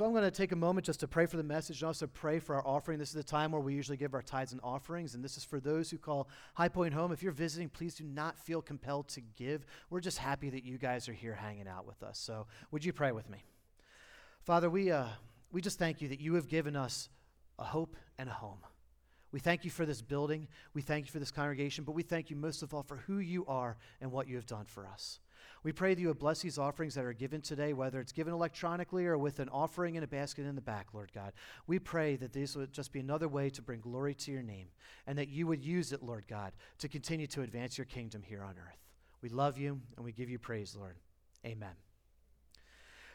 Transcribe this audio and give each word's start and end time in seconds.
So 0.00 0.06
I'm 0.06 0.12
going 0.12 0.24
to 0.24 0.30
take 0.30 0.52
a 0.52 0.56
moment 0.56 0.86
just 0.86 1.00
to 1.00 1.06
pray 1.06 1.26
for 1.26 1.36
the 1.36 1.42
message 1.42 1.82
and 1.82 1.86
also 1.86 2.06
pray 2.06 2.38
for 2.38 2.54
our 2.54 2.66
offering. 2.66 2.98
This 2.98 3.10
is 3.10 3.16
the 3.16 3.22
time 3.22 3.52
where 3.52 3.60
we 3.60 3.74
usually 3.74 3.98
give 3.98 4.14
our 4.14 4.22
tithes 4.22 4.52
and 4.52 4.60
offerings, 4.64 5.14
and 5.14 5.22
this 5.22 5.36
is 5.36 5.44
for 5.44 5.60
those 5.60 5.90
who 5.90 5.98
call 5.98 6.26
High 6.54 6.70
Point 6.70 6.94
home. 6.94 7.12
If 7.12 7.22
you're 7.22 7.32
visiting, 7.32 7.68
please 7.68 7.96
do 7.96 8.04
not 8.04 8.38
feel 8.38 8.62
compelled 8.62 9.08
to 9.08 9.20
give. 9.20 9.66
We're 9.90 10.00
just 10.00 10.16
happy 10.16 10.48
that 10.48 10.64
you 10.64 10.78
guys 10.78 11.06
are 11.10 11.12
here 11.12 11.34
hanging 11.34 11.68
out 11.68 11.86
with 11.86 12.02
us. 12.02 12.18
So 12.18 12.46
would 12.70 12.82
you 12.82 12.94
pray 12.94 13.12
with 13.12 13.28
me? 13.28 13.44
Father, 14.40 14.70
we, 14.70 14.90
uh, 14.90 15.04
we 15.52 15.60
just 15.60 15.78
thank 15.78 16.00
you 16.00 16.08
that 16.08 16.20
you 16.20 16.32
have 16.32 16.48
given 16.48 16.76
us 16.76 17.10
a 17.58 17.64
hope 17.64 17.94
and 18.16 18.30
a 18.30 18.32
home. 18.32 18.60
We 19.32 19.38
thank 19.38 19.66
you 19.66 19.70
for 19.70 19.84
this 19.84 20.00
building. 20.00 20.48
We 20.72 20.80
thank 20.80 21.08
you 21.08 21.12
for 21.12 21.18
this 21.18 21.30
congregation, 21.30 21.84
but 21.84 21.92
we 21.92 22.04
thank 22.04 22.30
you 22.30 22.36
most 22.36 22.62
of 22.62 22.72
all 22.72 22.84
for 22.84 22.96
who 22.96 23.18
you 23.18 23.44
are 23.44 23.76
and 24.00 24.10
what 24.10 24.28
you 24.28 24.36
have 24.36 24.46
done 24.46 24.64
for 24.64 24.86
us. 24.86 25.20
We 25.62 25.72
pray 25.72 25.94
that 25.94 26.00
you 26.00 26.08
would 26.08 26.18
bless 26.18 26.40
these 26.40 26.58
offerings 26.58 26.94
that 26.94 27.04
are 27.04 27.12
given 27.12 27.42
today, 27.42 27.74
whether 27.74 28.00
it's 28.00 28.12
given 28.12 28.32
electronically 28.32 29.06
or 29.06 29.18
with 29.18 29.40
an 29.40 29.50
offering 29.50 29.96
in 29.96 30.02
a 30.02 30.06
basket 30.06 30.46
in 30.46 30.54
the 30.54 30.62
back, 30.62 30.88
Lord 30.94 31.10
God. 31.14 31.32
We 31.66 31.78
pray 31.78 32.16
that 32.16 32.32
these 32.32 32.56
would 32.56 32.72
just 32.72 32.92
be 32.92 33.00
another 33.00 33.28
way 33.28 33.50
to 33.50 33.60
bring 33.60 33.80
glory 33.80 34.14
to 34.14 34.30
your 34.30 34.42
name 34.42 34.68
and 35.06 35.18
that 35.18 35.28
you 35.28 35.46
would 35.46 35.62
use 35.62 35.92
it, 35.92 36.02
Lord 36.02 36.24
God, 36.28 36.52
to 36.78 36.88
continue 36.88 37.26
to 37.28 37.42
advance 37.42 37.76
your 37.76 37.84
kingdom 37.84 38.22
here 38.22 38.42
on 38.42 38.54
earth. 38.56 38.78
We 39.20 39.28
love 39.28 39.58
you 39.58 39.80
and 39.96 40.04
we 40.04 40.12
give 40.12 40.30
you 40.30 40.38
praise, 40.38 40.74
Lord. 40.74 40.96
Amen. 41.44 41.74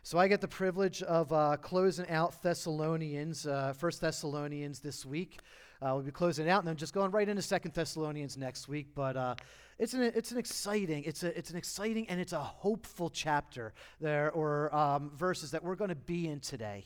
So 0.03 0.19
I 0.19 0.27
get 0.27 0.39
the 0.39 0.47
privilege 0.47 1.01
of 1.01 1.33
uh, 1.33 1.57
closing 1.57 2.07
out 2.09 2.43
Thessalonians, 2.43 3.47
uh, 3.47 3.73
First 3.73 4.01
Thessalonians 4.01 4.79
this 4.79 5.03
week. 5.03 5.39
Uh, 5.81 5.91
we'll 5.93 6.01
be 6.01 6.11
closing 6.11 6.49
out 6.49 6.59
and 6.59 6.67
then 6.67 6.75
just 6.75 6.93
going 6.93 7.11
right 7.11 7.27
into 7.27 7.41
Second 7.41 7.73
Thessalonians 7.73 8.37
next 8.37 8.67
week. 8.67 8.87
But 8.95 9.17
uh, 9.17 9.35
it's 9.77 9.93
an 9.93 10.01
it's 10.01 10.31
an 10.31 10.37
exciting 10.37 11.03
it's 11.03 11.23
a 11.23 11.37
it's 11.37 11.49
an 11.49 11.57
exciting 11.57 12.07
and 12.09 12.19
it's 12.19 12.33
a 12.33 12.39
hopeful 12.39 13.09
chapter 13.09 13.73
there 13.99 14.31
or 14.31 14.73
um, 14.75 15.11
verses 15.15 15.51
that 15.51 15.63
we're 15.63 15.75
going 15.75 15.89
to 15.89 15.95
be 15.95 16.27
in 16.27 16.39
today. 16.39 16.85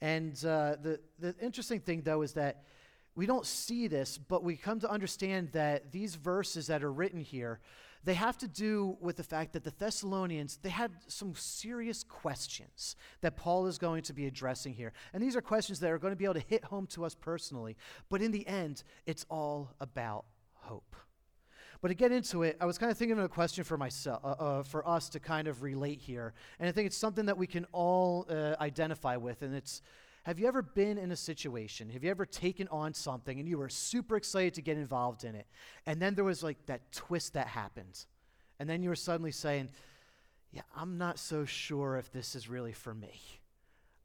And 0.00 0.32
uh, 0.44 0.76
the 0.82 1.00
the 1.18 1.34
interesting 1.40 1.80
thing 1.80 2.02
though 2.02 2.22
is 2.22 2.32
that 2.32 2.64
we 3.14 3.26
don't 3.26 3.46
see 3.46 3.88
this, 3.88 4.18
but 4.18 4.42
we 4.42 4.56
come 4.56 4.80
to 4.80 4.90
understand 4.90 5.52
that 5.52 5.92
these 5.92 6.14
verses 6.14 6.66
that 6.68 6.82
are 6.82 6.92
written 6.92 7.20
here 7.20 7.60
they 8.04 8.14
have 8.14 8.36
to 8.38 8.48
do 8.48 8.96
with 9.00 9.16
the 9.16 9.22
fact 9.22 9.52
that 9.52 9.62
the 9.62 9.72
Thessalonians, 9.78 10.58
they 10.62 10.70
had 10.70 10.90
some 11.06 11.34
serious 11.36 12.02
questions 12.02 12.96
that 13.20 13.36
Paul 13.36 13.66
is 13.66 13.78
going 13.78 14.02
to 14.02 14.12
be 14.12 14.26
addressing 14.26 14.74
here. 14.74 14.92
And 15.12 15.22
these 15.22 15.36
are 15.36 15.40
questions 15.40 15.78
that 15.80 15.90
are 15.90 15.98
going 15.98 16.12
to 16.12 16.16
be 16.16 16.24
able 16.24 16.34
to 16.34 16.40
hit 16.40 16.64
home 16.64 16.86
to 16.88 17.04
us 17.04 17.14
personally. 17.14 17.76
But 18.08 18.20
in 18.20 18.32
the 18.32 18.46
end, 18.46 18.82
it's 19.06 19.24
all 19.30 19.70
about 19.80 20.24
hope. 20.54 20.96
But 21.80 21.88
to 21.88 21.94
get 21.94 22.12
into 22.12 22.42
it, 22.42 22.56
I 22.60 22.66
was 22.66 22.78
kind 22.78 22.90
of 22.90 22.98
thinking 22.98 23.18
of 23.18 23.24
a 23.24 23.28
question 23.28 23.64
for 23.64 23.76
myself, 23.76 24.20
uh, 24.24 24.28
uh, 24.28 24.62
for 24.62 24.86
us 24.86 25.08
to 25.10 25.20
kind 25.20 25.48
of 25.48 25.62
relate 25.62 26.00
here, 26.00 26.32
and 26.60 26.68
I 26.68 26.72
think 26.72 26.86
it's 26.86 26.96
something 26.96 27.26
that 27.26 27.36
we 27.36 27.48
can 27.48 27.66
all 27.72 28.24
uh, 28.30 28.54
identify 28.60 29.16
with, 29.16 29.42
and 29.42 29.52
it's 29.52 29.82
have 30.22 30.38
you 30.38 30.46
ever 30.46 30.62
been 30.62 30.98
in 30.98 31.10
a 31.10 31.16
situation? 31.16 31.90
Have 31.90 32.04
you 32.04 32.10
ever 32.10 32.24
taken 32.24 32.68
on 32.68 32.94
something 32.94 33.40
and 33.40 33.48
you 33.48 33.58
were 33.58 33.68
super 33.68 34.16
excited 34.16 34.54
to 34.54 34.62
get 34.62 34.76
involved 34.76 35.24
in 35.24 35.34
it? 35.34 35.46
And 35.86 36.00
then 36.00 36.14
there 36.14 36.24
was 36.24 36.42
like 36.42 36.64
that 36.66 36.92
twist 36.92 37.34
that 37.34 37.48
happened. 37.48 38.04
And 38.60 38.70
then 38.70 38.82
you 38.82 38.88
were 38.88 38.96
suddenly 38.96 39.32
saying, 39.32 39.70
Yeah, 40.52 40.62
I'm 40.76 40.96
not 40.96 41.18
so 41.18 41.44
sure 41.44 41.96
if 41.96 42.12
this 42.12 42.36
is 42.36 42.48
really 42.48 42.72
for 42.72 42.94
me. 42.94 43.20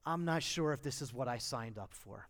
I'm 0.05 0.25
not 0.25 0.41
sure 0.41 0.73
if 0.73 0.81
this 0.81 1.01
is 1.01 1.13
what 1.13 1.27
I 1.27 1.37
signed 1.37 1.77
up 1.77 1.93
for. 1.93 2.27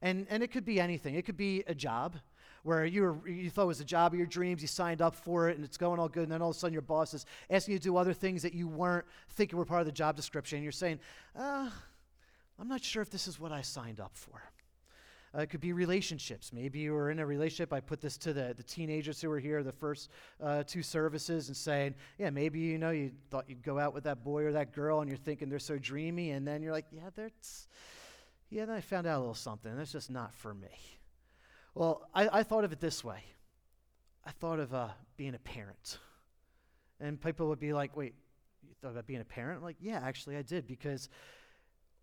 And, 0.00 0.26
and 0.30 0.42
it 0.42 0.50
could 0.50 0.64
be 0.64 0.80
anything. 0.80 1.14
It 1.14 1.26
could 1.26 1.36
be 1.36 1.62
a 1.66 1.74
job 1.74 2.16
where 2.62 2.84
you, 2.84 3.02
were, 3.02 3.28
you 3.28 3.50
thought 3.50 3.64
it 3.64 3.66
was 3.66 3.80
a 3.80 3.84
job 3.84 4.12
of 4.12 4.18
your 4.18 4.26
dreams, 4.26 4.60
you 4.60 4.68
signed 4.68 5.00
up 5.00 5.14
for 5.14 5.48
it, 5.48 5.56
and 5.56 5.64
it's 5.64 5.76
going 5.76 6.00
all 6.00 6.08
good, 6.08 6.24
and 6.24 6.32
then 6.32 6.42
all 6.42 6.50
of 6.50 6.56
a 6.56 6.58
sudden 6.58 6.72
your 6.72 6.82
boss 6.82 7.14
is 7.14 7.24
asking 7.48 7.72
you 7.72 7.78
to 7.78 7.82
do 7.82 7.96
other 7.96 8.12
things 8.12 8.42
that 8.42 8.54
you 8.54 8.66
weren't 8.66 9.04
thinking 9.30 9.56
were 9.56 9.64
part 9.64 9.80
of 9.80 9.86
the 9.86 9.92
job 9.92 10.16
description, 10.16 10.56
and 10.56 10.64
you're 10.64 10.72
saying, 10.72 10.98
uh, 11.36 11.70
I'm 12.58 12.68
not 12.68 12.82
sure 12.82 13.02
if 13.02 13.10
this 13.10 13.28
is 13.28 13.38
what 13.38 13.52
I 13.52 13.62
signed 13.62 14.00
up 14.00 14.12
for. 14.14 14.42
Uh, 15.36 15.42
it 15.42 15.50
could 15.50 15.60
be 15.60 15.72
relationships. 15.72 16.52
Maybe 16.52 16.78
you 16.78 16.92
were 16.92 17.10
in 17.10 17.18
a 17.18 17.26
relationship. 17.26 17.72
I 17.72 17.80
put 17.80 18.00
this 18.00 18.16
to 18.18 18.32
the, 18.32 18.54
the 18.56 18.62
teenagers 18.62 19.20
who 19.20 19.28
were 19.28 19.38
here 19.38 19.62
the 19.62 19.72
first 19.72 20.08
uh, 20.42 20.62
two 20.62 20.82
services 20.82 21.48
and 21.48 21.56
saying, 21.56 21.94
yeah, 22.18 22.30
maybe 22.30 22.60
you 22.60 22.78
know 22.78 22.90
you 22.90 23.10
thought 23.30 23.44
you'd 23.48 23.62
go 23.62 23.78
out 23.78 23.92
with 23.92 24.04
that 24.04 24.24
boy 24.24 24.44
or 24.44 24.52
that 24.52 24.72
girl 24.72 25.00
and 25.00 25.10
you're 25.10 25.18
thinking 25.18 25.50
they're 25.50 25.58
so 25.58 25.78
dreamy, 25.78 26.30
and 26.30 26.46
then 26.46 26.62
you're 26.62 26.72
like, 26.72 26.86
yeah, 26.90 27.10
that's, 27.14 27.68
yeah, 28.48 28.64
then 28.64 28.76
I 28.76 28.80
found 28.80 29.06
out 29.06 29.18
a 29.18 29.20
little 29.20 29.34
something. 29.34 29.76
That's 29.76 29.92
just 29.92 30.10
not 30.10 30.32
for 30.34 30.54
me. 30.54 30.70
Well, 31.74 32.08
I, 32.14 32.28
I 32.38 32.42
thought 32.42 32.64
of 32.64 32.72
it 32.72 32.80
this 32.80 33.04
way. 33.04 33.22
I 34.24 34.30
thought 34.30 34.58
of 34.58 34.72
uh, 34.72 34.88
being 35.18 35.34
a 35.34 35.38
parent. 35.38 35.98
And 36.98 37.20
people 37.20 37.48
would 37.48 37.60
be 37.60 37.74
like, 37.74 37.94
wait, 37.94 38.14
you 38.66 38.74
thought 38.80 38.92
about 38.92 39.06
being 39.06 39.20
a 39.20 39.24
parent? 39.24 39.58
I'm 39.58 39.64
like, 39.64 39.76
yeah, 39.80 40.00
actually 40.02 40.38
I 40.38 40.42
did 40.42 40.66
because 40.66 41.10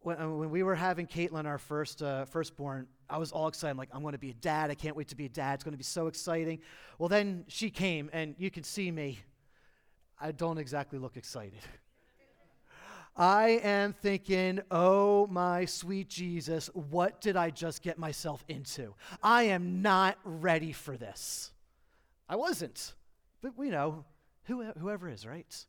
when, 0.06 0.22
uh, 0.22 0.30
when 0.30 0.50
we 0.50 0.64
were 0.64 0.75
having 0.75 1.08
Caitlin, 1.08 1.46
our 1.46 1.58
first 1.58 2.02
uh, 2.02 2.25
firstborn, 2.25 2.88
I 3.09 3.18
was 3.18 3.31
all 3.31 3.47
excited. 3.47 3.72
I'm 3.72 3.78
like, 3.78 3.90
I'm 3.91 4.02
going 4.02 4.14
to 4.14 4.18
be 4.18 4.31
a 4.31 4.36
dad. 4.36 4.69
I 4.69 4.75
can't 4.75 4.96
wait 4.96 5.08
to 5.09 5.16
be 5.16 5.25
a 5.25 5.30
dad. 5.30 5.56
It's 5.56 5.64
going 5.64 5.74
to 5.74 5.78
be 5.78 5.84
so 5.84 6.08
exciting. 6.08 6.59
Well, 7.00 7.09
then 7.09 7.46
she 7.47 7.69
came, 7.69 8.09
and 8.14 8.36
you 8.38 8.52
can 8.52 8.64
see 8.64 8.91
me. 8.91 9.19
I 10.19 10.31
don't 10.31 10.58
exactly 10.58 11.00
look 11.00 11.18
excited. 11.18 11.59
I 13.16 13.59
am 13.64 13.94
thinking, 13.94 14.62
oh 14.72 15.28
my 15.28 15.66
sweet 15.66 16.09
Jesus, 16.09 16.68
what 16.74 17.22
did 17.22 17.35
I 17.35 17.52
just 17.52 17.84
get 17.84 18.00
myself 18.00 18.44
into? 18.47 18.96
I 19.22 19.44
am 19.44 19.84
not 19.84 20.18
ready 20.24 20.72
for 20.72 20.97
this. 20.97 21.52
I 22.28 22.35
wasn't. 22.38 22.96
But, 23.41 23.52
you 23.59 23.70
know, 23.70 24.06
who, 24.46 24.64
whoever 24.80 25.09
is, 25.09 25.28
right? 25.28 25.66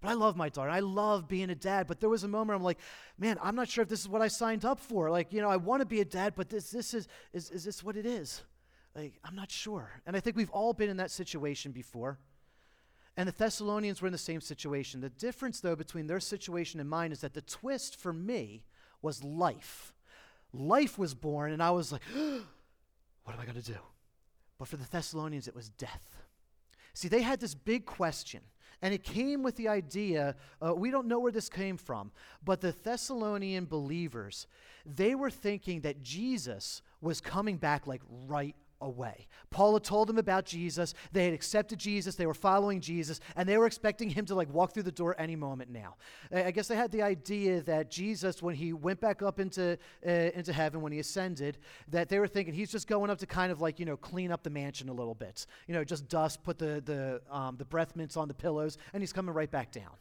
But 0.00 0.10
I 0.10 0.14
love 0.14 0.36
my 0.36 0.48
daughter. 0.48 0.70
I 0.70 0.80
love 0.80 1.26
being 1.26 1.50
a 1.50 1.54
dad. 1.54 1.86
But 1.86 2.00
there 2.00 2.08
was 2.08 2.22
a 2.22 2.28
moment 2.28 2.56
I'm 2.56 2.62
like, 2.62 2.78
man, 3.18 3.36
I'm 3.42 3.56
not 3.56 3.68
sure 3.68 3.82
if 3.82 3.88
this 3.88 4.00
is 4.00 4.08
what 4.08 4.22
I 4.22 4.28
signed 4.28 4.64
up 4.64 4.78
for. 4.78 5.10
Like, 5.10 5.32
you 5.32 5.40
know, 5.40 5.50
I 5.50 5.56
want 5.56 5.80
to 5.80 5.86
be 5.86 6.00
a 6.00 6.04
dad, 6.04 6.34
but 6.36 6.48
this, 6.48 6.70
this 6.70 6.94
is, 6.94 7.08
is, 7.32 7.50
is 7.50 7.64
this 7.64 7.82
what 7.82 7.96
it 7.96 8.06
is? 8.06 8.42
Like, 8.94 9.14
I'm 9.24 9.34
not 9.34 9.50
sure. 9.50 9.90
And 10.06 10.16
I 10.16 10.20
think 10.20 10.36
we've 10.36 10.50
all 10.50 10.72
been 10.72 10.90
in 10.90 10.98
that 10.98 11.10
situation 11.10 11.72
before. 11.72 12.18
And 13.16 13.28
the 13.28 13.32
Thessalonians 13.32 14.00
were 14.00 14.06
in 14.06 14.12
the 14.12 14.18
same 14.18 14.40
situation. 14.40 15.00
The 15.00 15.08
difference, 15.08 15.60
though, 15.60 15.74
between 15.74 16.06
their 16.06 16.20
situation 16.20 16.78
and 16.78 16.88
mine 16.88 17.10
is 17.10 17.20
that 17.22 17.34
the 17.34 17.42
twist 17.42 17.96
for 17.96 18.12
me 18.12 18.62
was 19.02 19.24
life. 19.24 19.92
Life 20.52 20.96
was 20.96 21.14
born, 21.14 21.52
and 21.52 21.60
I 21.60 21.72
was 21.72 21.90
like, 21.90 22.02
what 22.14 23.34
am 23.34 23.40
I 23.40 23.44
going 23.44 23.60
to 23.60 23.72
do? 23.72 23.78
But 24.58 24.68
for 24.68 24.76
the 24.76 24.88
Thessalonians, 24.88 25.48
it 25.48 25.54
was 25.54 25.68
death. 25.68 26.22
See, 26.94 27.08
they 27.08 27.22
had 27.22 27.40
this 27.40 27.54
big 27.54 27.86
question 27.86 28.40
and 28.82 28.94
it 28.94 29.02
came 29.02 29.42
with 29.42 29.56
the 29.56 29.68
idea 29.68 30.36
uh, 30.64 30.74
we 30.74 30.90
don't 30.90 31.06
know 31.06 31.18
where 31.18 31.32
this 31.32 31.48
came 31.48 31.76
from, 31.76 32.10
but 32.44 32.60
the 32.60 32.72
Thessalonian 32.72 33.66
believers, 33.66 34.46
they 34.86 35.14
were 35.14 35.30
thinking 35.30 35.80
that 35.82 36.02
Jesus 36.02 36.82
was 37.00 37.20
coming 37.20 37.56
back 37.56 37.86
like 37.86 38.02
right 38.26 38.54
away. 38.80 39.26
Paul 39.50 39.74
had 39.74 39.84
told 39.84 40.08
them 40.08 40.18
about 40.18 40.44
Jesus. 40.44 40.94
They 41.12 41.24
had 41.24 41.34
accepted 41.34 41.78
Jesus. 41.78 42.14
They 42.14 42.26
were 42.26 42.34
following 42.34 42.80
Jesus, 42.80 43.20
and 43.36 43.48
they 43.48 43.58
were 43.58 43.66
expecting 43.66 44.10
him 44.10 44.24
to 44.26 44.34
like 44.34 44.52
walk 44.52 44.72
through 44.72 44.84
the 44.84 44.92
door 44.92 45.14
any 45.18 45.36
moment 45.36 45.70
now. 45.70 45.96
I 46.32 46.50
guess 46.50 46.68
they 46.68 46.76
had 46.76 46.90
the 46.90 47.02
idea 47.02 47.60
that 47.62 47.90
Jesus, 47.90 48.42
when 48.42 48.54
he 48.54 48.72
went 48.72 49.00
back 49.00 49.22
up 49.22 49.40
into 49.40 49.78
uh, 50.06 50.10
into 50.10 50.52
heaven, 50.52 50.80
when 50.80 50.92
he 50.92 50.98
ascended, 50.98 51.58
that 51.88 52.08
they 52.08 52.18
were 52.18 52.28
thinking 52.28 52.54
he's 52.54 52.70
just 52.70 52.86
going 52.86 53.10
up 53.10 53.18
to 53.18 53.26
kind 53.26 53.52
of 53.52 53.60
like 53.60 53.78
you 53.78 53.86
know 53.86 53.96
clean 53.96 54.30
up 54.30 54.42
the 54.42 54.50
mansion 54.50 54.88
a 54.88 54.92
little 54.92 55.14
bit, 55.14 55.46
you 55.66 55.74
know, 55.74 55.84
just 55.84 56.08
dust, 56.08 56.42
put 56.42 56.58
the 56.58 56.82
the 56.84 57.20
um, 57.34 57.56
the 57.56 57.64
breath 57.64 57.96
mints 57.96 58.16
on 58.16 58.28
the 58.28 58.34
pillows, 58.34 58.78
and 58.92 59.02
he's 59.02 59.12
coming 59.12 59.34
right 59.34 59.50
back 59.50 59.72
down. 59.72 59.92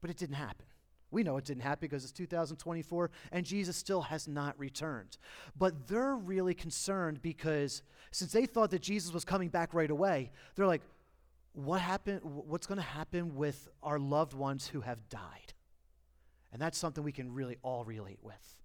But 0.00 0.10
it 0.10 0.16
didn't 0.16 0.36
happen. 0.36 0.66
We 1.10 1.22
know 1.22 1.36
it 1.36 1.44
didn't 1.44 1.62
happen 1.62 1.80
because 1.82 2.02
it's 2.02 2.12
2024 2.12 3.10
and 3.32 3.46
Jesus 3.46 3.76
still 3.76 4.02
has 4.02 4.26
not 4.26 4.58
returned. 4.58 5.18
But 5.56 5.86
they're 5.86 6.16
really 6.16 6.54
concerned 6.54 7.22
because 7.22 7.82
since 8.10 8.32
they 8.32 8.46
thought 8.46 8.70
that 8.70 8.82
Jesus 8.82 9.12
was 9.12 9.24
coming 9.24 9.48
back 9.48 9.72
right 9.74 9.90
away, 9.90 10.30
they're 10.54 10.66
like, 10.66 10.82
what 11.52 11.80
happened? 11.80 12.20
What's 12.22 12.66
going 12.66 12.78
to 12.78 12.84
happen 12.84 13.36
with 13.36 13.68
our 13.82 13.98
loved 13.98 14.34
ones 14.34 14.66
who 14.66 14.82
have 14.82 15.08
died? 15.08 15.54
And 16.52 16.60
that's 16.60 16.76
something 16.76 17.02
we 17.02 17.12
can 17.12 17.32
really 17.32 17.56
all 17.62 17.84
relate 17.84 18.18
with 18.22 18.55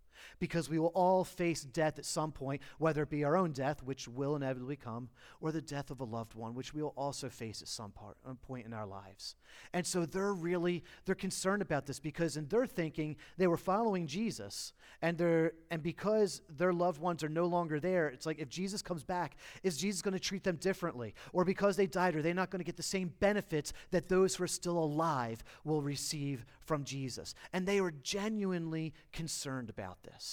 because 0.42 0.72
we 0.72 0.80
will 0.80 0.88
all 0.88 1.24
face 1.24 1.62
death 1.62 2.00
at 2.00 2.06
some 2.06 2.32
point, 2.32 2.62
whether 2.80 3.04
it 3.04 3.12
be 3.12 3.24
our 3.24 3.38
own 3.38 3.52
death, 3.52 3.84
which 3.84 4.08
will 4.08 4.36
inevitably 4.36 4.76
come, 4.76 5.08
or 5.40 5.52
the 5.52 5.62
death 5.62 5.92
of 5.92 6.02
a 6.02 6.04
loved 6.04 6.34
one, 6.34 6.56
which 6.56 6.74
we 6.74 6.82
will 6.82 6.96
also 6.98 7.30
face 7.30 7.62
at 7.62 7.68
some 7.68 7.92
part, 7.92 8.18
uh, 8.28 8.34
point 8.48 8.66
in 8.66 8.74
our 8.74 8.88
lives. 8.88 9.36
And 9.72 9.86
so 9.86 10.04
they're 10.04 10.34
really 10.34 10.84
they're 11.06 11.14
concerned 11.14 11.62
about 11.62 11.86
this 11.86 12.00
because 12.00 12.38
in 12.38 12.48
their 12.48 12.66
thinking 12.66 13.18
they 13.38 13.46
were 13.46 13.56
following 13.56 14.08
Jesus, 14.08 14.74
and 15.04 15.16
they're 15.16 15.54
and 15.70 15.84
because 15.84 16.42
their 16.50 16.74
loved 16.74 17.00
ones 17.00 17.24
are 17.24 17.30
no 17.30 17.46
longer 17.46 17.80
there, 17.80 18.08
it's 18.08 18.26
like 18.26 18.40
if 18.40 18.50
Jesus 18.50 18.82
comes 18.82 19.04
back, 19.04 19.38
is 19.62 19.78
Jesus 19.78 20.02
going 20.02 20.16
to 20.16 20.20
treat 20.20 20.44
them 20.44 20.56
differently, 20.56 21.14
or 21.34 21.46
because 21.46 21.78
they 21.78 21.86
died, 21.86 22.16
are 22.16 22.24
they 22.24 22.34
not 22.34 22.50
going 22.50 22.62
to 22.62 22.66
get 22.66 22.78
the 22.78 22.84
same 22.84 23.14
benefits 23.20 23.74
that 23.92 24.10
those 24.10 24.36
who 24.36 24.44
are 24.44 24.48
still 24.48 24.80
alive 24.80 25.44
will 25.64 25.84
receive 25.84 26.46
from 26.62 26.84
Jesus? 26.84 27.36
And 27.54 27.68
they 27.68 27.80
were 27.80 27.94
genuinely 28.02 28.96
concerned 29.12 29.70
about 29.70 30.02
this. 30.02 30.31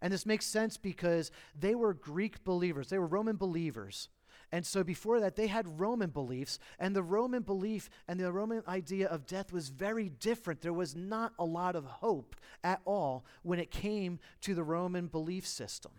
And 0.00 0.12
this 0.12 0.26
makes 0.26 0.46
sense 0.46 0.76
because 0.76 1.30
they 1.58 1.74
were 1.74 1.94
Greek 1.94 2.44
believers, 2.44 2.88
they 2.88 2.98
were 2.98 3.06
Roman 3.06 3.36
believers. 3.36 4.08
And 4.54 4.66
so 4.66 4.84
before 4.84 5.18
that, 5.20 5.34
they 5.34 5.46
had 5.46 5.80
Roman 5.80 6.10
beliefs, 6.10 6.58
and 6.78 6.94
the 6.94 7.02
Roman 7.02 7.42
belief 7.42 7.88
and 8.06 8.20
the 8.20 8.30
Roman 8.30 8.62
idea 8.68 9.08
of 9.08 9.26
death 9.26 9.50
was 9.50 9.70
very 9.70 10.10
different. 10.10 10.60
There 10.60 10.74
was 10.74 10.94
not 10.94 11.32
a 11.38 11.44
lot 11.44 11.74
of 11.74 11.86
hope 11.86 12.36
at 12.62 12.82
all 12.84 13.24
when 13.42 13.58
it 13.58 13.70
came 13.70 14.18
to 14.42 14.54
the 14.54 14.62
Roman 14.62 15.06
belief 15.06 15.46
system. 15.46 15.92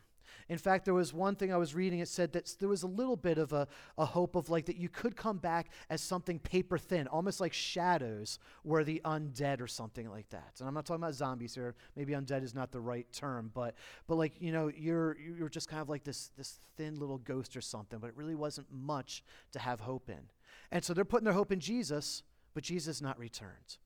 In 0.50 0.58
fact, 0.58 0.86
there 0.86 0.94
was 0.94 1.14
one 1.14 1.36
thing 1.36 1.54
I 1.54 1.58
was 1.58 1.74
reading, 1.74 2.00
it 2.00 2.08
said 2.08 2.34
that 2.34 2.56
there 2.60 2.70
was 2.70 2.84
a 2.84 2.88
little 2.88 3.16
bit 3.16 3.38
of 3.38 3.54
a, 3.54 3.68
a 3.98 4.06
hope 4.06 4.36
of 4.36 4.50
like 4.50 4.66
that 4.66 4.78
you 4.78 4.90
could 4.90 5.16
come 5.16 5.38
back 5.38 5.70
as 5.90 6.02
something 6.02 6.40
paper 6.40 6.78
thin, 6.78 7.08
almost 7.08 7.40
like 7.40 7.54
shadows 7.54 8.40
were 8.64 8.84
the 8.84 9.02
undead 9.06 9.62
or 9.62 9.68
something 9.68 10.10
like 10.10 10.30
that. 10.30 10.54
And 10.60 10.68
I'm 10.68 10.74
not 10.74 10.86
talking 10.86 11.04
about 11.04 11.16
zombies 11.16 11.56
here. 11.56 11.76
Maybe 11.96 12.14
undead 12.14 12.44
is 12.44 12.54
not 12.54 12.72
the 12.72 12.80
right 12.80 13.08
term, 13.12 13.52
but 13.54 13.76
but 14.08 14.16
like, 14.16 14.34
you 14.40 14.52
know, 14.52 14.72
you're 14.76 15.18
you're 15.18 15.50
just 15.50 15.70
kind 15.70 15.82
of 15.82 15.90
like 15.90 16.04
this 16.04 16.32
this 16.38 16.60
thin 16.78 17.00
little 17.00 17.18
ghost 17.18 17.56
or 17.56 17.62
something, 17.62 18.00
but 18.00 18.08
it 18.08 18.18
really 18.18 18.36
wasn't 18.36 18.68
much 18.72 19.24
to 19.52 19.60
have 19.60 19.80
hope 19.80 20.10
in. 20.10 20.30
And 20.72 20.84
so 20.84 20.94
they're 20.94 21.06
putting 21.06 21.26
their 21.26 21.34
hope 21.34 21.52
in 21.52 21.60
Jesus, 21.60 22.24
but 22.54 22.64
Jesus 22.64 23.02
not 23.02 23.18
returned. 23.20 23.78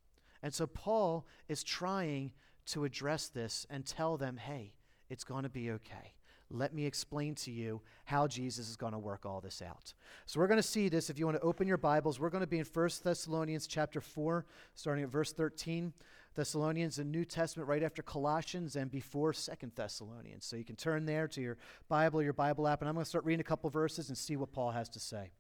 And 0.42 0.54
so 0.54 0.68
Paul 0.68 1.26
is 1.48 1.64
trying 1.64 2.32
to 2.68 2.84
address 2.84 3.28
this 3.28 3.66
and 3.70 3.86
tell 3.86 4.18
them, 4.18 4.38
hey, 4.38 4.74
it's 5.10 5.24
going 5.24 5.44
to 5.44 5.50
be 5.50 5.72
okay. 5.72 6.14
Let 6.50 6.74
me 6.74 6.86
explain 6.86 7.36
to 7.36 7.52
you 7.52 7.82
how 8.06 8.28
Jesus 8.28 8.70
is 8.70 8.78
going 8.78 8.94
to 8.94 9.00
work 9.00 9.26
all 9.26 9.42
this 9.42 9.62
out. 9.62 9.94
So 10.26 10.40
we're 10.40 10.48
going 10.48 10.60
to 10.60 10.64
see 10.64 10.88
this 10.88 11.10
if 11.10 11.20
you 11.20 11.26
want 11.26 11.38
to 11.38 11.44
open 11.44 11.68
your 11.68 11.78
Bibles. 11.78 12.20
We're 12.20 12.30
going 12.30 12.42
to 12.42 12.48
be 12.48 12.60
in 12.60 12.66
1 12.66 12.90
Thessalonians 13.04 13.68
chapter 13.68 14.00
4 14.00 14.46
starting 14.74 15.04
at 15.04 15.10
verse 15.10 15.34
13. 15.34 15.92
Thessalonians, 16.36 16.98
the 16.98 17.04
New 17.04 17.26
Testament 17.26 17.68
right 17.68 17.82
after 17.82 18.04
Colossians 18.04 18.76
and 18.76 18.92
before 18.92 19.34
Second 19.34 19.72
Thessalonians. 19.76 20.46
So 20.46 20.56
you 20.56 20.64
can 20.64 20.76
turn 20.76 21.06
there 21.06 21.28
to 21.30 21.42
your 21.42 21.58
Bible, 21.90 22.22
your 22.22 22.32
Bible 22.32 22.68
app, 22.68 22.82
and 22.82 22.88
I'm 22.88 22.94
going 22.94 23.04
to 23.04 23.10
start 23.10 23.26
reading 23.26 23.42
a 23.42 23.44
couple 23.44 23.70
verses 23.72 24.10
and 24.10 24.18
see 24.18 24.36
what 24.36 24.54
Paul 24.54 24.72
has 24.72 24.88
to 24.90 25.00
say. 25.00 25.32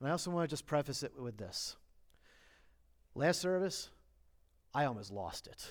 And 0.00 0.08
I 0.08 0.12
also 0.12 0.30
want 0.30 0.48
to 0.48 0.52
just 0.52 0.66
preface 0.66 1.02
it 1.02 1.12
with 1.16 1.36
this. 1.36 1.76
Last 3.14 3.40
service, 3.40 3.90
I 4.72 4.86
almost 4.86 5.12
lost 5.12 5.46
it. 5.46 5.68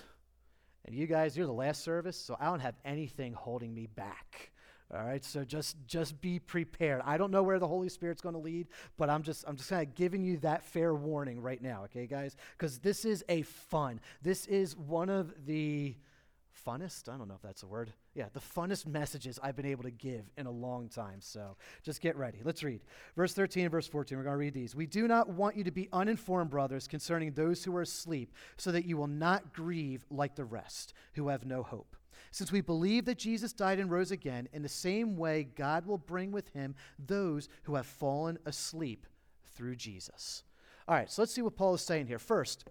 And 0.86 0.96
you 0.96 1.08
guys, 1.08 1.36
you're 1.36 1.48
the 1.48 1.52
last 1.52 1.84
service, 1.84 2.16
so 2.16 2.38
I 2.40 2.46
don't 2.46 2.60
have 2.60 2.76
anything 2.86 3.34
holding 3.34 3.74
me 3.74 3.88
back. 3.88 4.52
All 4.92 5.04
right, 5.04 5.24
so 5.24 5.44
just 5.44 5.78
just 5.86 6.20
be 6.20 6.40
prepared. 6.40 7.04
I 7.06 7.18
don't 7.18 7.30
know 7.30 7.44
where 7.44 7.60
the 7.60 7.68
Holy 7.68 7.90
Spirit's 7.90 8.22
going 8.22 8.34
to 8.34 8.42
lead, 8.42 8.68
but 8.98 9.08
I'm 9.08 9.22
just 9.22 9.46
I'm 9.48 9.56
just 9.56 9.70
kind 9.70 9.88
of 9.88 9.94
giving 9.94 10.24
you 10.24 10.38
that 10.38 10.64
fair 10.64 10.96
warning 10.96 11.42
right 11.42 11.62
now, 11.62 11.84
okay, 11.86 12.08
guys? 12.08 12.36
Because 12.58 12.80
this 12.80 13.06
is 13.06 13.24
a 13.30 13.44
fun. 13.44 14.02
This 14.24 14.48
is 14.48 14.76
one 14.76 15.10
of 15.10 15.46
the 15.46 15.96
funnest. 16.66 17.08
I 17.08 17.18
don't 17.18 17.28
know 17.28 17.36
if 17.36 17.42
that's 17.42 17.64
a 17.64 17.68
word. 17.68 17.94
Yeah, 18.16 18.26
the 18.34 18.40
funnest 18.40 18.88
messages 18.88 19.40
I've 19.42 19.56
been 19.56 19.66
able 19.66 19.84
to 19.84 19.92
give 19.92 20.26
in 20.38 20.46
a 20.46 20.52
long 20.52 20.90
time. 20.90 21.22
So 21.22 21.56
just 21.84 22.02
get 22.02 22.18
ready. 22.18 22.40
Let's 22.44 22.64
read 22.64 22.82
verse 23.16 23.34
13 23.34 23.64
and 23.66 23.72
verse 23.72 23.88
14. 23.88 24.18
We're 24.18 24.24
going 24.24 24.34
to 24.34 24.38
read 24.38 24.54
these. 24.54 24.76
We 24.76 24.86
do 24.88 25.08
not 25.08 25.30
want 25.30 25.56
you 25.56 25.64
to 25.66 25.72
be 25.72 25.88
uninformed, 25.94 26.50
brothers, 26.50 26.88
concerning 26.88 27.32
those 27.32 27.64
who 27.64 27.76
are 27.76 27.84
asleep, 27.84 28.34
so 28.58 28.72
that 28.72 28.86
you 28.86 28.98
will 28.98 29.08
not 29.08 29.54
grieve 29.54 30.06
like 30.10 30.36
the 30.36 30.46
rest 30.46 30.94
who 31.14 31.28
have 31.30 31.46
no 31.46 31.64
hope. 31.64 31.96
Since 32.32 32.52
we 32.52 32.62
believe 32.62 33.06
that 33.06 33.18
Jesus 33.18 33.54
died 33.54 33.80
and 33.80 33.90
rose 33.90 34.12
again, 34.12 34.48
in 34.54 34.62
the 34.62 34.70
same 34.70 35.18
way, 35.18 35.48
God 35.56 35.86
will 35.86 35.98
bring 35.98 36.32
with 36.32 36.50
him 36.50 36.76
those 36.98 37.50
who 37.64 37.76
have 37.76 37.86
fallen 37.86 38.38
asleep 38.46 39.08
through 39.56 39.76
Jesus. 39.76 40.44
All 40.88 40.96
right, 40.96 41.10
so 41.10 41.22
let's 41.22 41.34
see 41.34 41.42
what 41.42 41.56
Paul 41.56 41.74
is 41.74 41.82
saying 41.82 42.08
here. 42.08 42.20
First, 42.20 42.66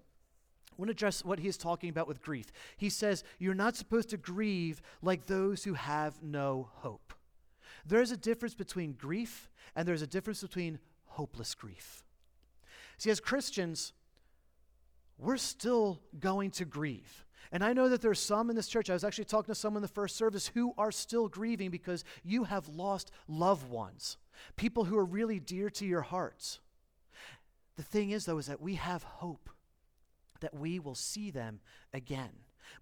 I 0.71 0.75
want 0.77 0.89
to 0.89 0.93
address 0.93 1.25
what 1.25 1.41
he 1.41 1.49
is 1.49 1.57
talking 1.57 1.91
about 1.91 2.07
with 2.07 2.23
grief. 2.23 2.47
He 2.77 2.89
says, 2.89 3.25
You're 3.39 3.55
not 3.55 3.77
supposed 3.77 4.11
to 4.11 4.17
grieve 4.17 4.81
like 5.03 5.27
those 5.27 5.65
who 5.65 5.75
have 5.75 6.23
no 6.23 6.69
hope. 6.75 7.15
There's 7.85 8.13
a 8.13 8.17
difference 8.17 8.55
between 8.55 8.93
grief 8.93 9.51
and 9.75 9.87
there's 9.87 10.03
a 10.03 10.07
difference 10.07 10.41
between 10.41 10.79
hopeless 11.07 11.55
grief. 11.55 12.03
See, 12.97 13.11
as 13.11 13.21
Christians, 13.21 13.93
we're 15.19 15.37
still 15.37 16.01
going 16.19 16.51
to 16.53 16.65
grieve. 16.65 17.25
And 17.53 17.65
I 17.65 17.73
know 17.73 17.89
that 17.89 18.03
there's 18.03 18.21
some 18.21 18.51
in 18.51 18.57
this 18.57 18.69
church, 18.69 18.91
I 18.91 18.95
was 18.95 19.05
actually 19.05 19.25
talking 19.25 19.55
to 19.55 19.59
someone 19.59 19.79
in 19.79 19.83
the 19.83 19.89
first 19.89 20.17
service 20.17 20.49
who 20.49 20.75
are 20.77 20.93
still 20.93 21.29
grieving 21.29 21.71
because 21.71 22.05
you 22.23 22.45
have 22.45 22.69
lost 22.69 23.11
loved 23.27 23.69
ones, 23.71 24.17
people 24.57 24.85
who 24.85 24.99
are 24.99 25.05
really 25.05 25.41
dear 25.41 25.71
to 25.71 25.87
your 25.87 26.03
hearts. 26.03 26.61
The 27.77 27.83
thing 27.83 28.11
is, 28.11 28.27
though, 28.27 28.39
is 28.39 28.47
that 28.47 28.61
we 28.61 28.75
have 28.75 29.03
hope 29.03 29.49
that 30.41 30.55
we 30.55 30.79
will 30.79 30.95
see 30.95 31.31
them 31.31 31.61
again. 31.93 32.31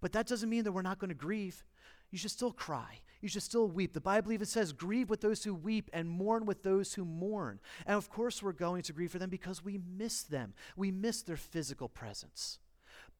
But 0.01 0.13
that 0.13 0.27
doesn't 0.27 0.49
mean 0.49 0.65
that 0.65 0.73
we're 0.73 0.83
not 0.83 0.99
going 0.99 1.11
to 1.11 1.15
grieve. 1.15 1.65
You 2.11 2.19
should 2.19 2.31
still 2.31 2.53
cry. 2.53 3.01
You 3.21 3.29
should 3.29 3.43
still 3.43 3.69
weep. 3.69 3.93
The 3.93 4.01
Bible 4.01 4.33
even 4.33 4.47
says, 4.47 4.73
grieve 4.73 5.09
with 5.09 5.21
those 5.21 5.45
who 5.45 5.55
weep 5.55 5.91
and 5.93 6.09
mourn 6.09 6.45
with 6.45 6.63
those 6.63 6.95
who 6.95 7.05
mourn. 7.05 7.61
And 7.87 7.97
of 7.97 8.11
course, 8.11 8.43
we're 8.43 8.53
going 8.53 8.83
to 8.83 8.93
grieve 8.93 9.11
for 9.11 9.19
them 9.19 9.31
because 9.31 9.65
we 9.65 9.81
miss 9.97 10.23
them. 10.23 10.55
We 10.77 10.91
miss 10.91 11.23
their 11.23 11.37
physical 11.37 11.89
presence 11.89 12.59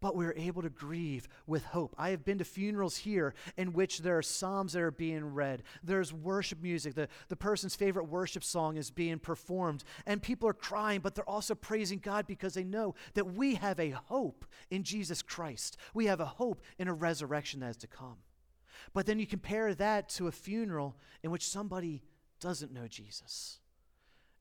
but 0.01 0.15
we're 0.15 0.35
able 0.37 0.63
to 0.63 0.69
grieve 0.69 1.27
with 1.47 1.65
hope. 1.65 1.95
I 1.97 2.11
have 2.11 2.25
been 2.25 2.39
to 2.39 2.45
funerals 2.45 2.99
here 2.99 3.35
in 3.57 3.73
which 3.73 4.01
there 4.01 4.19
are 4.19 4.23
psalms 4.23 4.75
that 4.75 4.83
are 4.83 4.91
being 4.91 5.25
read. 5.35 5.63
There's 5.83 6.13
worship 6.13 6.63
music. 6.63 6.95
The, 6.95 7.09
the 7.29 7.37
person's 7.37 7.75
favorite 7.75 8.09
worship 8.09 8.45
song 8.45 8.77
is 8.77 8.91
being 8.91 9.19
performed. 9.19 9.85
And 10.05 10.23
people 10.23 10.49
are 10.49 10.55
crying, 10.55 11.01
but 11.01 11.15
they're 11.15 11.29
also 11.29 11.55
praising 11.55 11.99
God 11.99 12.27
because 12.27 12.55
they 12.55 12.65
know 12.65 12.95
that 13.15 13.35
we 13.35 13.55
have 13.55 13.81
a 13.81 13.91
hope 13.91 14.45
in 14.71 14.83
Jesus 14.83 15.23
Christ. 15.23 15.79
We 15.95 16.07
have 16.07 16.21
a 16.21 16.27
hope 16.27 16.61
in 16.79 16.89
a 16.89 16.95
resurrection 16.95 17.61
that 17.61 17.71
is 17.71 17.77
to 17.79 17.87
come. 17.87 18.17
But 18.93 19.07
then 19.07 19.19
you 19.19 19.27
compare 19.27 19.75
that 19.75 20.09
to 20.11 20.27
a 20.27 20.33
funeral 20.33 20.97
in 21.23 21.31
which 21.31 21.49
somebody 21.49 22.03
doesn't 22.39 22.73
know 22.73 22.87
Jesus. 22.87 23.61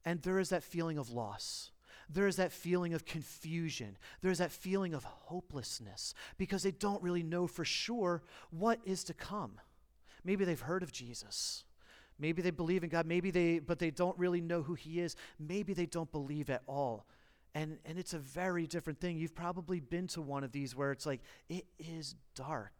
And 0.04 0.22
there 0.22 0.40
is 0.40 0.50
that 0.50 0.64
feeling 0.64 0.98
of 0.98 1.10
loss 1.10 1.72
there 2.10 2.28
is 2.28 2.36
that 2.36 2.52
feeling 2.52 2.94
of 2.94 3.06
confusion. 3.06 3.98
There's 4.22 4.38
that 4.38 4.52
feeling 4.52 4.94
of 4.94 5.04
hopelessness 5.04 6.14
because 6.38 6.64
they 6.64 6.72
don't 6.72 7.02
really 7.02 7.24
know 7.24 7.48
for 7.48 7.66
sure 7.66 8.24
what 8.52 8.80
is 8.86 9.04
to 9.06 9.14
come. 9.14 9.60
Maybe 10.24 10.46
they've 10.46 10.60
heard 10.60 10.84
of 10.84 10.92
Jesus. 10.92 11.64
Maybe 12.18 12.42
they 12.42 12.52
believe 12.52 12.84
in 12.84 12.90
God, 12.90 13.06
maybe 13.06 13.30
they 13.30 13.60
but 13.60 13.80
they 13.80 13.92
don't 13.92 14.18
really 14.18 14.42
know 14.42 14.62
who 14.64 14.74
he 14.74 15.02
is. 15.02 15.16
Maybe 15.38 15.74
they 15.74 15.86
don't 15.86 16.12
believe 16.12 16.50
at 16.50 16.64
all. 16.68 17.08
And 17.54 17.78
and 17.86 17.98
it's 18.00 18.14
a 18.14 18.20
very 18.20 18.68
different 18.68 19.00
thing. 19.00 19.18
You've 19.18 19.36
probably 19.36 19.80
been 19.80 20.08
to 20.08 20.22
one 20.22 20.44
of 20.44 20.52
these 20.52 20.76
where 20.76 20.92
it's 20.92 21.06
like 21.06 21.22
it 21.50 21.66
is 21.78 22.16
dark. 22.36 22.74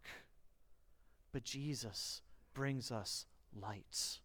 But 1.32 1.44
Jesus 1.44 2.22
brings 2.54 2.92
us 2.92 3.26
lights. 3.54 4.22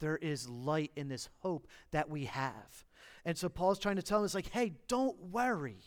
There 0.00 0.16
is 0.16 0.48
light 0.48 0.90
in 0.96 1.08
this 1.08 1.28
hope 1.40 1.66
that 1.90 2.08
we 2.08 2.24
have. 2.24 2.84
And 3.24 3.36
so 3.36 3.48
Paul's 3.48 3.78
trying 3.78 3.96
to 3.96 4.02
tell 4.02 4.18
them, 4.18 4.26
it's 4.26 4.34
like, 4.34 4.50
hey, 4.50 4.74
don't 4.88 5.18
worry. 5.30 5.78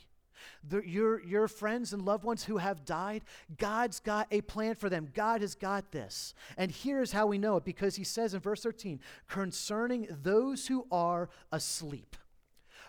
The, 0.67 0.87
your, 0.87 1.23
your 1.23 1.47
friends 1.47 1.93
and 1.93 2.03
loved 2.03 2.23
ones 2.23 2.43
who 2.43 2.57
have 2.57 2.85
died, 2.85 3.23
God's 3.57 3.99
got 3.99 4.27
a 4.31 4.41
plan 4.41 4.75
for 4.75 4.89
them. 4.89 5.09
God 5.13 5.41
has 5.41 5.55
got 5.55 5.91
this. 5.91 6.33
And 6.57 6.71
here's 6.71 7.11
how 7.11 7.27
we 7.27 7.37
know 7.37 7.57
it 7.57 7.65
because 7.65 7.95
he 7.95 8.03
says 8.03 8.33
in 8.33 8.39
verse 8.39 8.63
13, 8.63 8.99
concerning 9.27 10.07
those 10.09 10.67
who 10.67 10.87
are 10.91 11.29
asleep. 11.51 12.15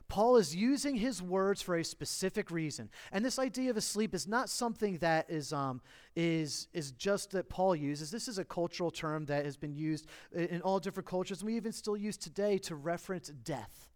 Paul 0.09 0.37
is 0.39 0.57
using 0.57 0.97
his 0.97 1.23
words 1.23 1.61
for 1.61 1.77
a 1.77 1.85
specific 1.85 2.51
reason. 2.51 2.89
And 3.13 3.23
this 3.23 3.39
idea 3.39 3.71
of 3.71 3.77
asleep 3.77 4.15
is 4.15 4.27
not 4.27 4.49
something 4.49 4.97
that 4.99 5.29
is, 5.29 5.53
um, 5.53 5.83
is, 6.17 6.69
is 6.73 6.93
just 6.93 7.33
that 7.33 7.51
Paul 7.51 7.77
uses. 7.77 8.11
This 8.11 8.27
is 8.27 8.39
a 8.39 8.45
cultural 8.45 8.91
term 8.91 9.27
that 9.27 9.45
has 9.45 9.59
been 9.59 9.75
used 9.75 10.07
in 10.33 10.63
all 10.63 10.81
different 10.81 11.07
cultures, 11.07 11.41
and 11.41 11.47
we 11.47 11.57
even 11.57 11.73
still 11.73 11.97
use 11.97 12.17
today 12.17 12.57
to 12.59 12.75
reference 12.75 13.29
death. 13.29 13.91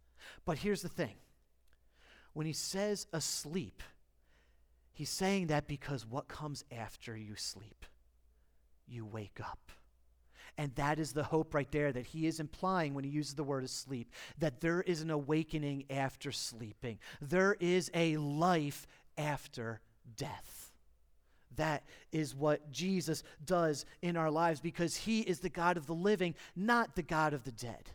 But 0.44 0.58
here's 0.58 0.82
the 0.82 0.88
thing 0.88 1.14
when 2.34 2.46
he 2.46 2.52
says 2.52 3.06
asleep, 3.12 3.82
he's 4.92 5.10
saying 5.10 5.46
that 5.46 5.66
because 5.66 6.06
what 6.06 6.28
comes 6.28 6.62
after 6.70 7.16
you 7.16 7.36
sleep? 7.36 7.86
You 8.86 9.06
wake 9.06 9.40
up. 9.40 9.72
And 10.58 10.74
that 10.74 10.98
is 10.98 11.12
the 11.12 11.24
hope 11.24 11.54
right 11.54 11.70
there 11.70 11.92
that 11.92 12.06
he 12.06 12.26
is 12.26 12.38
implying 12.38 12.94
when 12.94 13.04
he 13.04 13.10
uses 13.10 13.34
the 13.34 13.44
word 13.44 13.64
asleep 13.64 14.12
that 14.38 14.60
there 14.60 14.82
is 14.82 15.00
an 15.00 15.10
awakening 15.10 15.84
after 15.90 16.30
sleeping, 16.30 16.98
there 17.20 17.56
is 17.58 17.90
a 17.94 18.16
life 18.18 18.86
after 19.16 19.80
death. 20.16 20.72
That 21.56 21.84
is 22.12 22.34
what 22.34 22.72
Jesus 22.72 23.22
does 23.44 23.84
in 24.00 24.16
our 24.16 24.30
lives 24.30 24.60
because 24.60 24.96
he 24.96 25.20
is 25.20 25.40
the 25.40 25.50
God 25.50 25.76
of 25.76 25.86
the 25.86 25.94
living, 25.94 26.34
not 26.56 26.96
the 26.96 27.02
God 27.02 27.34
of 27.34 27.44
the 27.44 27.52
dead 27.52 27.90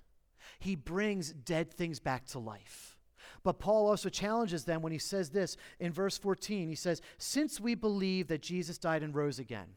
he 0.60 0.76
brings 0.76 1.32
dead 1.32 1.72
things 1.74 2.00
back 2.00 2.26
to 2.28 2.40
life. 2.40 2.98
But 3.44 3.60
Paul 3.60 3.88
also 3.88 4.10
challenges 4.10 4.66
them 4.66 4.82
when 4.82 4.92
he 4.92 4.98
says 4.98 5.30
this 5.30 5.58
in 5.80 5.92
verse 5.92 6.18
14. 6.18 6.70
He 6.70 6.76
says, 6.76 7.02
Since 7.18 7.60
we 7.60 7.76
believe 7.76 8.28
that 8.28 8.42
Jesus 8.42 8.78
died 8.78 9.04
and 9.04 9.14
rose 9.14 9.40
again. 9.40 9.68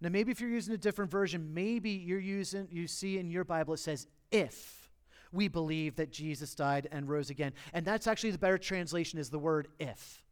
Now, 0.00 0.10
maybe 0.10 0.30
if 0.30 0.40
you're 0.40 0.50
using 0.50 0.74
a 0.74 0.78
different 0.78 1.10
version, 1.10 1.54
maybe 1.54 1.90
you're 1.90 2.18
using, 2.18 2.68
you 2.70 2.86
see 2.86 3.18
in 3.18 3.30
your 3.30 3.44
Bible 3.44 3.74
it 3.74 3.78
says, 3.78 4.06
if 4.30 4.86
we 5.32 5.48
believe 5.48 5.96
that 5.96 6.10
Jesus 6.10 6.54
died 6.54 6.88
and 6.90 7.08
rose 7.08 7.30
again. 7.30 7.52
And 7.72 7.84
that's 7.84 8.06
actually 8.06 8.30
the 8.30 8.38
better 8.38 8.58
translation 8.58 9.18
is 9.18 9.30
the 9.30 9.38
word 9.38 9.68
if. 9.78 10.22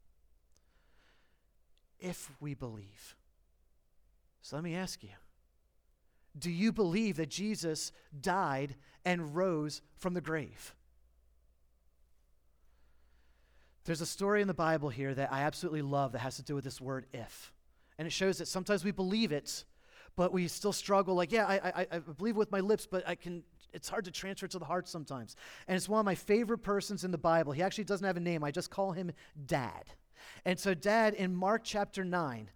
If 1.98 2.30
we 2.40 2.54
believe. 2.54 3.14
So 4.42 4.56
let 4.56 4.64
me 4.64 4.74
ask 4.74 5.02
you 5.02 5.10
Do 6.38 6.50
you 6.50 6.72
believe 6.72 7.16
that 7.16 7.30
Jesus 7.30 7.92
died 8.20 8.76
and 9.04 9.34
rose 9.34 9.80
from 9.96 10.14
the 10.14 10.20
grave? 10.20 10.74
There's 13.84 14.00
a 14.00 14.06
story 14.06 14.40
in 14.40 14.48
the 14.48 14.54
Bible 14.54 14.88
here 14.88 15.14
that 15.14 15.32
I 15.32 15.42
absolutely 15.42 15.82
love 15.82 16.12
that 16.12 16.20
has 16.20 16.36
to 16.36 16.42
do 16.42 16.54
with 16.54 16.64
this 16.64 16.80
word 16.80 17.06
if. 17.12 17.52
And 17.98 18.06
it 18.06 18.12
shows 18.12 18.38
that 18.38 18.48
sometimes 18.48 18.84
we 18.84 18.90
believe 18.90 19.32
it, 19.32 19.64
but 20.16 20.32
we 20.32 20.48
still 20.48 20.72
struggle. 20.72 21.14
Like, 21.14 21.32
yeah, 21.32 21.46
I, 21.46 21.82
I, 21.82 21.86
I 21.92 21.98
believe 21.98 22.36
with 22.36 22.50
my 22.50 22.60
lips, 22.60 22.86
but 22.86 23.06
I 23.06 23.14
can. 23.14 23.42
It's 23.72 23.88
hard 23.88 24.04
to 24.04 24.12
transfer 24.12 24.46
to 24.46 24.58
the 24.58 24.64
heart 24.64 24.88
sometimes. 24.88 25.34
And 25.66 25.76
it's 25.76 25.88
one 25.88 25.98
of 25.98 26.06
my 26.06 26.14
favorite 26.14 26.58
persons 26.58 27.02
in 27.02 27.10
the 27.10 27.18
Bible. 27.18 27.52
He 27.52 27.62
actually 27.62 27.84
doesn't 27.84 28.06
have 28.06 28.16
a 28.16 28.20
name. 28.20 28.44
I 28.44 28.52
just 28.52 28.70
call 28.70 28.92
him 28.92 29.10
Dad. 29.46 29.84
And 30.44 30.58
so, 30.58 30.74
Dad, 30.74 31.14
in 31.14 31.34
Mark 31.34 31.62
chapter 31.64 32.04
9, 32.04 32.50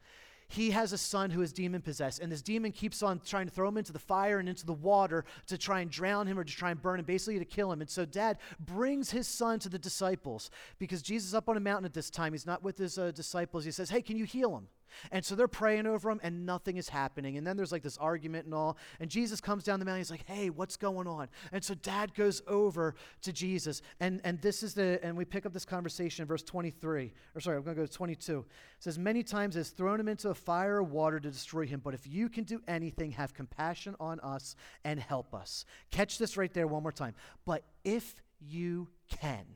he 0.50 0.70
has 0.70 0.94
a 0.94 0.98
son 0.98 1.30
who 1.30 1.42
is 1.42 1.52
demon 1.52 1.82
possessed, 1.82 2.20
and 2.20 2.32
this 2.32 2.40
demon 2.40 2.72
keeps 2.72 3.02
on 3.02 3.20
trying 3.20 3.46
to 3.46 3.52
throw 3.52 3.68
him 3.68 3.76
into 3.76 3.92
the 3.92 3.98
fire 3.98 4.38
and 4.38 4.48
into 4.48 4.64
the 4.64 4.72
water 4.72 5.26
to 5.46 5.58
try 5.58 5.80
and 5.80 5.90
drown 5.90 6.26
him 6.26 6.38
or 6.38 6.44
to 6.44 6.52
try 6.52 6.70
and 6.70 6.80
burn 6.80 6.98
him, 6.98 7.04
basically 7.04 7.38
to 7.38 7.44
kill 7.44 7.70
him. 7.70 7.82
And 7.82 7.90
so, 7.90 8.04
dad 8.04 8.38
brings 8.58 9.10
his 9.10 9.28
son 9.28 9.58
to 9.60 9.68
the 9.68 9.78
disciples 9.78 10.50
because 10.78 11.02
Jesus 11.02 11.28
is 11.28 11.34
up 11.34 11.48
on 11.48 11.56
a 11.56 11.60
mountain 11.60 11.84
at 11.84 11.92
this 11.92 12.08
time. 12.10 12.32
He's 12.32 12.46
not 12.46 12.62
with 12.62 12.78
his 12.78 12.96
uh, 12.96 13.10
disciples. 13.10 13.64
He 13.64 13.70
says, 13.70 13.90
Hey, 13.90 14.00
can 14.00 14.16
you 14.16 14.24
heal 14.24 14.56
him? 14.56 14.68
And 15.10 15.24
so 15.24 15.34
they're 15.34 15.48
praying 15.48 15.86
over 15.86 16.10
him, 16.10 16.20
and 16.22 16.46
nothing 16.46 16.76
is 16.76 16.88
happening. 16.88 17.36
And 17.36 17.46
then 17.46 17.56
there's 17.56 17.72
like 17.72 17.82
this 17.82 17.98
argument 17.98 18.46
and 18.46 18.54
all. 18.54 18.76
And 19.00 19.10
Jesus 19.10 19.40
comes 19.40 19.64
down 19.64 19.78
the 19.78 19.84
mountain. 19.84 20.00
He's 20.00 20.10
like, 20.10 20.26
"Hey, 20.26 20.50
what's 20.50 20.76
going 20.76 21.06
on?" 21.06 21.28
And 21.52 21.64
so 21.64 21.74
Dad 21.74 22.14
goes 22.14 22.42
over 22.46 22.94
to 23.22 23.32
Jesus, 23.32 23.82
and 24.00 24.20
and 24.24 24.40
this 24.40 24.62
is 24.62 24.74
the 24.74 25.00
and 25.02 25.16
we 25.16 25.24
pick 25.24 25.46
up 25.46 25.52
this 25.52 25.64
conversation 25.64 26.22
in 26.22 26.28
verse 26.28 26.42
23. 26.42 27.12
Or 27.34 27.40
sorry, 27.40 27.56
I'm 27.56 27.62
going 27.62 27.76
to 27.76 27.82
go 27.82 27.86
to 27.86 27.92
22. 27.92 28.38
It 28.40 28.46
says, 28.82 28.98
"Many 28.98 29.22
times 29.22 29.54
has 29.54 29.70
thrown 29.70 30.00
him 30.00 30.08
into 30.08 30.30
a 30.30 30.34
fire 30.34 30.76
or 30.76 30.82
water 30.82 31.20
to 31.20 31.30
destroy 31.30 31.66
him. 31.66 31.80
But 31.80 31.94
if 31.94 32.06
you 32.06 32.28
can 32.28 32.44
do 32.44 32.62
anything, 32.68 33.12
have 33.12 33.34
compassion 33.34 33.96
on 34.00 34.20
us 34.20 34.56
and 34.84 35.00
help 35.00 35.34
us." 35.34 35.64
Catch 35.90 36.18
this 36.18 36.36
right 36.36 36.52
there 36.52 36.66
one 36.66 36.82
more 36.82 36.92
time. 36.92 37.14
But 37.44 37.64
if 37.84 38.22
you 38.40 38.88
can 39.08 39.46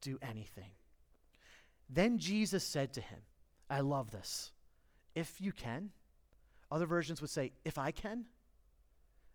do 0.00 0.18
anything, 0.22 0.72
then 1.88 2.18
Jesus 2.18 2.64
said 2.64 2.92
to 2.94 3.00
him, 3.00 3.20
"I 3.70 3.80
love 3.80 4.10
this." 4.10 4.52
If 5.16 5.40
you 5.40 5.50
can. 5.50 5.90
Other 6.70 6.86
versions 6.86 7.20
would 7.20 7.30
say, 7.30 7.52
if 7.64 7.78
I 7.78 7.90
can. 7.90 8.26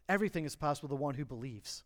Everything 0.08 0.46
is 0.46 0.56
possible 0.56 0.88
to 0.88 0.96
the 0.96 1.02
one 1.02 1.16
who 1.16 1.26
believes. 1.26 1.84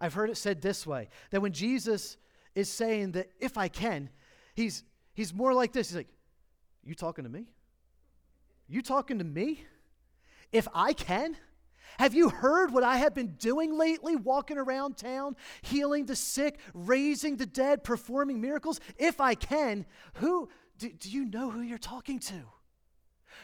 I've 0.00 0.14
heard 0.14 0.30
it 0.30 0.36
said 0.36 0.62
this 0.62 0.86
way 0.86 1.10
that 1.30 1.42
when 1.42 1.52
Jesus 1.52 2.16
is 2.54 2.70
saying 2.70 3.12
that 3.12 3.30
if 3.38 3.58
I 3.58 3.68
can, 3.68 4.08
he's, 4.54 4.84
he's 5.12 5.34
more 5.34 5.52
like 5.52 5.72
this. 5.72 5.90
He's 5.90 5.96
like, 5.96 6.08
You 6.84 6.94
talking 6.94 7.24
to 7.24 7.30
me? 7.30 7.46
You 8.68 8.82
talking 8.82 9.18
to 9.18 9.24
me? 9.24 9.64
If 10.52 10.68
I 10.74 10.92
can? 10.92 11.36
Have 11.98 12.14
you 12.14 12.28
heard 12.28 12.72
what 12.72 12.84
I 12.84 12.98
have 12.98 13.14
been 13.14 13.34
doing 13.38 13.76
lately, 13.76 14.16
walking 14.16 14.56
around 14.56 14.96
town, 14.96 15.36
healing 15.62 16.06
the 16.06 16.16
sick, 16.16 16.58
raising 16.72 17.36
the 17.36 17.46
dead, 17.46 17.84
performing 17.84 18.40
miracles? 18.40 18.80
If 18.96 19.20
I 19.20 19.34
can, 19.34 19.84
who 20.14 20.48
do, 20.78 20.90
do 20.90 21.10
you 21.10 21.24
know 21.24 21.50
who 21.50 21.60
you're 21.60 21.78
talking 21.78 22.18
to? 22.20 22.42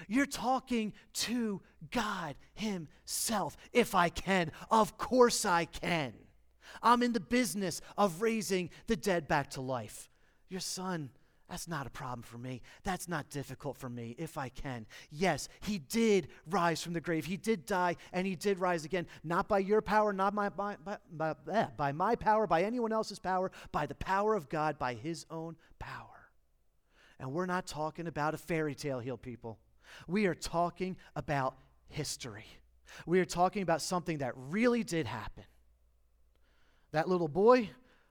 You're 0.08 0.26
talking 0.26 0.92
to 1.14 1.60
God 1.90 2.36
Himself. 2.54 3.56
If 3.72 3.94
I 3.94 4.08
can, 4.08 4.52
of 4.70 4.98
course 4.98 5.44
I 5.44 5.66
can. 5.66 6.12
I'm 6.82 7.02
in 7.02 7.12
the 7.12 7.20
business 7.20 7.80
of 7.96 8.22
raising 8.22 8.70
the 8.86 8.96
dead 8.96 9.28
back 9.28 9.50
to 9.50 9.60
life. 9.60 10.08
Your 10.48 10.60
son, 10.60 11.10
that's 11.48 11.68
not 11.68 11.86
a 11.86 11.90
problem 11.90 12.22
for 12.22 12.38
me. 12.38 12.62
That's 12.82 13.08
not 13.08 13.30
difficult 13.30 13.76
for 13.76 13.88
me 13.88 14.16
if 14.18 14.36
I 14.36 14.48
can. 14.48 14.86
Yes, 15.10 15.48
he 15.60 15.78
did 15.78 16.28
rise 16.50 16.82
from 16.82 16.92
the 16.92 17.00
grave. 17.00 17.24
He 17.24 17.36
did 17.36 17.66
die 17.66 17.96
and 18.12 18.26
he 18.26 18.34
did 18.34 18.58
rise 18.58 18.84
again. 18.84 19.06
Not 19.22 19.48
by 19.48 19.58
your 19.58 19.80
power, 19.80 20.12
not 20.12 20.34
by, 20.34 20.48
by, 20.48 21.34
eh, 21.52 21.66
by 21.76 21.92
my 21.92 22.16
power, 22.16 22.46
by 22.46 22.62
anyone 22.62 22.92
else's 22.92 23.18
power, 23.18 23.52
by 23.70 23.86
the 23.86 23.94
power 23.94 24.34
of 24.34 24.48
God, 24.48 24.78
by 24.78 24.94
his 24.94 25.24
own 25.30 25.56
power. 25.78 26.30
And 27.18 27.32
we're 27.32 27.46
not 27.46 27.66
talking 27.66 28.06
about 28.08 28.34
a 28.34 28.38
fairy 28.38 28.74
tale 28.74 28.98
here, 28.98 29.16
people. 29.16 29.58
We 30.06 30.26
are 30.26 30.34
talking 30.34 30.96
about 31.14 31.56
history. 31.88 32.46
We 33.06 33.20
are 33.20 33.24
talking 33.24 33.62
about 33.62 33.82
something 33.82 34.18
that 34.18 34.32
really 34.36 34.84
did 34.84 35.06
happen. 35.06 35.44
That 36.92 37.08
little 37.08 37.28
boy 37.28 37.70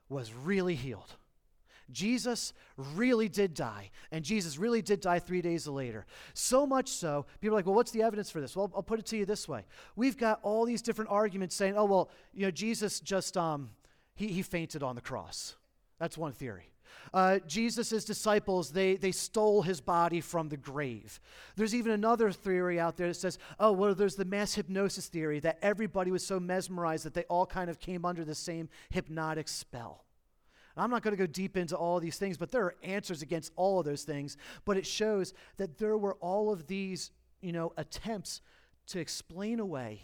was 0.10 0.34
really 0.34 0.76
healed. 0.76 1.16
Jesus 1.92 2.54
really 2.96 3.30
did 3.30 3.54
die, 3.54 3.92
and 4.12 4.26
Jesus 4.26 4.58
really 4.58 4.82
did 4.82 5.02
die 5.02 5.20
three 5.20 5.42
days 5.42 5.68
later. 5.68 6.06
So 6.34 6.66
much 6.66 6.90
so, 6.90 7.28
people 7.40 7.56
are 7.56 7.60
like, 7.60 7.68
well, 7.68 7.76
what's 7.76 7.92
the 7.92 8.02
evidence 8.02 8.32
for 8.32 8.42
this? 8.42 8.56
Well, 8.56 8.72
I'll 8.76 8.82
put 8.82 9.00
it 9.00 9.06
to 9.08 9.18
you 9.18 9.26
this 9.26 9.48
way. 9.48 9.66
We've 9.96 10.18
got 10.18 10.40
all 10.42 10.66
these 10.66 10.82
different 10.82 11.12
arguments 11.12 11.56
saying, 11.56 11.76
oh, 11.78 11.86
well, 11.86 12.10
you 12.34 12.42
know, 12.42 12.52
Jesus 12.52 13.00
just, 13.00 13.38
um, 13.38 13.70
he, 14.16 14.28
he 14.28 14.42
fainted 14.42 14.82
on 14.82 14.96
the 14.96 15.02
cross. 15.02 15.56
That's 16.00 16.18
one 16.18 16.34
theory. 16.34 16.72
Uh, 17.14 17.40
Jesus' 17.48 18.04
disciples, 18.04 18.72
they, 18.72 18.96
they 18.96 19.12
stole 19.12 19.62
his 19.62 19.82
body 19.82 20.22
from 20.22 20.50
the 20.50 20.58
grave. 20.58 21.20
There's 21.56 21.76
even 21.76 21.92
another 21.92 22.32
theory 22.32 22.80
out 22.80 22.98
there 22.98 23.08
that 23.08 23.16
says, 23.16 23.38
oh, 23.60 23.72
well, 23.72 23.96
there's 23.96 24.16
the 24.16 24.26
mass 24.26 24.54
hypnosis 24.54 25.08
theory 25.08 25.40
that 25.40 25.60
everybody 25.62 26.12
was 26.12 26.26
so 26.26 26.40
mesmerized 26.40 27.06
that 27.06 27.14
they 27.14 27.24
all 27.24 27.46
kind 27.46 27.70
of 27.70 27.80
came 27.80 28.06
under 28.06 28.26
the 28.26 28.36
same 28.36 28.70
hypnotic 28.90 29.48
spell. 29.48 30.06
I'm 30.78 30.92
not 30.92 31.04
going 31.04 31.16
to 31.16 31.18
go 31.18 31.28
deep 31.28 31.56
into 31.56 31.78
all 31.78 32.00
these 32.00 32.18
things, 32.18 32.38
but 32.38 32.52
there 32.52 32.64
are 32.64 32.76
answers 32.84 33.22
against 33.22 33.54
all 33.56 33.80
of 33.80 33.86
those 33.86 34.04
things. 34.04 34.36
But 34.66 34.78
it 34.78 34.86
shows 34.86 35.34
that 35.58 35.78
there 35.78 35.98
were 35.98 36.16
all 36.16 36.52
of 36.52 36.68
these, 36.68 37.12
you 37.42 37.54
know, 37.54 37.72
attempts 37.78 38.42
to 38.88 39.00
explain 39.00 39.60
away 39.60 40.02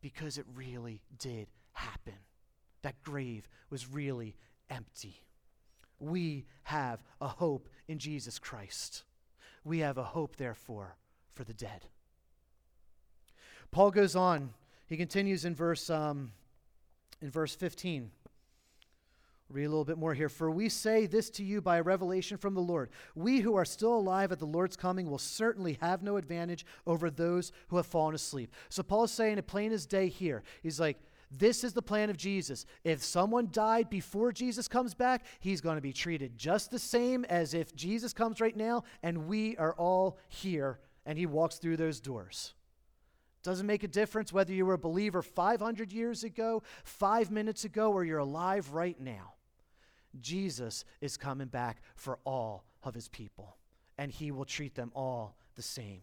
because 0.00 0.38
it 0.38 0.46
really 0.54 1.02
did 1.18 1.48
happen. 1.72 2.14
That 2.82 3.02
grave 3.02 3.48
was 3.70 3.86
really 3.86 4.34
empty 4.70 5.22
we 5.98 6.44
have 6.64 7.02
a 7.20 7.28
hope 7.28 7.68
in 7.86 7.98
Jesus 7.98 8.38
Christ. 8.38 9.04
We 9.64 9.80
have 9.80 9.98
a 9.98 10.04
hope, 10.04 10.36
therefore, 10.36 10.96
for 11.34 11.44
the 11.44 11.54
dead. 11.54 11.86
Paul 13.70 13.90
goes 13.90 14.16
on. 14.16 14.50
He 14.86 14.96
continues 14.96 15.44
in 15.44 15.54
verse, 15.54 15.90
um, 15.90 16.32
in 17.20 17.30
verse 17.30 17.54
15. 17.54 18.10
read 19.50 19.64
a 19.64 19.68
little 19.68 19.84
bit 19.84 19.98
more 19.98 20.14
here. 20.14 20.28
For 20.28 20.50
we 20.50 20.68
say 20.68 21.06
this 21.06 21.30
to 21.30 21.44
you 21.44 21.60
by 21.60 21.80
revelation 21.80 22.38
from 22.38 22.54
the 22.54 22.60
Lord. 22.60 22.90
We 23.14 23.40
who 23.40 23.56
are 23.56 23.64
still 23.64 23.94
alive 23.94 24.32
at 24.32 24.38
the 24.38 24.46
Lord's 24.46 24.76
coming 24.76 25.10
will 25.10 25.18
certainly 25.18 25.78
have 25.80 26.02
no 26.02 26.16
advantage 26.16 26.64
over 26.86 27.10
those 27.10 27.52
who 27.68 27.76
have 27.76 27.86
fallen 27.86 28.14
asleep. 28.14 28.54
So 28.68 28.82
Paul's 28.82 29.12
saying 29.12 29.38
it 29.38 29.46
plain 29.46 29.72
as 29.72 29.86
day 29.86 30.08
here. 30.08 30.42
He's 30.62 30.80
like, 30.80 30.98
this 31.30 31.62
is 31.62 31.72
the 31.72 31.82
plan 31.82 32.10
of 32.10 32.16
Jesus. 32.16 32.64
If 32.84 33.02
someone 33.02 33.48
died 33.52 33.90
before 33.90 34.32
Jesus 34.32 34.68
comes 34.68 34.94
back, 34.94 35.26
he's 35.40 35.60
going 35.60 35.76
to 35.76 35.82
be 35.82 35.92
treated 35.92 36.38
just 36.38 36.70
the 36.70 36.78
same 36.78 37.24
as 37.26 37.54
if 37.54 37.74
Jesus 37.74 38.12
comes 38.12 38.40
right 38.40 38.56
now 38.56 38.84
and 39.02 39.26
we 39.28 39.56
are 39.56 39.74
all 39.74 40.18
here 40.28 40.80
and 41.04 41.18
he 41.18 41.26
walks 41.26 41.56
through 41.56 41.76
those 41.76 42.00
doors. 42.00 42.54
Doesn't 43.42 43.66
make 43.66 43.82
a 43.82 43.88
difference 43.88 44.32
whether 44.32 44.52
you 44.52 44.66
were 44.66 44.74
a 44.74 44.78
believer 44.78 45.22
500 45.22 45.92
years 45.92 46.24
ago, 46.24 46.62
five 46.84 47.30
minutes 47.30 47.64
ago, 47.64 47.92
or 47.92 48.04
you're 48.04 48.18
alive 48.18 48.72
right 48.72 48.98
now. 49.00 49.34
Jesus 50.20 50.84
is 51.00 51.16
coming 51.16 51.46
back 51.46 51.80
for 51.94 52.18
all 52.24 52.64
of 52.82 52.94
his 52.94 53.08
people, 53.08 53.56
and 53.96 54.10
he 54.10 54.30
will 54.30 54.44
treat 54.44 54.74
them 54.74 54.90
all 54.94 55.36
the 55.54 55.62
same. 55.62 56.02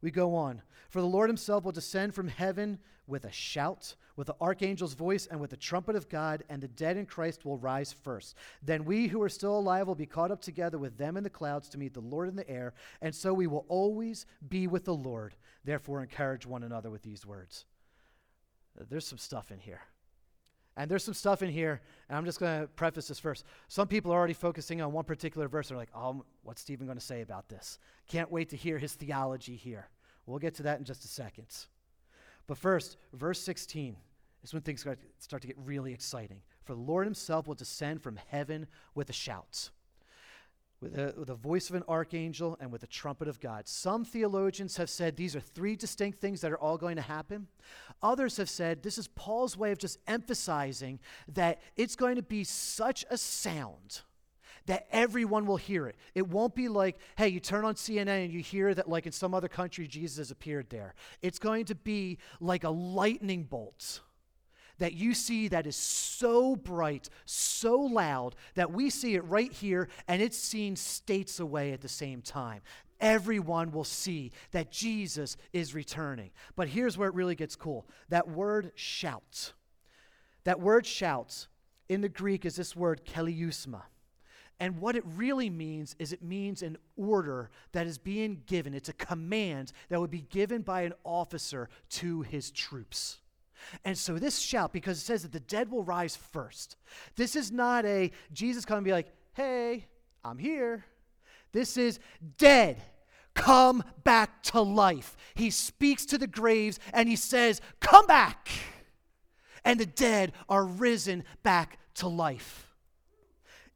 We 0.00 0.10
go 0.10 0.34
on. 0.34 0.62
For 0.90 1.00
the 1.00 1.06
Lord 1.06 1.28
himself 1.28 1.64
will 1.64 1.72
descend 1.72 2.14
from 2.14 2.28
heaven 2.28 2.78
with 3.06 3.24
a 3.24 3.32
shout, 3.32 3.94
with 4.16 4.26
the 4.26 4.36
archangel's 4.40 4.94
voice, 4.94 5.26
and 5.26 5.40
with 5.40 5.50
the 5.50 5.56
trumpet 5.56 5.94
of 5.94 6.08
God, 6.08 6.42
and 6.48 6.62
the 6.62 6.68
dead 6.68 6.96
in 6.96 7.06
Christ 7.06 7.44
will 7.44 7.58
rise 7.58 7.92
first. 7.92 8.34
Then 8.62 8.84
we 8.84 9.06
who 9.06 9.22
are 9.22 9.28
still 9.28 9.58
alive 9.58 9.86
will 9.86 9.94
be 9.94 10.06
caught 10.06 10.30
up 10.30 10.40
together 10.40 10.78
with 10.78 10.98
them 10.98 11.16
in 11.16 11.22
the 11.22 11.30
clouds 11.30 11.68
to 11.70 11.78
meet 11.78 11.94
the 11.94 12.00
Lord 12.00 12.28
in 12.28 12.36
the 12.36 12.48
air, 12.48 12.74
and 13.00 13.14
so 13.14 13.32
we 13.32 13.46
will 13.46 13.64
always 13.68 14.26
be 14.48 14.66
with 14.66 14.84
the 14.84 14.94
Lord. 14.94 15.34
Therefore, 15.64 16.02
encourage 16.02 16.46
one 16.46 16.62
another 16.62 16.90
with 16.90 17.02
these 17.02 17.24
words. 17.24 17.64
There's 18.88 19.06
some 19.06 19.18
stuff 19.18 19.50
in 19.50 19.58
here. 19.58 19.80
And 20.76 20.90
there's 20.90 21.04
some 21.04 21.14
stuff 21.14 21.42
in 21.42 21.48
here, 21.48 21.80
and 22.08 22.18
I'm 22.18 22.26
just 22.26 22.38
going 22.38 22.60
to 22.60 22.66
preface 22.68 23.08
this 23.08 23.18
first. 23.18 23.44
Some 23.68 23.88
people 23.88 24.12
are 24.12 24.18
already 24.18 24.34
focusing 24.34 24.82
on 24.82 24.92
one 24.92 25.04
particular 25.04 25.48
verse. 25.48 25.68
They're 25.68 25.78
like, 25.78 25.88
oh, 25.94 26.24
what's 26.42 26.60
Stephen 26.60 26.86
going 26.86 26.98
to 26.98 27.04
say 27.04 27.22
about 27.22 27.48
this? 27.48 27.78
Can't 28.08 28.30
wait 28.30 28.50
to 28.50 28.56
hear 28.56 28.76
his 28.76 28.92
theology 28.92 29.56
here. 29.56 29.88
We'll 30.26 30.38
get 30.38 30.54
to 30.56 30.64
that 30.64 30.78
in 30.78 30.84
just 30.84 31.04
a 31.04 31.08
second. 31.08 31.46
But 32.46 32.58
first, 32.58 32.98
verse 33.14 33.40
16 33.40 33.96
is 34.44 34.52
when 34.52 34.62
things 34.62 34.84
start 35.18 35.40
to 35.42 35.48
get 35.48 35.56
really 35.58 35.94
exciting. 35.94 36.42
For 36.64 36.74
the 36.74 36.80
Lord 36.80 37.06
himself 37.06 37.48
will 37.48 37.54
descend 37.54 38.02
from 38.02 38.18
heaven 38.28 38.66
with 38.94 39.08
a 39.08 39.14
shout, 39.14 39.70
with, 40.80 41.16
with 41.16 41.28
the 41.28 41.34
voice 41.34 41.70
of 41.70 41.76
an 41.76 41.84
archangel, 41.88 42.56
and 42.60 42.70
with 42.70 42.82
the 42.82 42.86
trumpet 42.86 43.28
of 43.28 43.40
God. 43.40 43.66
Some 43.66 44.04
theologians 44.04 44.76
have 44.76 44.90
said 44.90 45.16
these 45.16 45.34
are 45.34 45.40
three 45.40 45.76
distinct 45.76 46.20
things 46.20 46.40
that 46.40 46.52
are 46.52 46.58
all 46.58 46.76
going 46.76 46.96
to 46.96 47.02
happen. 47.02 47.46
Others 48.02 48.36
have 48.36 48.50
said 48.50 48.82
this 48.82 48.98
is 48.98 49.08
Paul's 49.08 49.56
way 49.56 49.72
of 49.72 49.78
just 49.78 49.98
emphasizing 50.06 50.98
that 51.28 51.60
it's 51.76 51.96
going 51.96 52.16
to 52.16 52.22
be 52.22 52.44
such 52.44 53.04
a 53.10 53.18
sound 53.18 54.02
that 54.66 54.86
everyone 54.90 55.46
will 55.46 55.56
hear 55.56 55.86
it. 55.86 55.96
It 56.14 56.28
won't 56.28 56.54
be 56.54 56.68
like, 56.68 56.96
hey, 57.16 57.28
you 57.28 57.40
turn 57.40 57.64
on 57.64 57.74
CNN 57.74 58.24
and 58.24 58.32
you 58.32 58.40
hear 58.40 58.74
that, 58.74 58.88
like 58.88 59.06
in 59.06 59.12
some 59.12 59.32
other 59.32 59.48
country, 59.48 59.86
Jesus 59.86 60.18
has 60.18 60.30
appeared 60.30 60.68
there. 60.70 60.94
It's 61.22 61.38
going 61.38 61.66
to 61.66 61.74
be 61.74 62.18
like 62.40 62.64
a 62.64 62.70
lightning 62.70 63.44
bolt 63.44 64.00
that 64.78 64.94
you 64.94 65.14
see 65.14 65.48
that 65.48 65.66
is 65.66 65.76
so 65.76 66.56
bright, 66.56 67.08
so 67.24 67.78
loud, 67.78 68.36
that 68.54 68.72
we 68.72 68.90
see 68.90 69.14
it 69.14 69.24
right 69.24 69.52
here 69.52 69.88
and 70.08 70.20
it's 70.20 70.38
seen 70.38 70.76
states 70.76 71.40
away 71.40 71.72
at 71.72 71.80
the 71.80 71.88
same 71.88 72.22
time. 72.22 72.60
Everyone 73.00 73.72
will 73.72 73.84
see 73.84 74.32
that 74.52 74.70
Jesus 74.70 75.36
is 75.52 75.74
returning. 75.74 76.30
But 76.54 76.68
here's 76.68 76.96
where 76.96 77.08
it 77.08 77.14
really 77.14 77.34
gets 77.34 77.56
cool 77.56 77.86
that 78.08 78.28
word 78.28 78.72
shouts. 78.74 79.52
That 80.44 80.60
word 80.60 80.86
shouts 80.86 81.48
in 81.88 82.00
the 82.00 82.08
Greek 82.08 82.44
is 82.44 82.56
this 82.56 82.76
word 82.76 83.04
keleusma. 83.04 83.82
And 84.58 84.80
what 84.80 84.96
it 84.96 85.04
really 85.04 85.50
means 85.50 85.94
is 85.98 86.12
it 86.12 86.22
means 86.22 86.62
an 86.62 86.78
order 86.96 87.50
that 87.72 87.86
is 87.86 87.98
being 87.98 88.42
given. 88.46 88.72
It's 88.72 88.88
a 88.88 88.94
command 88.94 89.72
that 89.90 90.00
would 90.00 90.10
be 90.10 90.22
given 90.30 90.62
by 90.62 90.82
an 90.82 90.94
officer 91.04 91.68
to 91.90 92.22
his 92.22 92.50
troops. 92.50 93.18
And 93.84 93.96
so 93.96 94.18
this 94.18 94.38
shout, 94.38 94.72
because 94.72 94.98
it 94.98 95.04
says 95.04 95.22
that 95.22 95.32
the 95.32 95.40
dead 95.40 95.70
will 95.70 95.82
rise 95.82 96.16
first. 96.16 96.76
This 97.16 97.36
is 97.36 97.50
not 97.50 97.84
a 97.84 98.10
Jesus 98.32 98.64
come 98.64 98.78
and 98.78 98.84
be 98.84 98.92
like, 98.92 99.12
hey, 99.34 99.86
I'm 100.24 100.38
here. 100.38 100.84
This 101.52 101.76
is 101.76 101.98
dead. 102.38 102.82
Come 103.34 103.84
back 104.02 104.42
to 104.44 104.60
life. 104.60 105.16
He 105.34 105.50
speaks 105.50 106.06
to 106.06 106.18
the 106.18 106.26
graves 106.26 106.80
and 106.92 107.08
he 107.08 107.16
says, 107.16 107.60
Come 107.80 108.06
back. 108.06 108.48
And 109.64 109.78
the 109.78 109.86
dead 109.86 110.32
are 110.48 110.64
risen 110.64 111.24
back 111.42 111.78
to 111.96 112.08
life. 112.08 112.65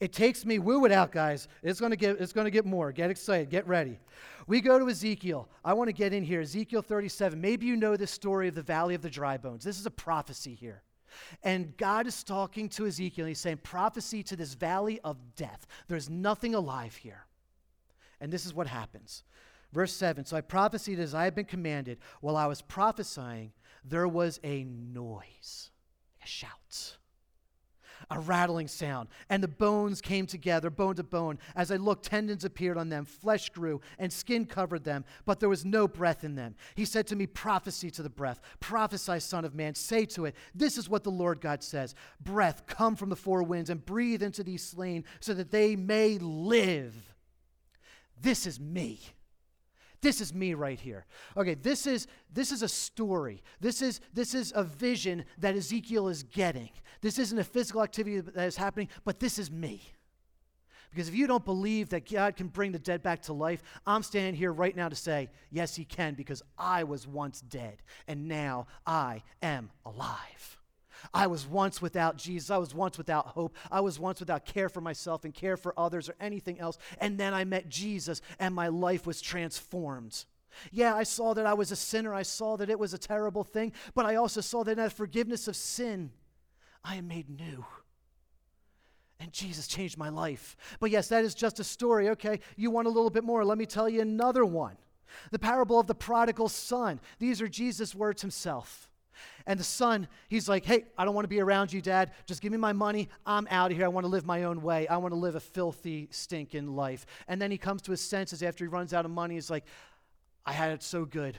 It 0.01 0.15
takes 0.15 0.47
me, 0.47 0.59
woo 0.59 0.87
it 0.87 0.93
out, 0.93 1.13
guys. 1.13 1.47
It's 1.63 1.79
gonna 1.79 1.97
get 1.97 2.21
it's 2.21 2.33
gonna 2.33 2.51
get 2.51 2.65
more. 2.65 2.91
Get 2.91 3.11
excited, 3.11 3.51
get 3.51 3.67
ready. 3.69 3.99
We 4.47 4.63
go 4.63 4.79
to 4.79 4.89
Ezekiel. 4.89 5.49
I 5.63 5.75
want 5.75 5.89
to 5.89 5.93
get 5.93 6.15
in 6.15 6.25
here. 6.25 6.41
Ezekiel 6.41 6.83
37. 6.83 7.39
Maybe 7.39 7.67
you 7.67 7.77
know 7.77 7.97
this 7.97 8.11
story 8.11 8.49
of 8.49 8.55
the 8.55 8.63
valley 8.63 8.95
of 8.95 9.03
the 9.03 9.11
dry 9.11 9.37
bones. 9.37 9.63
This 9.63 9.79
is 9.79 9.87
a 9.87 9.91
prophecy 9.91 10.55
here. 10.55 10.83
And 11.43 11.77
God 11.77 12.07
is 12.07 12.25
talking 12.25 12.69
to 12.71 12.87
Ezekiel, 12.87 13.27
he's 13.27 13.41
saying, 13.41 13.59
Prophecy 13.59 14.23
to 14.25 14.37
this 14.37 14.55
valley 14.55 15.01
of 15.05 15.17
death. 15.37 15.67
There's 15.89 16.09
nothing 16.09 16.55
alive 16.55 16.97
here. 16.97 17.27
And 18.21 18.33
this 18.33 18.47
is 18.47 18.55
what 18.55 18.67
happens. 18.67 19.25
Verse 19.73 19.93
7 19.93 20.25
So 20.25 20.37
I 20.37 20.41
prophesied 20.41 20.99
as 20.99 21.15
I 21.15 21.25
had 21.25 21.35
been 21.35 21.45
commanded. 21.45 21.99
While 22.21 22.37
I 22.37 22.47
was 22.47 22.63
prophesying, 22.63 23.53
there 23.85 24.09
was 24.09 24.41
a 24.43 24.65
noise, 24.65 25.71
a 26.23 26.27
shout 26.27 26.97
a 28.11 28.19
rattling 28.19 28.69
sound, 28.69 29.09
and 29.29 29.43
the 29.43 29.49
bones 29.49 30.01
came 30.01 30.27
together, 30.27 30.71
bone 30.71 30.95
to 30.97 31.03
bone. 31.03 31.39
As 31.55 31.71
I 31.71 31.77
looked, 31.77 32.07
tendons 32.07 32.45
appeared 32.45 32.79
on 32.79 32.89
them, 32.89 33.05
flesh 33.05 33.51
grew, 33.51 33.81
and 33.99 34.13
skin 34.13 34.47
covered 34.47 34.85
them, 34.85 35.05
but 35.25 35.41
there 35.41 35.49
was 35.49 35.65
no 35.65 35.87
breath 35.87 36.25
in 36.25 36.35
them. 36.35 36.55
He 36.75 36.85
said 36.85 37.07
to 37.09 37.17
me, 37.17 37.27
Prophecy 37.27 37.91
to 37.93 38.03
the 38.03 38.11
breath, 38.11 38.41
prophesy, 38.61 39.21
Son 39.21 39.45
of 39.45 39.55
Man, 39.55 39.75
say 39.75 40.05
to 40.07 40.27
it, 40.27 40.35
This 40.55 40.79
is 40.79 40.89
what 40.89 41.05
the 41.05 41.11
Lord 41.11 41.41
God 41.41 41.63
says 41.63 41.95
Breath, 42.21 42.67
come 42.67 42.97
from 42.97 43.09
the 43.09 43.17
four 43.17 43.43
winds 43.43 43.71
and 43.71 43.85
breathe 43.85 44.23
into 44.23 44.43
these 44.43 44.65
slain 44.65 45.05
so 45.21 45.35
that 45.35 45.51
they 45.51 45.77
may 45.77 46.19
live. 46.19 46.95
This 48.21 48.47
is 48.47 48.61
me. 48.61 49.01
This 50.03 50.21
is 50.21 50.33
me 50.33 50.55
right 50.55 50.81
here. 50.81 51.05
Okay, 51.37 51.55
this 51.55 51.87
is 51.87 52.07
this 52.33 52.53
is 52.53 52.63
a 52.63 52.69
story. 52.69 53.43
This 53.61 53.83
is 53.83 54.01
this 54.15 54.35
is 54.35 54.53
a 54.57 54.65
vision 54.65 55.25
that 55.39 55.55
Ezekiel 55.55 56.09
is 56.09 56.23
getting. 56.23 56.71
This 57.03 57.19
isn't 57.19 57.39
a 57.39 57.45
physical 57.45 57.83
activity 57.83 58.21
that 58.21 58.47
is 58.47 58.57
happening, 58.57 58.89
but 59.05 59.21
this 59.21 59.39
is 59.39 59.51
me. 59.51 59.83
Because 60.91 61.09
if 61.09 61.15
you 61.15 61.27
don't 61.27 61.45
believe 61.45 61.91
that 61.91 62.11
God 62.11 62.37
can 62.37 62.49
bring 62.49 62.73
the 62.73 62.79
dead 62.79 63.03
back 63.03 63.23
to 63.23 63.33
life, 63.33 63.63
I'm 63.87 64.03
standing 64.03 64.35
here 64.35 64.53
right 64.53 64.75
now 64.75 64.89
to 64.89 64.97
say, 64.97 65.29
yes, 65.51 65.77
He 65.77 65.85
can, 65.85 66.15
because 66.15 66.43
I 66.59 66.83
was 66.83 67.07
once 67.07 67.41
dead, 67.41 67.83
and 68.09 68.27
now 68.27 68.67
I 68.85 69.23
am 69.41 69.71
alive. 69.87 70.60
I 71.13 71.27
was 71.27 71.47
once 71.47 71.81
without 71.81 72.17
Jesus. 72.17 72.51
I 72.51 72.59
was 72.59 72.75
once 72.75 72.99
without 72.99 73.29
hope. 73.29 73.57
I 73.71 73.81
was 73.81 73.99
once 73.99 74.21
without 74.21 74.45
care 74.45 74.69
for 74.69 74.81
myself 74.81 75.25
and 75.25 75.35
care 75.35 75.57
for 75.57 75.75
others 75.79 76.09
or 76.09 76.17
anything 76.21 76.61
else. 76.61 76.79
And 77.01 77.19
then 77.19 77.35
I 77.35 77.45
met 77.45 77.69
Jesus 77.69 78.21
and 78.39 78.55
my 78.55 78.69
life 78.69 79.07
was 79.07 79.21
transformed. 79.21 80.25
Yeah, 80.73 80.95
I 80.95 81.05
saw 81.05 81.35
that 81.35 81.47
I 81.47 81.55
was 81.55 81.71
a 81.71 81.77
sinner. 81.77 82.13
I 82.13 82.23
saw 82.23 82.57
that 82.57 82.71
it 82.71 82.79
was 82.79 82.93
a 82.95 82.99
terrible 82.99 83.45
thing. 83.45 83.73
But 83.95 84.07
I 84.07 84.17
also 84.17 84.41
saw 84.41 84.65
that 84.65 84.73
in 84.73 84.79
that 84.79 84.93
forgiveness 84.93 85.49
of 85.49 85.57
sin, 85.57 86.11
I 86.85 86.97
am 86.97 87.09
made 87.09 87.29
new. 87.29 87.65
And 89.21 89.33
Jesus 89.33 89.67
changed 89.67 89.99
my 89.99 90.09
life. 90.09 90.57
But 90.81 90.91
yes, 90.91 91.09
that 91.09 91.25
is 91.25 91.35
just 91.35 91.61
a 91.61 91.65
story. 91.65 92.09
Okay, 92.11 92.41
you 92.57 92.71
want 92.71 92.87
a 92.87 92.91
little 92.91 93.11
bit 93.11 93.23
more? 93.23 93.45
Let 93.45 93.59
me 93.59 93.67
tell 93.67 93.89
you 93.89 94.01
another 94.01 94.45
one. 94.45 94.77
The 95.31 95.39
parable 95.39 95.79
of 95.79 95.87
the 95.87 95.95
prodigal 95.95 96.49
son. 96.49 97.01
These 97.19 97.43
are 97.43 97.49
Jesus' 97.49 97.95
words 97.95 98.23
himself. 98.23 98.90
And 99.47 99.59
the 99.59 99.65
son, 99.65 100.09
he's 100.29 100.49
like, 100.49 100.65
Hey, 100.65 100.87
I 100.97 101.05
don't 101.05 101.15
want 101.15 101.25
to 101.25 101.29
be 101.29 101.41
around 101.41 101.73
you, 101.73 101.81
dad. 101.81 102.13
Just 102.27 102.41
give 102.43 102.53
me 102.53 102.59
my 102.59 102.73
money. 102.73 103.09
I'm 103.27 103.47
out 103.51 103.71
of 103.71 103.77
here. 103.77 103.87
I 103.87 103.89
want 103.89 104.05
to 104.05 104.09
live 104.09 104.27
my 104.27 104.45
own 104.45 104.63
way. 104.63 104.87
I 104.89 104.97
want 104.99 105.13
to 105.13 105.19
live 105.19 105.35
a 105.35 105.41
filthy, 105.41 106.09
stinking 106.11 106.75
life. 106.75 107.07
And 107.29 107.41
then 107.41 107.51
he 107.51 107.59
comes 107.59 107.83
to 107.83 107.91
his 107.91 108.01
senses 108.01 108.43
after 108.43 108.65
he 108.65 108.69
runs 108.69 108.93
out 108.93 109.05
of 109.05 109.11
money. 109.11 109.35
He's 109.35 109.51
like, 109.51 109.65
I 110.45 110.53
had 110.53 110.73
it 110.73 110.83
so 110.83 111.05
good. 111.05 111.37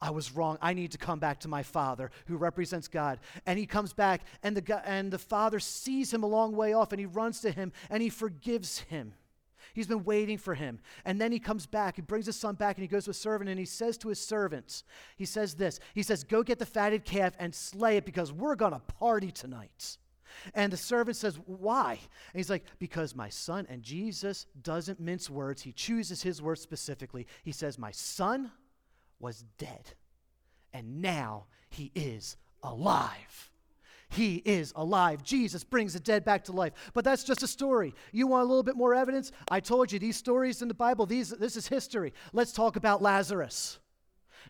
I 0.00 0.10
was 0.10 0.32
wrong. 0.32 0.58
I 0.60 0.74
need 0.74 0.92
to 0.92 0.98
come 0.98 1.18
back 1.18 1.40
to 1.40 1.48
my 1.48 1.62
father 1.62 2.10
who 2.26 2.36
represents 2.36 2.88
God. 2.88 3.20
And 3.46 3.58
he 3.58 3.64
comes 3.64 3.94
back, 3.94 4.22
and 4.42 4.54
the, 4.54 4.82
and 4.86 5.10
the 5.10 5.18
father 5.18 5.58
sees 5.58 6.12
him 6.12 6.22
a 6.22 6.26
long 6.26 6.54
way 6.54 6.74
off, 6.74 6.92
and 6.92 7.00
he 7.00 7.06
runs 7.06 7.40
to 7.40 7.50
him, 7.50 7.72
and 7.88 8.02
he 8.02 8.10
forgives 8.10 8.80
him. 8.80 9.14
He's 9.74 9.88
been 9.88 10.04
waiting 10.04 10.38
for 10.38 10.54
him. 10.54 10.78
And 11.04 11.20
then 11.20 11.32
he 11.32 11.38
comes 11.38 11.66
back. 11.66 11.96
He 11.96 12.02
brings 12.02 12.26
his 12.26 12.36
son 12.36 12.54
back 12.54 12.76
and 12.76 12.82
he 12.82 12.88
goes 12.88 13.04
to 13.04 13.10
a 13.10 13.14
servant 13.14 13.50
and 13.50 13.58
he 13.58 13.64
says 13.66 13.98
to 13.98 14.08
his 14.08 14.20
servants, 14.20 14.84
he 15.16 15.24
says 15.24 15.54
this 15.54 15.80
He 15.94 16.02
says, 16.02 16.24
Go 16.24 16.42
get 16.42 16.58
the 16.58 16.66
fatted 16.66 17.04
calf 17.04 17.34
and 17.38 17.54
slay 17.54 17.96
it 17.96 18.06
because 18.06 18.32
we're 18.32 18.54
going 18.54 18.72
to 18.72 18.78
party 18.78 19.30
tonight. 19.30 19.98
And 20.54 20.72
the 20.72 20.76
servant 20.76 21.16
says, 21.16 21.38
Why? 21.46 21.92
And 21.92 22.38
he's 22.38 22.50
like, 22.50 22.64
Because 22.78 23.14
my 23.14 23.28
son, 23.28 23.66
and 23.68 23.82
Jesus 23.82 24.46
doesn't 24.62 25.00
mince 25.00 25.28
words. 25.28 25.62
He 25.62 25.72
chooses 25.72 26.22
his 26.22 26.40
words 26.40 26.60
specifically. 26.60 27.26
He 27.42 27.52
says, 27.52 27.78
My 27.78 27.90
son 27.90 28.52
was 29.18 29.44
dead, 29.58 29.92
and 30.72 31.02
now 31.02 31.46
he 31.68 31.90
is 31.94 32.36
alive. 32.62 33.50
He 34.14 34.36
is 34.44 34.72
alive. 34.76 35.24
Jesus 35.24 35.64
brings 35.64 35.94
the 35.94 36.00
dead 36.00 36.24
back 36.24 36.44
to 36.44 36.52
life. 36.52 36.72
But 36.92 37.04
that's 37.04 37.24
just 37.24 37.42
a 37.42 37.48
story. 37.48 37.94
You 38.12 38.28
want 38.28 38.44
a 38.44 38.46
little 38.46 38.62
bit 38.62 38.76
more 38.76 38.94
evidence? 38.94 39.32
I 39.50 39.58
told 39.58 39.90
you 39.90 39.98
these 39.98 40.16
stories 40.16 40.62
in 40.62 40.68
the 40.68 40.74
Bible, 40.74 41.04
these, 41.04 41.30
this 41.30 41.56
is 41.56 41.66
history. 41.66 42.12
Let's 42.32 42.52
talk 42.52 42.76
about 42.76 43.02
Lazarus. 43.02 43.80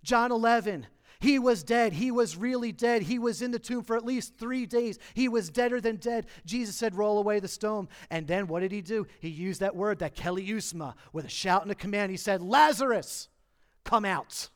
John 0.03 0.33
11. 0.33 0.87
He 1.18 1.38
was 1.38 1.62
dead. 1.62 1.94
He 1.94 2.11
was 2.11 2.37
really 2.37 2.72
dead. 2.72 3.00
He 3.00 3.18
was 3.18 3.40
in 3.40 3.53
the 3.53 3.59
tomb 3.59 3.85
for 3.85 3.96
at 3.96 4.05
least 4.05 4.37
three 4.37 4.66
days. 4.66 4.98
He 5.14 5.29
was 5.29 5.48
deader 5.48 5.81
than 5.81 5.96
dead. 5.96 6.27
Jesus 6.44 6.77
said, 6.77 6.94
Roll 6.94 7.16
away 7.16 7.40
the 7.40 7.48
stone. 7.48 7.88
And 8.11 8.27
then 8.27 8.46
what 8.46 8.61
did 8.61 8.72
he 8.72 8.83
do? 8.83 9.07
He 9.20 9.31
used 9.31 9.61
that 9.61 9.74
word, 9.74 10.00
that 10.00 10.14
keleusma, 10.14 10.92
with 11.14 11.24
a 11.24 11.31
shout 11.31 11.62
and 11.62 11.70
a 11.70 11.74
command. 11.74 12.11
He 12.11 12.18
said, 12.18 12.42
Lazarus, 12.42 13.29
come 13.83 14.05
out 14.05 14.50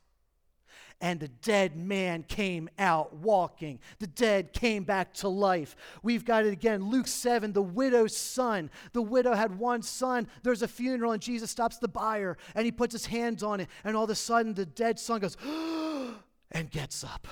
and 1.00 1.20
the 1.20 1.28
dead 1.28 1.76
man 1.76 2.24
came 2.24 2.68
out 2.78 3.14
walking. 3.14 3.78
The 3.98 4.06
dead 4.06 4.52
came 4.52 4.84
back 4.84 5.14
to 5.14 5.28
life. 5.28 5.76
We've 6.02 6.24
got 6.24 6.44
it 6.44 6.52
again. 6.52 6.90
Luke 6.90 7.06
7, 7.06 7.52
the 7.52 7.62
widow's 7.62 8.16
son. 8.16 8.70
The 8.92 9.02
widow 9.02 9.34
had 9.34 9.58
one 9.58 9.82
son. 9.82 10.26
There's 10.42 10.62
a 10.62 10.68
funeral, 10.68 11.12
and 11.12 11.22
Jesus 11.22 11.50
stops 11.50 11.78
the 11.78 11.88
buyer 11.88 12.37
and 12.54 12.64
he 12.64 12.72
puts 12.72 12.92
his 12.92 13.06
hands 13.06 13.42
on 13.42 13.61
it, 13.61 13.68
and 13.84 13.96
all 13.96 14.04
of 14.04 14.11
a 14.11 14.14
sudden 14.14 14.54
the 14.54 14.66
dead 14.66 14.98
son 14.98 15.20
goes, 15.20 15.37
and 16.52 16.70
gets 16.70 17.04
up. 17.04 17.28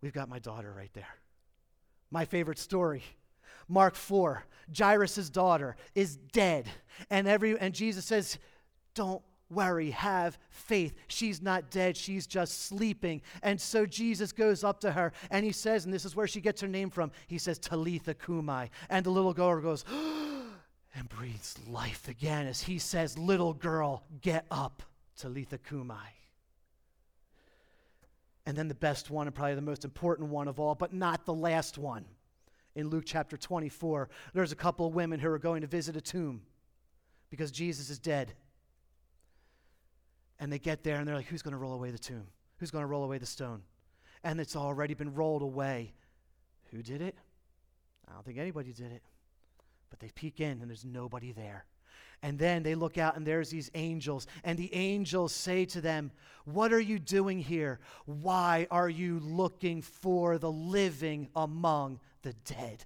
We've 0.00 0.12
got 0.12 0.28
my 0.28 0.38
daughter 0.38 0.72
right 0.72 0.92
there. 0.94 1.08
My 2.10 2.24
favorite 2.24 2.58
story. 2.58 3.02
Mark 3.68 3.94
4, 3.94 4.44
Jairus' 4.76 5.28
daughter 5.28 5.76
is 5.94 6.16
dead. 6.16 6.66
And 7.10 7.28
every 7.28 7.58
and 7.58 7.74
Jesus 7.74 8.04
says, 8.06 8.38
Don't 8.94 9.22
worry, 9.50 9.90
have 9.90 10.38
faith. 10.50 10.94
She's 11.08 11.40
not 11.40 11.70
dead, 11.70 11.96
she's 11.96 12.26
just 12.26 12.62
sleeping. 12.66 13.22
And 13.42 13.60
so 13.60 13.86
Jesus 13.86 14.32
goes 14.32 14.64
up 14.64 14.80
to 14.80 14.92
her 14.92 15.12
and 15.30 15.44
he 15.44 15.52
says, 15.52 15.84
and 15.84 15.94
this 15.94 16.04
is 16.04 16.14
where 16.14 16.26
she 16.26 16.40
gets 16.40 16.60
her 16.60 16.68
name 16.68 16.90
from, 16.90 17.10
he 17.26 17.38
says, 17.38 17.58
Talitha 17.58 18.14
cumi. 18.14 18.70
And 18.88 19.04
the 19.04 19.10
little 19.10 19.34
girl 19.34 19.60
goes, 19.60 19.84
and 20.94 21.08
breathes 21.08 21.56
life 21.68 22.08
again 22.08 22.46
as 22.46 22.60
he 22.60 22.78
says, 22.78 23.16
Little 23.16 23.54
girl, 23.54 24.02
get 24.20 24.46
up, 24.50 24.82
Talitha 25.16 25.58
cumi. 25.58 25.94
And 28.46 28.56
then 28.56 28.68
the 28.68 28.74
best 28.74 29.10
one, 29.10 29.26
and 29.26 29.36
probably 29.36 29.54
the 29.54 29.60
most 29.60 29.84
important 29.84 30.30
one 30.30 30.48
of 30.48 30.58
all, 30.58 30.74
but 30.74 30.92
not 30.92 31.26
the 31.26 31.34
last 31.34 31.76
one. 31.76 32.06
In 32.74 32.88
Luke 32.88 33.04
chapter 33.06 33.36
24, 33.36 34.08
there's 34.32 34.52
a 34.52 34.56
couple 34.56 34.86
of 34.86 34.94
women 34.94 35.20
who 35.20 35.28
are 35.28 35.38
going 35.38 35.60
to 35.60 35.66
visit 35.66 35.96
a 35.96 36.00
tomb 36.00 36.42
because 37.30 37.50
Jesus 37.50 37.90
is 37.90 37.98
dead. 37.98 38.32
And 40.40 40.52
they 40.52 40.58
get 40.58 40.84
there 40.84 40.96
and 40.96 41.08
they're 41.08 41.16
like, 41.16 41.26
who's 41.26 41.42
going 41.42 41.52
to 41.52 41.58
roll 41.58 41.74
away 41.74 41.90
the 41.90 41.98
tomb? 41.98 42.26
Who's 42.58 42.70
going 42.70 42.82
to 42.82 42.86
roll 42.86 43.04
away 43.04 43.18
the 43.18 43.26
stone? 43.26 43.62
And 44.24 44.40
it's 44.40 44.56
already 44.56 44.94
been 44.94 45.14
rolled 45.14 45.42
away. 45.42 45.94
Who 46.70 46.82
did 46.82 47.02
it? 47.02 47.16
I 48.08 48.12
don't 48.12 48.24
think 48.24 48.38
anybody 48.38 48.72
did 48.72 48.92
it. 48.92 49.02
But 49.90 50.00
they 50.00 50.10
peek 50.14 50.40
in 50.40 50.60
and 50.60 50.68
there's 50.68 50.84
nobody 50.84 51.32
there. 51.32 51.64
And 52.22 52.38
then 52.38 52.62
they 52.62 52.74
look 52.74 52.98
out 52.98 53.16
and 53.16 53.26
there's 53.26 53.50
these 53.50 53.70
angels. 53.74 54.26
And 54.42 54.58
the 54.58 54.74
angels 54.74 55.32
say 55.32 55.64
to 55.66 55.80
them, 55.80 56.10
What 56.44 56.72
are 56.72 56.80
you 56.80 56.98
doing 56.98 57.38
here? 57.38 57.78
Why 58.06 58.66
are 58.70 58.88
you 58.88 59.20
looking 59.20 59.82
for 59.82 60.38
the 60.38 60.50
living 60.50 61.28
among 61.36 62.00
the 62.22 62.32
dead? 62.44 62.84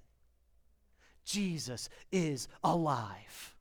Jesus 1.25 1.89
is 2.11 2.47
alive. 2.63 3.52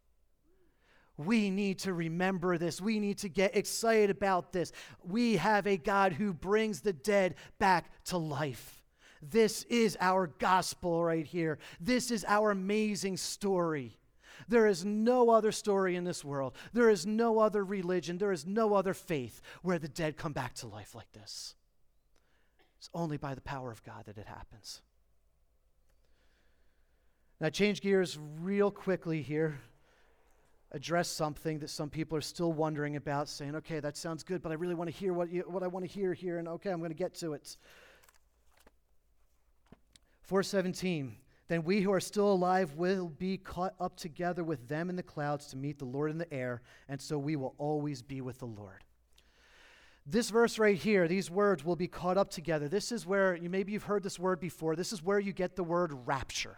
We 1.16 1.50
need 1.50 1.78
to 1.80 1.92
remember 1.92 2.58
this. 2.58 2.80
We 2.80 2.98
need 2.98 3.18
to 3.18 3.28
get 3.28 3.56
excited 3.56 4.10
about 4.10 4.52
this. 4.52 4.72
We 5.04 5.36
have 5.36 5.66
a 5.66 5.76
God 5.76 6.12
who 6.12 6.32
brings 6.32 6.80
the 6.80 6.92
dead 6.92 7.34
back 7.58 7.90
to 8.06 8.18
life. 8.18 8.82
This 9.20 9.62
is 9.64 9.96
our 10.00 10.26
gospel 10.38 11.04
right 11.04 11.26
here. 11.26 11.58
This 11.80 12.10
is 12.10 12.24
our 12.26 12.50
amazing 12.50 13.18
story. 13.18 13.98
There 14.48 14.66
is 14.66 14.84
no 14.84 15.30
other 15.30 15.52
story 15.52 15.94
in 15.94 16.04
this 16.04 16.24
world. 16.24 16.56
There 16.72 16.90
is 16.90 17.06
no 17.06 17.38
other 17.38 17.64
religion. 17.64 18.18
There 18.18 18.32
is 18.32 18.46
no 18.46 18.74
other 18.74 18.94
faith 18.94 19.40
where 19.62 19.78
the 19.78 19.88
dead 19.88 20.16
come 20.16 20.32
back 20.32 20.54
to 20.56 20.66
life 20.66 20.94
like 20.94 21.12
this. 21.12 21.54
It's 22.78 22.90
only 22.94 23.16
by 23.16 23.34
the 23.34 23.40
power 23.40 23.70
of 23.70 23.84
God 23.84 24.06
that 24.06 24.18
it 24.18 24.26
happens. 24.26 24.82
Now, 27.40 27.48
change 27.50 27.80
gears 27.80 28.18
real 28.40 28.70
quickly 28.70 29.22
here. 29.22 29.60
Address 30.72 31.08
something 31.08 31.58
that 31.60 31.70
some 31.70 31.90
people 31.90 32.16
are 32.16 32.22
still 32.22 32.52
wondering 32.52 32.96
about, 32.96 33.28
saying, 33.28 33.54
okay, 33.56 33.78
that 33.80 33.96
sounds 33.96 34.22
good, 34.22 34.42
but 34.42 34.50
I 34.50 34.54
really 34.56 34.74
want 34.74 34.90
to 34.90 34.96
hear 34.96 35.12
what, 35.12 35.30
you, 35.30 35.44
what 35.46 35.62
I 35.62 35.66
want 35.66 35.84
to 35.84 35.90
hear 35.90 36.14
here, 36.14 36.38
and 36.38 36.48
okay, 36.48 36.70
I'm 36.70 36.78
going 36.78 36.90
to 36.90 36.96
get 36.96 37.14
to 37.16 37.34
it. 37.34 37.56
417 40.22 41.16
then 41.52 41.64
we 41.64 41.82
who 41.82 41.92
are 41.92 42.00
still 42.00 42.32
alive 42.32 42.76
will 42.76 43.10
be 43.10 43.36
caught 43.36 43.74
up 43.78 43.98
together 43.98 44.42
with 44.42 44.68
them 44.68 44.88
in 44.88 44.96
the 44.96 45.02
clouds 45.02 45.48
to 45.48 45.56
meet 45.58 45.78
the 45.78 45.84
Lord 45.84 46.10
in 46.10 46.16
the 46.16 46.32
air, 46.32 46.62
and 46.88 46.98
so 46.98 47.18
we 47.18 47.36
will 47.36 47.54
always 47.58 48.00
be 48.00 48.22
with 48.22 48.38
the 48.38 48.46
Lord. 48.46 48.84
This 50.06 50.30
verse 50.30 50.58
right 50.58 50.78
here, 50.78 51.06
these 51.06 51.30
words 51.30 51.62
will 51.62 51.76
be 51.76 51.88
caught 51.88 52.16
up 52.16 52.30
together. 52.30 52.68
This 52.68 52.90
is 52.90 53.04
where 53.04 53.36
you 53.36 53.50
maybe 53.50 53.72
you've 53.72 53.82
heard 53.82 54.02
this 54.02 54.18
word 54.18 54.40
before. 54.40 54.74
This 54.76 54.94
is 54.94 55.02
where 55.02 55.20
you 55.20 55.34
get 55.34 55.54
the 55.54 55.62
word 55.62 55.92
rapture. 56.06 56.56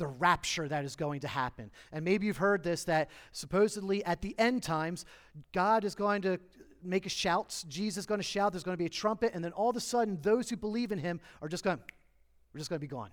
The 0.00 0.06
rapture 0.06 0.66
that 0.66 0.86
is 0.86 0.96
going 0.96 1.20
to 1.20 1.28
happen. 1.28 1.70
And 1.92 2.06
maybe 2.06 2.26
you've 2.26 2.38
heard 2.38 2.62
this 2.62 2.84
that 2.84 3.10
supposedly 3.32 4.02
at 4.06 4.22
the 4.22 4.34
end 4.38 4.62
times, 4.62 5.04
God 5.52 5.84
is 5.84 5.94
going 5.94 6.22
to 6.22 6.38
make 6.82 7.04
a 7.04 7.10
shout. 7.10 7.62
Jesus 7.68 7.98
is 7.98 8.06
going 8.06 8.18
to 8.18 8.26
shout. 8.26 8.52
There's 8.52 8.64
going 8.64 8.76
to 8.76 8.78
be 8.78 8.86
a 8.86 8.88
trumpet. 8.88 9.32
And 9.34 9.44
then 9.44 9.52
all 9.52 9.68
of 9.68 9.76
a 9.76 9.80
sudden, 9.80 10.18
those 10.22 10.48
who 10.48 10.56
believe 10.56 10.90
in 10.90 10.98
him 10.98 11.20
are 11.42 11.48
just 11.48 11.64
going, 11.64 11.78
we're 12.54 12.58
just 12.58 12.70
going 12.70 12.78
to 12.78 12.86
be 12.86 12.88
gone. 12.88 13.10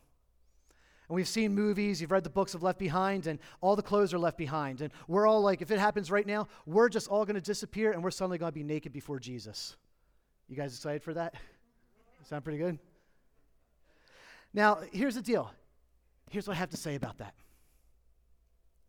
And 1.09 1.15
we've 1.17 1.27
seen 1.27 1.53
movies, 1.53 1.99
you've 1.99 2.11
read 2.11 2.23
the 2.23 2.29
books 2.29 2.53
of 2.53 2.63
Left 2.63 2.79
Behind, 2.79 3.27
and 3.27 3.37
all 3.59 3.75
the 3.75 3.81
clothes 3.81 4.13
are 4.13 4.19
left 4.19 4.37
behind. 4.37 4.79
And 4.79 4.93
we're 5.09 5.27
all 5.27 5.41
like, 5.41 5.61
if 5.61 5.71
it 5.71 5.79
happens 5.79 6.09
right 6.09 6.25
now, 6.25 6.47
we're 6.65 6.87
just 6.87 7.09
all 7.09 7.25
going 7.25 7.35
to 7.35 7.41
disappear 7.41 7.91
and 7.91 8.01
we're 8.01 8.11
suddenly 8.11 8.37
going 8.37 8.53
to 8.53 8.55
be 8.55 8.63
naked 8.63 8.93
before 8.93 9.19
Jesus. 9.19 9.75
You 10.47 10.55
guys 10.55 10.73
excited 10.73 11.03
for 11.03 11.13
that? 11.15 11.35
Sound 12.23 12.45
pretty 12.45 12.59
good? 12.59 12.79
Now, 14.53 14.79
here's 14.93 15.15
the 15.15 15.21
deal. 15.21 15.51
Here's 16.29 16.47
what 16.47 16.55
I 16.55 16.59
have 16.59 16.69
to 16.71 16.77
say 16.77 16.95
about 16.95 17.17
that 17.19 17.33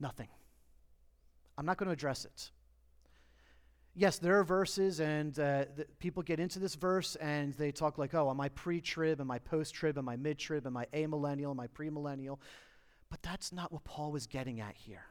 nothing. 0.00 0.28
I'm 1.56 1.66
not 1.66 1.76
going 1.76 1.88
to 1.88 1.92
address 1.92 2.24
it 2.24 2.50
yes, 3.98 4.18
there 4.18 4.38
are 4.38 4.44
verses, 4.44 5.00
and 5.00 5.38
uh, 5.38 5.64
people 5.98 6.22
get 6.22 6.40
into 6.40 6.58
this 6.58 6.76
verse 6.76 7.16
and 7.16 7.52
they 7.54 7.72
talk 7.72 7.98
like, 7.98 8.14
oh, 8.14 8.30
am 8.30 8.40
I 8.40 8.48
pre 8.48 8.80
trib? 8.80 9.20
Am 9.20 9.30
I 9.30 9.38
post 9.38 9.74
trib? 9.74 9.98
Am 9.98 10.08
I 10.08 10.16
mid 10.16 10.38
trib? 10.38 10.66
Am 10.66 10.76
I 10.76 10.86
amillennial? 10.94 11.50
Am 11.50 11.60
I 11.60 11.66
premillennial? 11.66 12.38
But 13.10 13.22
that's 13.22 13.52
not 13.52 13.72
what 13.72 13.84
Paul 13.84 14.12
was 14.12 14.26
getting 14.26 14.60
at 14.60 14.76
here. 14.76 15.06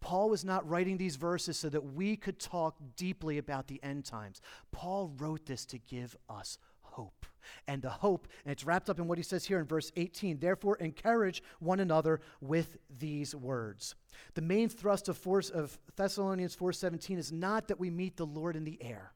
Paul 0.00 0.30
was 0.30 0.44
not 0.44 0.68
writing 0.68 0.96
these 0.96 1.16
verses 1.16 1.58
so 1.58 1.68
that 1.68 1.94
we 1.94 2.16
could 2.16 2.38
talk 2.38 2.76
deeply 2.96 3.38
about 3.38 3.66
the 3.66 3.82
end 3.82 4.04
times. 4.04 4.40
Paul 4.70 5.12
wrote 5.16 5.46
this 5.46 5.64
to 5.66 5.78
give 5.78 6.16
us 6.28 6.58
hope. 6.98 7.26
And 7.66 7.80
the 7.80 7.90
hope, 7.90 8.28
and 8.44 8.52
it's 8.52 8.64
wrapped 8.64 8.90
up 8.90 8.98
in 8.98 9.06
what 9.06 9.18
he 9.18 9.24
says 9.24 9.44
here 9.44 9.58
in 9.58 9.64
verse 9.64 9.90
18. 9.96 10.38
Therefore, 10.38 10.76
encourage 10.76 11.42
one 11.60 11.80
another 11.80 12.20
with 12.40 12.76
these 12.98 13.34
words. 13.34 13.94
The 14.34 14.42
main 14.42 14.68
thrust 14.68 15.08
of, 15.08 15.16
force, 15.16 15.48
of 15.48 15.78
Thessalonians 15.96 16.56
4:17 16.56 17.16
is 17.18 17.32
not 17.32 17.68
that 17.68 17.80
we 17.80 17.88
meet 17.90 18.16
the 18.16 18.26
Lord 18.26 18.56
in 18.56 18.64
the 18.64 18.82
air, 18.82 19.12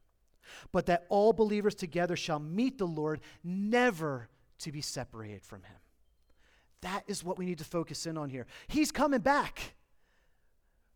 but 0.71 0.87
that 0.87 1.07
all 1.09 1.33
believers 1.33 1.75
together 1.75 2.17
shall 2.17 2.39
meet 2.39 2.79
the 2.79 2.87
Lord, 2.87 3.21
never 3.45 4.29
to 4.61 4.73
be 4.73 4.81
separated 4.81 5.45
from 5.45 5.65
him. 5.65 5.77
That 6.81 7.05
is 7.07 7.23
what 7.23 7.39
we 7.39 7.45
need 7.45 7.59
to 7.59 7.65
focus 7.65 8.07
in 8.07 8.17
on 8.17 8.31
here. 8.31 8.47
He's 8.69 8.93
coming 8.93 9.21
back. 9.21 9.75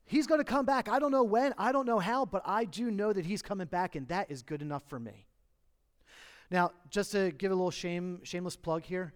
He's 0.05 0.27
going 0.27 0.41
to 0.41 0.45
come 0.45 0.65
back. 0.65 0.89
I 0.89 1.01
don't 1.01 1.11
know 1.11 1.25
when, 1.25 1.53
I 1.59 1.73
don't 1.73 1.87
know 1.87 1.99
how, 1.99 2.25
but 2.25 2.43
I 2.45 2.65
do 2.65 2.91
know 2.91 3.13
that 3.13 3.27
he's 3.27 3.43
coming 3.43 3.67
back, 3.67 3.97
and 3.97 4.07
that 4.09 4.31
is 4.31 4.43
good 4.43 4.63
enough 4.63 4.85
for 4.89 5.01
me. 5.01 5.26
Now, 6.51 6.73
just 6.91 7.13
to 7.13 7.33
give 7.33 7.53
a 7.53 7.55
little 7.55 7.71
shame, 7.71 8.21
shameless 8.23 8.57
plug 8.57 8.85
here, 8.85 9.13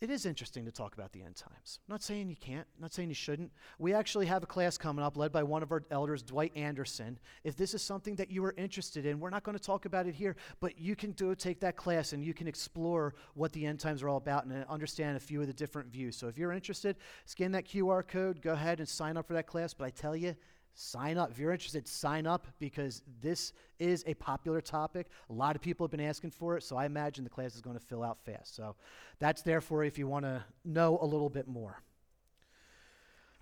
it 0.00 0.10
is 0.10 0.26
interesting 0.26 0.66
to 0.66 0.72
talk 0.72 0.92
about 0.92 1.12
the 1.12 1.22
end 1.22 1.36
times. 1.36 1.78
I'm 1.88 1.92
not 1.94 2.02
saying 2.02 2.28
you 2.28 2.36
can't, 2.36 2.66
I'm 2.76 2.82
not 2.82 2.92
saying 2.92 3.08
you 3.08 3.14
shouldn't. 3.14 3.50
We 3.78 3.94
actually 3.94 4.26
have 4.26 4.42
a 4.42 4.46
class 4.46 4.76
coming 4.76 5.02
up 5.02 5.16
led 5.16 5.32
by 5.32 5.42
one 5.42 5.62
of 5.62 5.72
our 5.72 5.82
elders, 5.90 6.22
Dwight 6.22 6.52
Anderson. 6.56 7.18
If 7.42 7.56
this 7.56 7.72
is 7.72 7.80
something 7.80 8.16
that 8.16 8.30
you 8.30 8.44
are 8.44 8.54
interested 8.58 9.06
in, 9.06 9.18
we're 9.18 9.30
not 9.30 9.44
going 9.44 9.56
to 9.56 9.62
talk 9.62 9.86
about 9.86 10.06
it 10.06 10.14
here, 10.14 10.36
but 10.60 10.78
you 10.78 10.94
can 10.94 11.12
do 11.12 11.34
take 11.34 11.60
that 11.60 11.76
class 11.76 12.12
and 12.12 12.22
you 12.22 12.34
can 12.34 12.46
explore 12.46 13.14
what 13.34 13.52
the 13.52 13.64
end 13.64 13.80
times 13.80 14.02
are 14.02 14.08
all 14.08 14.18
about 14.18 14.44
and 14.44 14.64
understand 14.66 15.16
a 15.16 15.20
few 15.20 15.40
of 15.40 15.46
the 15.46 15.54
different 15.54 15.88
views. 15.88 16.16
So 16.16 16.28
if 16.28 16.36
you're 16.36 16.52
interested, 16.52 16.96
scan 17.24 17.52
that 17.52 17.66
QR 17.66 18.06
code, 18.06 18.42
go 18.42 18.52
ahead 18.52 18.80
and 18.80 18.88
sign 18.88 19.16
up 19.16 19.26
for 19.26 19.32
that 19.32 19.46
class. 19.46 19.72
But 19.72 19.86
I 19.86 19.90
tell 19.90 20.14
you, 20.14 20.34
sign 20.74 21.16
up. 21.16 21.30
If 21.30 21.38
you're 21.38 21.52
interested, 21.52 21.88
sign 21.88 22.26
up 22.26 22.46
because 22.58 23.02
this 23.20 23.52
is 23.78 24.04
a 24.06 24.14
popular 24.14 24.60
topic. 24.60 25.08
A 25.30 25.32
lot 25.32 25.56
of 25.56 25.62
people 25.62 25.86
have 25.86 25.90
been 25.90 26.00
asking 26.00 26.30
for 26.30 26.56
it, 26.56 26.62
so 26.62 26.76
I 26.76 26.84
imagine 26.84 27.24
the 27.24 27.30
class 27.30 27.54
is 27.54 27.60
going 27.60 27.78
to 27.78 27.84
fill 27.84 28.02
out 28.02 28.18
fast. 28.24 28.54
So 28.54 28.74
that's 29.18 29.42
there 29.42 29.60
for 29.60 29.84
if 29.84 29.98
you 29.98 30.06
want 30.06 30.24
to 30.24 30.44
know 30.64 30.98
a 31.00 31.06
little 31.06 31.30
bit 31.30 31.48
more. 31.48 31.80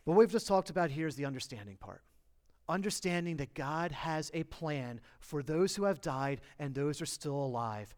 But 0.05 0.13
what 0.13 0.19
we've 0.19 0.33
just 0.33 0.47
talked 0.47 0.71
about 0.71 0.91
here 0.91 1.07
is 1.07 1.17
the 1.17 1.25
understanding 1.25 1.77
part. 1.77 2.03
Understanding 2.69 3.39
that 3.39 3.55
God 3.55 3.93
has 3.93 4.31
a 4.35 4.45
plan 4.45 5.01
for 5.21 5.43
those 5.43 5.75
who 5.75 5.85
have 5.85 6.01
died 6.01 6.41
and 6.59 6.75
those 6.75 6.99
who 6.99 7.05
are 7.05 7.07
still 7.07 7.35
alive, 7.37 7.95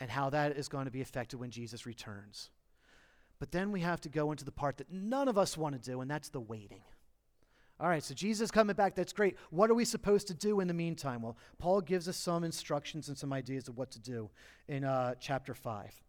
and 0.00 0.10
how 0.10 0.30
that 0.30 0.56
is 0.56 0.68
going 0.68 0.86
to 0.86 0.90
be 0.90 1.00
affected 1.00 1.38
when 1.38 1.50
Jesus 1.50 1.86
returns. 1.86 2.50
But 3.38 3.52
then 3.52 3.70
we 3.70 3.80
have 3.80 4.00
to 4.00 4.08
go 4.08 4.32
into 4.32 4.44
the 4.44 4.50
part 4.50 4.78
that 4.78 4.90
none 4.90 5.28
of 5.28 5.38
us 5.38 5.56
want 5.56 5.80
to 5.80 5.90
do, 5.90 6.00
and 6.00 6.10
that's 6.10 6.28
the 6.28 6.40
waiting. 6.40 6.82
All 7.80 7.88
right, 7.88 8.02
so 8.02 8.14
Jesus 8.14 8.50
coming 8.50 8.76
back, 8.76 8.94
that's 8.94 9.12
great. 9.12 9.36
What 9.50 9.70
are 9.70 9.74
we 9.74 9.84
supposed 9.84 10.28
to 10.28 10.34
do 10.34 10.60
in 10.60 10.68
the 10.68 10.74
meantime? 10.74 11.22
Well, 11.22 11.36
Paul 11.58 11.80
gives 11.80 12.08
us 12.08 12.16
some 12.16 12.44
instructions 12.44 13.08
and 13.08 13.18
some 13.18 13.32
ideas 13.32 13.66
of 13.66 13.76
what 13.76 13.90
to 13.92 13.98
do 13.98 14.30
in 14.68 14.84
uh, 14.84 15.14
chapter 15.18 15.52
5. 15.52 16.00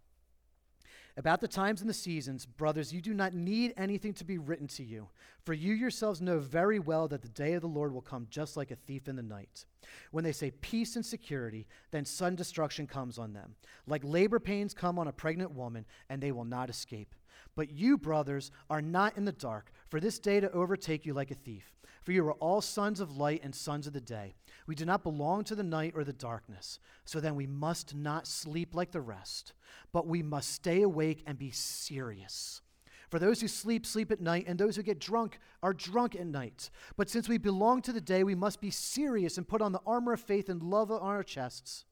About 1.15 1.41
the 1.41 1.47
times 1.47 1.81
and 1.81 1.89
the 1.89 1.93
seasons, 1.93 2.45
brothers, 2.45 2.91
you 2.91 2.99
do 2.99 3.13
not 3.13 3.35
need 3.35 3.73
anything 3.77 4.13
to 4.15 4.23
be 4.23 4.39
written 4.39 4.67
to 4.69 4.83
you, 4.83 5.09
for 5.45 5.53
you 5.53 5.73
yourselves 5.73 6.21
know 6.21 6.39
very 6.39 6.79
well 6.79 7.07
that 7.07 7.21
the 7.21 7.29
day 7.29 7.53
of 7.53 7.61
the 7.61 7.67
Lord 7.67 7.93
will 7.93 8.01
come 8.01 8.25
just 8.31 8.57
like 8.57 8.71
a 8.71 8.75
thief 8.75 9.07
in 9.07 9.15
the 9.15 9.21
night. 9.21 9.65
When 10.09 10.23
they 10.23 10.31
say 10.31 10.49
peace 10.49 10.95
and 10.95 11.05
security, 11.05 11.67
then 11.91 12.05
sudden 12.05 12.35
destruction 12.35 12.87
comes 12.87 13.19
on 13.19 13.33
them. 13.33 13.53
Like 13.85 14.01
labor 14.03 14.39
pains 14.39 14.73
come 14.73 14.97
on 14.97 15.07
a 15.07 15.11
pregnant 15.11 15.51
woman, 15.51 15.85
and 16.09 16.21
they 16.21 16.31
will 16.31 16.45
not 16.45 16.71
escape. 16.71 17.13
But 17.55 17.69
you, 17.69 17.99
brothers, 17.99 18.49
are 18.69 18.81
not 18.81 19.15
in 19.15 19.25
the 19.25 19.31
dark, 19.31 19.71
for 19.93 19.99
this 19.99 20.17
day 20.17 20.39
to 20.39 20.51
overtake 20.53 21.05
you 21.05 21.13
like 21.13 21.29
a 21.29 21.35
thief. 21.35 21.71
For 22.01 22.13
you 22.13 22.25
are 22.25 22.33
all 22.33 22.61
sons 22.61 22.99
of 22.99 23.15
light 23.15 23.41
and 23.43 23.53
sons 23.53 23.85
of 23.85 23.93
the 23.93 24.01
day. 24.01 24.33
We 24.65 24.73
do 24.73 24.85
not 24.85 25.03
belong 25.03 25.43
to 25.43 25.53
the 25.53 25.61
night 25.61 25.93
or 25.95 26.03
the 26.03 26.11
darkness. 26.11 26.79
So 27.05 27.19
then 27.19 27.35
we 27.35 27.45
must 27.45 27.93
not 27.93 28.25
sleep 28.25 28.73
like 28.73 28.91
the 28.91 29.01
rest, 29.01 29.53
but 29.91 30.07
we 30.07 30.23
must 30.23 30.49
stay 30.49 30.81
awake 30.81 31.21
and 31.27 31.37
be 31.37 31.51
serious. 31.51 32.63
For 33.11 33.19
those 33.19 33.39
who 33.39 33.47
sleep, 33.47 33.85
sleep 33.85 34.11
at 34.11 34.19
night, 34.19 34.45
and 34.47 34.57
those 34.57 34.75
who 34.75 34.81
get 34.81 34.97
drunk 34.97 35.37
are 35.61 35.73
drunk 35.75 36.15
at 36.15 36.25
night. 36.25 36.71
But 36.97 37.11
since 37.11 37.29
we 37.29 37.37
belong 37.37 37.83
to 37.83 37.93
the 37.93 38.01
day, 38.01 38.23
we 38.23 38.33
must 38.33 38.61
be 38.61 38.71
serious 38.71 39.37
and 39.37 39.47
put 39.47 39.61
on 39.61 39.73
the 39.73 39.81
armor 39.85 40.13
of 40.13 40.21
faith 40.21 40.49
and 40.49 40.63
love 40.63 40.89
on 40.89 41.01
our 41.03 41.21
chests 41.21 41.85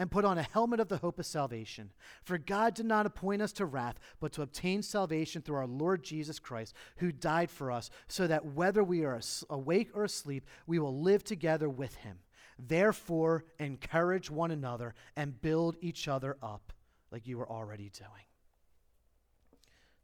and 0.00 0.10
put 0.10 0.24
on 0.24 0.38
a 0.38 0.42
helmet 0.42 0.80
of 0.80 0.88
the 0.88 0.96
hope 0.96 1.18
of 1.18 1.26
salvation. 1.26 1.92
For 2.22 2.38
God 2.38 2.72
did 2.72 2.86
not 2.86 3.04
appoint 3.04 3.42
us 3.42 3.52
to 3.52 3.66
wrath, 3.66 4.00
but 4.18 4.32
to 4.32 4.40
obtain 4.40 4.82
salvation 4.82 5.42
through 5.42 5.56
our 5.56 5.66
Lord 5.66 6.02
Jesus 6.02 6.38
Christ, 6.38 6.74
who 6.96 7.12
died 7.12 7.50
for 7.50 7.70
us, 7.70 7.90
so 8.08 8.26
that 8.26 8.46
whether 8.46 8.82
we 8.82 9.04
are 9.04 9.20
awake 9.50 9.90
or 9.92 10.04
asleep, 10.04 10.46
we 10.66 10.78
will 10.78 10.98
live 10.98 11.22
together 11.22 11.68
with 11.68 11.96
him. 11.96 12.20
Therefore, 12.58 13.44
encourage 13.58 14.30
one 14.30 14.50
another 14.50 14.94
and 15.16 15.38
build 15.42 15.76
each 15.82 16.08
other 16.08 16.38
up 16.42 16.72
like 17.10 17.26
you 17.26 17.38
are 17.38 17.50
already 17.50 17.90
doing. 17.90 18.24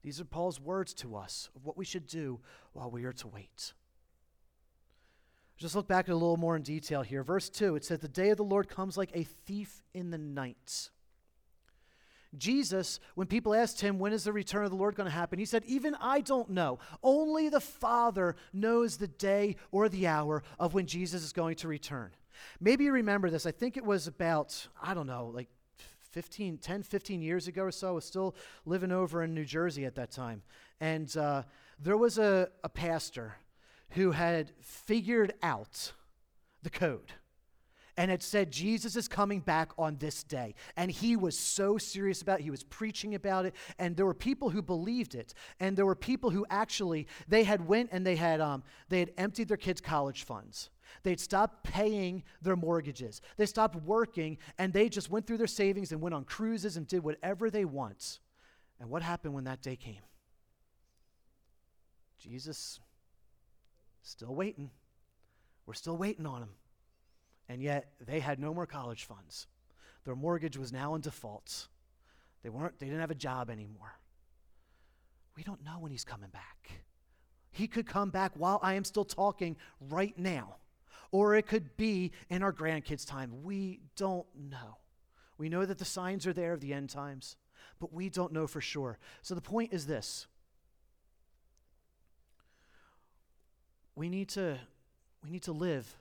These 0.02 0.20
are 0.20 0.26
Paul's 0.26 0.61
words 0.61 0.92
to 0.94 1.16
us 1.16 1.48
of 1.56 1.64
what 1.64 1.78
we 1.78 1.87
should 1.87 2.06
do 2.06 2.40
while 2.74 2.90
we 2.90 3.04
are 3.04 3.14
to 3.14 3.28
wait. 3.28 3.72
Just 5.57 5.75
look 5.75 5.88
back 5.88 6.09
at 6.09 6.12
a 6.12 6.14
little 6.14 6.37
more 6.37 6.55
in 6.57 6.62
detail 6.62 7.03
here. 7.03 7.23
Verse 7.23 7.49
2, 7.49 7.77
it 7.77 7.85
says, 7.85 8.01
The 8.01 8.09
day 8.09 8.31
of 8.31 8.37
the 8.37 8.45
Lord 8.45 8.69
comes 8.69 8.97
like 8.97 9.11
a 9.14 9.25
thief 9.25 9.83
in 9.95 10.11
the 10.11 10.19
night. 10.19 10.90
Jesus, 12.37 13.01
when 13.14 13.27
people 13.27 13.55
asked 13.55 13.81
him, 13.81 13.99
When 13.99 14.12
is 14.12 14.25
the 14.25 14.33
return 14.33 14.64
of 14.64 14.71
the 14.71 14.77
Lord 14.77 14.95
going 14.95 15.09
to 15.09 15.14
happen? 15.14 15.38
He 15.38 15.47
said, 15.47 15.64
Even 15.64 15.95
I 16.01 16.21
don't 16.21 16.51
know. 16.51 16.79
Only 17.03 17.49
the 17.49 17.61
Father 17.61 18.37
knows 18.53 18.99
the 18.99 19.09
day 19.09 19.57
or 19.71 19.88
the 19.88 20.07
hour 20.07 20.42
of 20.59 20.75
when 20.75 20.87
Jesus 20.87 21.23
is 21.23 21.33
going 21.33 21.57
to 21.57 21.69
return. 21.69 22.11
Maybe 22.61 22.85
you 22.85 22.92
remember 22.92 23.31
this. 23.31 23.47
I 23.47 23.51
think 23.51 23.79
it 23.79 23.85
was 23.85 24.07
about, 24.07 24.69
I 24.83 24.92
don't 24.92 25.07
know, 25.07 25.31
like 25.35 25.49
15, 26.11 26.59
10, 26.59 26.83
15 26.83 27.23
years 27.23 27.49
ago 27.49 27.62
or 27.62 27.71
so. 27.71 27.88
I 27.88 27.92
was 27.92 28.05
still 28.05 28.37
living 28.66 28.92
over 28.92 29.23
in 29.23 29.33
New 29.33 29.47
Jersey 29.47 29.87
at 29.87 29.95
that 29.95 30.11
time. 30.11 30.42
And 30.81 31.14
uh, 31.16 31.45
there 31.81 31.97
was 31.97 32.19
a, 32.19 32.51
a 32.62 32.69
pastor 32.69 33.37
who 33.90 34.12
had 34.12 34.53
figured 34.61 35.35
out 35.42 35.92
the 36.62 36.70
code 36.70 37.12
and 37.96 38.11
had 38.11 38.22
said 38.22 38.51
Jesus 38.51 38.94
is 38.96 39.09
coming 39.09 39.40
back 39.40 39.72
on 39.79 39.96
this 39.96 40.22
day. 40.22 40.55
And 40.77 40.90
he 40.90 41.16
was 41.16 41.38
so 41.38 41.79
serious 41.79 42.20
about 42.20 42.40
it. 42.40 42.42
He 42.42 42.51
was 42.51 42.64
preaching 42.64 43.14
about 43.14 43.46
it. 43.46 43.55
And 43.79 43.96
there 43.96 44.05
were 44.05 44.14
people 44.14 44.51
who 44.51 44.61
believed 44.61 45.14
it. 45.14 45.33
And 45.61 45.77
there 45.77 45.87
were 45.87 45.96
people 45.96 46.31
who 46.31 46.44
actually, 46.51 47.07
they 47.27 47.44
had 47.44 47.66
went 47.66 47.90
and 47.92 48.07
they 48.07 48.16
had, 48.16 48.40
um, 48.40 48.62
they 48.88 48.99
had 49.01 49.12
emptied 49.16 49.49
their 49.49 49.57
kids' 49.57 49.81
college 49.81 50.25
funds. 50.25 50.70
They'd 51.03 51.20
stopped 51.20 51.64
paying 51.64 52.22
their 52.42 52.57
mortgages. 52.57 53.20
They 53.37 53.46
stopped 53.46 53.77
working 53.77 54.38
and 54.59 54.72
they 54.72 54.88
just 54.88 55.11
went 55.11 55.27
through 55.27 55.38
their 55.38 55.46
savings 55.46 55.92
and 55.92 56.01
went 56.01 56.14
on 56.14 56.25
cruises 56.25 56.77
and 56.77 56.87
did 56.87 57.03
whatever 57.03 57.51
they 57.51 57.64
want. 57.64 58.20
And 58.79 58.90
what 58.90 59.03
happened 59.03 59.33
when 59.33 59.44
that 59.44 59.62
day 59.62 59.77
came? 59.77 60.03
Jesus, 62.18 62.81
still 64.07 64.35
waiting. 64.35 64.71
We're 65.66 65.75
still 65.75 65.97
waiting 65.97 66.27
on 66.27 66.42
him. 66.42 66.51
And 67.49 67.61
yet 67.61 67.92
they 68.05 68.21
had 68.21 68.38
no 68.38 68.55
more 68.55 68.66
college 68.66 69.05
funds. 69.05 69.47
Their 70.05 70.16
mortgage 70.16 70.57
was 70.57 70.73
now 70.73 70.95
in 70.95 71.01
default. 71.01 71.69
They 72.42 72.49
weren't 72.49 72.79
they 72.79 72.87
didn't 72.87 73.01
have 73.01 73.11
a 73.11 73.16
job 73.16 73.51
anymore. 73.51 73.99
We 75.37 75.42
don't 75.42 75.64
know 75.64 75.79
when 75.81 75.90
he's 75.90 76.05
coming 76.05 76.31
back. 76.31 76.71
He 77.51 77.66
could 77.66 77.87
come 77.87 78.11
back 78.11 78.33
while 78.35 78.61
I 78.62 78.75
am 78.75 78.85
still 78.85 79.05
talking 79.05 79.57
right 79.81 80.16
now. 80.19 80.57
Or 81.11 81.35
it 81.35 81.47
could 81.47 81.77
be 81.77 82.12
in 82.29 82.42
our 82.42 82.53
grandkids' 82.53 83.07
time. 83.07 83.42
We 83.42 83.81
don't 83.97 84.27
know. 84.35 84.79
We 85.38 85.49
know 85.49 85.64
that 85.64 85.79
the 85.79 85.85
signs 85.85 86.27
are 86.27 86.33
there 86.33 86.53
of 86.53 86.61
the 86.61 86.73
end 86.73 86.90
times, 86.90 87.37
but 87.79 87.92
we 87.92 88.09
don't 88.09 88.33
know 88.33 88.47
for 88.47 88.61
sure. 88.61 88.99
So 89.23 89.35
the 89.35 89.40
point 89.40 89.73
is 89.73 89.87
this. 89.87 90.27
We 93.96 94.09
need 94.09 94.28
to 94.30 94.59
we 95.24 95.30
need 95.30 95.42
to 95.42 95.52
live 95.52 95.92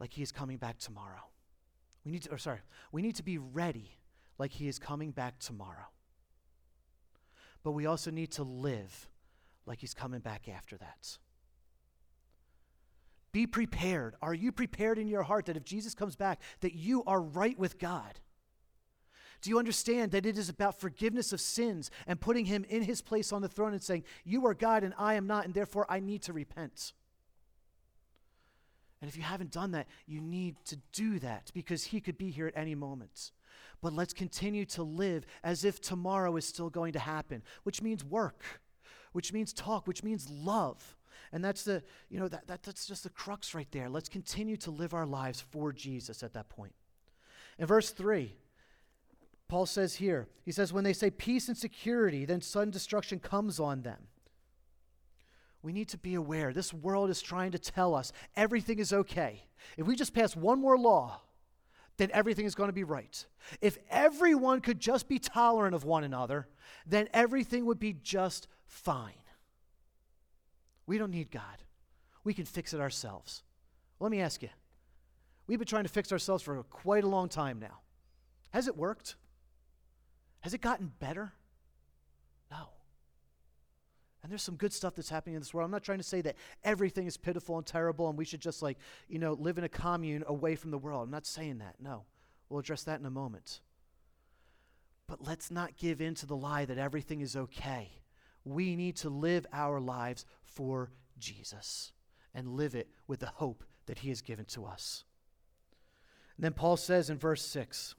like 0.00 0.12
he 0.12 0.22
is 0.22 0.32
coming 0.32 0.56
back 0.56 0.78
tomorrow. 0.78 1.22
We 2.04 2.12
need 2.12 2.22
to, 2.24 2.32
or 2.32 2.38
sorry, 2.38 2.58
we 2.90 3.02
need 3.02 3.14
to 3.16 3.22
be 3.22 3.38
ready 3.38 3.98
like 4.38 4.52
he 4.52 4.66
is 4.66 4.78
coming 4.78 5.12
back 5.12 5.38
tomorrow. 5.38 5.86
But 7.62 7.72
we 7.72 7.86
also 7.86 8.10
need 8.10 8.32
to 8.32 8.42
live 8.42 9.08
like 9.64 9.78
he's 9.78 9.94
coming 9.94 10.20
back 10.20 10.48
after 10.48 10.76
that. 10.78 11.18
Be 13.32 13.46
prepared. 13.46 14.14
Are 14.20 14.34
you 14.34 14.52
prepared 14.52 14.98
in 14.98 15.08
your 15.08 15.22
heart 15.22 15.46
that 15.46 15.56
if 15.56 15.64
Jesus 15.64 15.94
comes 15.94 16.14
back, 16.14 16.40
that 16.60 16.74
you 16.74 17.02
are 17.04 17.20
right 17.20 17.58
with 17.58 17.78
God? 17.78 18.20
Do 19.40 19.50
you 19.50 19.58
understand 19.58 20.12
that 20.12 20.24
it 20.24 20.38
is 20.38 20.48
about 20.48 20.80
forgiveness 20.80 21.32
of 21.32 21.40
sins 21.40 21.90
and 22.06 22.20
putting 22.20 22.46
him 22.46 22.64
in 22.68 22.82
his 22.82 23.02
place 23.02 23.32
on 23.32 23.42
the 23.42 23.48
throne 23.48 23.72
and 23.72 23.82
saying, 23.82 24.04
You 24.24 24.46
are 24.46 24.54
God 24.54 24.84
and 24.84 24.94
I 24.98 25.14
am 25.14 25.26
not, 25.26 25.44
and 25.44 25.52
therefore 25.52 25.86
I 25.88 26.00
need 26.00 26.22
to 26.22 26.32
repent? 26.32 26.92
And 29.04 29.10
if 29.10 29.18
you 29.18 29.22
haven't 29.22 29.50
done 29.50 29.72
that, 29.72 29.86
you 30.06 30.18
need 30.18 30.56
to 30.64 30.78
do 30.94 31.18
that 31.18 31.50
because 31.52 31.84
He 31.84 32.00
could 32.00 32.16
be 32.16 32.30
here 32.30 32.46
at 32.46 32.56
any 32.56 32.74
moment. 32.74 33.32
But 33.82 33.92
let's 33.92 34.14
continue 34.14 34.64
to 34.64 34.82
live 34.82 35.26
as 35.42 35.62
if 35.62 35.78
tomorrow 35.78 36.34
is 36.36 36.46
still 36.46 36.70
going 36.70 36.94
to 36.94 36.98
happen, 36.98 37.42
which 37.64 37.82
means 37.82 38.02
work, 38.02 38.62
which 39.12 39.30
means 39.30 39.52
talk, 39.52 39.86
which 39.86 40.02
means 40.02 40.30
love. 40.30 40.96
And 41.32 41.44
that's 41.44 41.64
the, 41.64 41.82
you 42.08 42.18
know, 42.18 42.28
that, 42.28 42.46
that, 42.46 42.62
that's 42.62 42.86
just 42.86 43.02
the 43.02 43.10
crux 43.10 43.54
right 43.54 43.70
there. 43.72 43.90
Let's 43.90 44.08
continue 44.08 44.56
to 44.56 44.70
live 44.70 44.94
our 44.94 45.04
lives 45.04 45.38
for 45.38 45.70
Jesus 45.70 46.22
at 46.22 46.32
that 46.32 46.48
point. 46.48 46.72
In 47.58 47.66
verse 47.66 47.90
3, 47.90 48.34
Paul 49.48 49.66
says 49.66 49.96
here, 49.96 50.28
he 50.46 50.50
says, 50.50 50.72
when 50.72 50.84
they 50.84 50.94
say 50.94 51.10
peace 51.10 51.48
and 51.48 51.58
security, 51.58 52.24
then 52.24 52.40
sudden 52.40 52.70
destruction 52.70 53.18
comes 53.18 53.60
on 53.60 53.82
them 53.82 54.06
we 55.64 55.72
need 55.72 55.88
to 55.88 55.98
be 55.98 56.14
aware. 56.14 56.52
This 56.52 56.74
world 56.74 57.08
is 57.08 57.22
trying 57.22 57.52
to 57.52 57.58
tell 57.58 57.94
us 57.94 58.12
everything 58.36 58.78
is 58.78 58.92
okay. 58.92 59.46
If 59.78 59.86
we 59.86 59.96
just 59.96 60.12
pass 60.12 60.36
one 60.36 60.60
more 60.60 60.76
law, 60.76 61.22
then 61.96 62.10
everything 62.12 62.44
is 62.44 62.54
going 62.54 62.68
to 62.68 62.74
be 62.74 62.84
right. 62.84 63.24
If 63.62 63.78
everyone 63.88 64.60
could 64.60 64.78
just 64.78 65.08
be 65.08 65.18
tolerant 65.18 65.74
of 65.74 65.84
one 65.84 66.04
another, 66.04 66.48
then 66.86 67.08
everything 67.14 67.64
would 67.64 67.78
be 67.78 67.94
just 67.94 68.46
fine. 68.66 69.12
We 70.86 70.98
don't 70.98 71.10
need 71.10 71.30
God. 71.30 71.62
We 72.24 72.34
can 72.34 72.44
fix 72.44 72.74
it 72.74 72.80
ourselves. 72.80 73.42
Let 74.00 74.10
me 74.10 74.20
ask 74.20 74.42
you 74.42 74.50
we've 75.46 75.58
been 75.58 75.66
trying 75.66 75.84
to 75.84 75.88
fix 75.88 76.12
ourselves 76.12 76.42
for 76.42 76.62
quite 76.64 77.04
a 77.04 77.08
long 77.08 77.30
time 77.30 77.58
now. 77.58 77.80
Has 78.50 78.68
it 78.68 78.76
worked? 78.76 79.16
Has 80.40 80.52
it 80.52 80.60
gotten 80.60 80.92
better? 80.98 81.32
And 84.24 84.30
there's 84.30 84.42
some 84.42 84.56
good 84.56 84.72
stuff 84.72 84.94
that's 84.94 85.10
happening 85.10 85.34
in 85.34 85.42
this 85.42 85.52
world. 85.52 85.66
I'm 85.66 85.70
not 85.70 85.82
trying 85.82 85.98
to 85.98 86.04
say 86.04 86.22
that 86.22 86.36
everything 86.64 87.06
is 87.06 87.18
pitiful 87.18 87.58
and 87.58 87.66
terrible 87.66 88.08
and 88.08 88.16
we 88.16 88.24
should 88.24 88.40
just 88.40 88.62
like, 88.62 88.78
you 89.06 89.18
know, 89.18 89.34
live 89.34 89.58
in 89.58 89.64
a 89.64 89.68
commune 89.68 90.24
away 90.26 90.56
from 90.56 90.70
the 90.70 90.78
world. 90.78 91.04
I'm 91.04 91.10
not 91.10 91.26
saying 91.26 91.58
that. 91.58 91.74
No. 91.78 92.04
We'll 92.48 92.60
address 92.60 92.84
that 92.84 92.98
in 92.98 93.04
a 93.04 93.10
moment. 93.10 93.60
But 95.06 95.20
let's 95.20 95.50
not 95.50 95.76
give 95.76 96.00
in 96.00 96.14
to 96.14 96.26
the 96.26 96.36
lie 96.36 96.64
that 96.64 96.78
everything 96.78 97.20
is 97.20 97.36
okay. 97.36 97.90
We 98.46 98.76
need 98.76 98.96
to 98.96 99.10
live 99.10 99.46
our 99.52 99.78
lives 99.78 100.24
for 100.42 100.90
Jesus 101.18 101.92
and 102.34 102.56
live 102.56 102.74
it 102.74 102.88
with 103.06 103.20
the 103.20 103.26
hope 103.26 103.62
that 103.84 103.98
he 103.98 104.08
has 104.08 104.22
given 104.22 104.46
to 104.46 104.64
us. 104.64 105.04
And 106.38 106.44
then 106.44 106.54
Paul 106.54 106.78
says 106.78 107.10
in 107.10 107.18
verse 107.18 107.42
6 107.42 107.94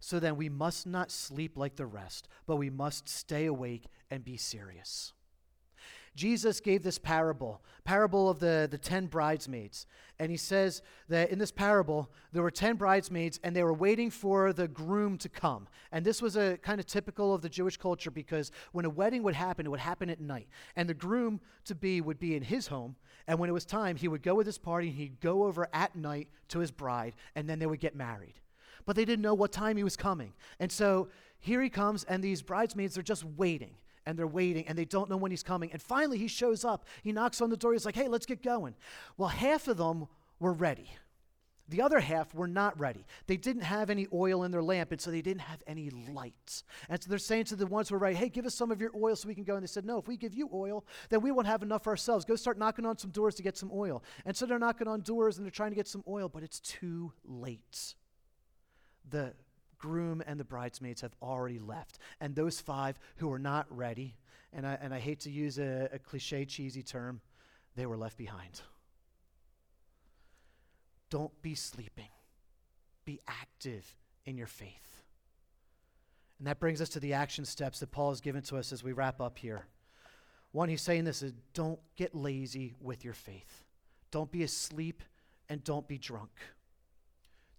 so 0.00 0.18
then 0.18 0.36
we 0.36 0.48
must 0.48 0.86
not 0.86 1.10
sleep 1.10 1.56
like 1.56 1.76
the 1.76 1.86
rest, 1.86 2.26
but 2.46 2.56
we 2.56 2.70
must 2.70 3.08
stay 3.08 3.46
awake 3.46 3.84
and 4.10 4.24
be 4.24 4.36
serious. 4.36 5.12
Jesus 6.16 6.60
gave 6.60 6.82
this 6.82 6.98
parable, 6.98 7.62
parable 7.84 8.28
of 8.28 8.40
the, 8.40 8.66
the 8.68 8.78
10 8.78 9.06
bridesmaids. 9.06 9.86
And 10.18 10.30
he 10.30 10.36
says 10.36 10.82
that 11.08 11.30
in 11.30 11.38
this 11.38 11.52
parable, 11.52 12.10
there 12.32 12.42
were 12.42 12.50
10 12.50 12.76
bridesmaids 12.76 13.38
and 13.44 13.54
they 13.54 13.62
were 13.62 13.72
waiting 13.72 14.10
for 14.10 14.52
the 14.52 14.66
groom 14.66 15.18
to 15.18 15.28
come. 15.28 15.68
And 15.92 16.04
this 16.04 16.20
was 16.20 16.36
a 16.36 16.58
kind 16.58 16.80
of 16.80 16.86
typical 16.86 17.32
of 17.32 17.42
the 17.42 17.48
Jewish 17.48 17.76
culture 17.76 18.10
because 18.10 18.50
when 18.72 18.84
a 18.84 18.90
wedding 18.90 19.22
would 19.22 19.36
happen, 19.36 19.66
it 19.66 19.70
would 19.70 19.80
happen 19.80 20.10
at 20.10 20.20
night. 20.20 20.48
And 20.74 20.88
the 20.88 20.94
groom 20.94 21.40
to 21.66 21.74
be 21.76 22.00
would 22.00 22.18
be 22.18 22.34
in 22.34 22.42
his 22.42 22.66
home. 22.66 22.96
And 23.28 23.38
when 23.38 23.48
it 23.48 23.54
was 23.54 23.64
time, 23.64 23.96
he 23.96 24.08
would 24.08 24.22
go 24.22 24.34
with 24.34 24.46
his 24.46 24.58
party 24.58 24.88
and 24.88 24.96
he'd 24.96 25.20
go 25.20 25.44
over 25.44 25.68
at 25.72 25.94
night 25.94 26.28
to 26.48 26.58
his 26.58 26.72
bride, 26.72 27.14
and 27.36 27.48
then 27.48 27.60
they 27.60 27.66
would 27.66 27.80
get 27.80 27.94
married 27.94 28.40
but 28.86 28.96
they 28.96 29.04
didn't 29.04 29.22
know 29.22 29.34
what 29.34 29.52
time 29.52 29.76
he 29.76 29.84
was 29.84 29.96
coming. 29.96 30.32
And 30.58 30.70
so 30.70 31.08
here 31.38 31.62
he 31.62 31.70
comes, 31.70 32.04
and 32.04 32.22
these 32.22 32.42
bridesmaids 32.42 32.98
are 32.98 33.02
just 33.02 33.24
waiting. 33.24 33.74
And 34.06 34.18
they're 34.18 34.26
waiting 34.26 34.66
and 34.66 34.78
they 34.78 34.86
don't 34.86 35.10
know 35.10 35.18
when 35.18 35.30
he's 35.30 35.42
coming. 35.42 35.70
And 35.72 35.80
finally, 35.80 36.16
he 36.16 36.26
shows 36.26 36.64
up. 36.64 36.86
He 37.02 37.12
knocks 37.12 37.42
on 37.42 37.50
the 37.50 37.56
door. 37.56 37.74
He's 37.74 37.84
like, 37.84 37.94
hey, 37.94 38.08
let's 38.08 38.24
get 38.24 38.42
going. 38.42 38.74
Well, 39.18 39.28
half 39.28 39.68
of 39.68 39.76
them 39.76 40.08
were 40.40 40.54
ready. 40.54 40.90
The 41.68 41.82
other 41.82 42.00
half 42.00 42.34
were 42.34 42.48
not 42.48 42.80
ready. 42.80 43.06
They 43.28 43.36
didn't 43.36 43.62
have 43.62 43.90
any 43.90 44.08
oil 44.12 44.42
in 44.42 44.50
their 44.50 44.62
lamp, 44.62 44.90
and 44.90 45.00
so 45.00 45.10
they 45.10 45.22
didn't 45.22 45.42
have 45.42 45.62
any 45.68 45.90
lights. 45.90 46.64
And 46.88 47.00
so 47.00 47.08
they're 47.08 47.18
saying 47.18 47.44
to 47.44 47.56
the 47.56 47.66
ones 47.66 47.90
who 47.90 47.94
are 47.94 47.98
ready, 47.98 48.16
hey, 48.16 48.28
give 48.28 48.46
us 48.46 48.54
some 48.54 48.72
of 48.72 48.80
your 48.80 48.90
oil 48.96 49.14
so 49.14 49.28
we 49.28 49.36
can 49.36 49.44
go. 49.44 49.54
And 49.54 49.62
they 49.62 49.68
said, 49.68 49.84
no, 49.84 49.98
if 49.98 50.08
we 50.08 50.16
give 50.16 50.34
you 50.34 50.50
oil, 50.52 50.84
then 51.10 51.20
we 51.20 51.30
won't 51.30 51.46
have 51.46 51.62
enough 51.62 51.84
for 51.84 51.90
ourselves. 51.90 52.24
Go 52.24 52.34
start 52.34 52.58
knocking 52.58 52.86
on 52.86 52.98
some 52.98 53.10
doors 53.10 53.36
to 53.36 53.42
get 53.42 53.56
some 53.56 53.70
oil. 53.72 54.02
And 54.24 54.36
so 54.36 54.46
they're 54.46 54.58
knocking 54.58 54.88
on 54.88 55.02
doors 55.02 55.36
and 55.36 55.46
they're 55.46 55.52
trying 55.52 55.70
to 55.70 55.76
get 55.76 55.86
some 55.86 56.02
oil, 56.08 56.28
but 56.28 56.42
it's 56.42 56.58
too 56.58 57.12
late 57.24 57.94
the 59.10 59.34
groom 59.78 60.22
and 60.26 60.38
the 60.38 60.44
bridesmaids 60.44 61.00
have 61.00 61.14
already 61.22 61.58
left. 61.58 61.98
And 62.20 62.34
those 62.34 62.60
five 62.60 62.98
who 63.16 63.32
are 63.32 63.38
not 63.38 63.66
ready, 63.74 64.16
and 64.52 64.66
I, 64.66 64.78
and 64.80 64.94
I 64.94 64.98
hate 64.98 65.20
to 65.20 65.30
use 65.30 65.58
a, 65.58 65.88
a 65.92 65.98
cliche, 65.98 66.44
cheesy 66.44 66.82
term, 66.82 67.20
they 67.76 67.86
were 67.86 67.96
left 67.96 68.16
behind. 68.16 68.60
Don't 71.08 71.42
be 71.42 71.54
sleeping, 71.54 72.08
be 73.04 73.20
active 73.26 73.96
in 74.26 74.36
your 74.36 74.46
faith. 74.46 75.04
And 76.38 76.46
that 76.46 76.60
brings 76.60 76.80
us 76.80 76.88
to 76.90 77.00
the 77.00 77.12
action 77.12 77.44
steps 77.44 77.80
that 77.80 77.90
Paul 77.90 78.10
has 78.10 78.20
given 78.20 78.42
to 78.44 78.56
us 78.56 78.72
as 78.72 78.82
we 78.82 78.92
wrap 78.92 79.20
up 79.20 79.38
here. 79.38 79.66
One, 80.52 80.68
he's 80.68 80.82
saying 80.82 81.04
this 81.04 81.22
is 81.22 81.32
don't 81.52 81.78
get 81.96 82.14
lazy 82.14 82.74
with 82.80 83.04
your 83.04 83.14
faith. 83.14 83.64
Don't 84.10 84.30
be 84.30 84.42
asleep 84.42 85.02
and 85.48 85.62
don't 85.62 85.86
be 85.86 85.98
drunk. 85.98 86.30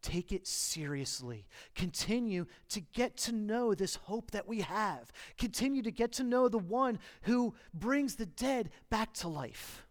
Take 0.02 0.32
it 0.32 0.48
seriously. 0.48 1.46
Continue 1.76 2.48
to 2.70 2.82
get 2.82 3.18
to 3.18 3.32
know 3.32 3.76
this 3.76 3.96
hope 3.96 4.32
that 4.32 4.48
we 4.48 4.62
have. 4.62 5.12
Continue 5.38 5.84
to 5.84 5.92
get 5.92 6.14
to 6.14 6.24
know 6.24 6.50
the 6.50 6.58
one 6.58 6.98
who 7.24 7.54
brings 7.74 8.16
the 8.16 8.26
dead 8.26 8.72
back 8.90 9.14
to 9.16 9.28
life. 9.28 9.86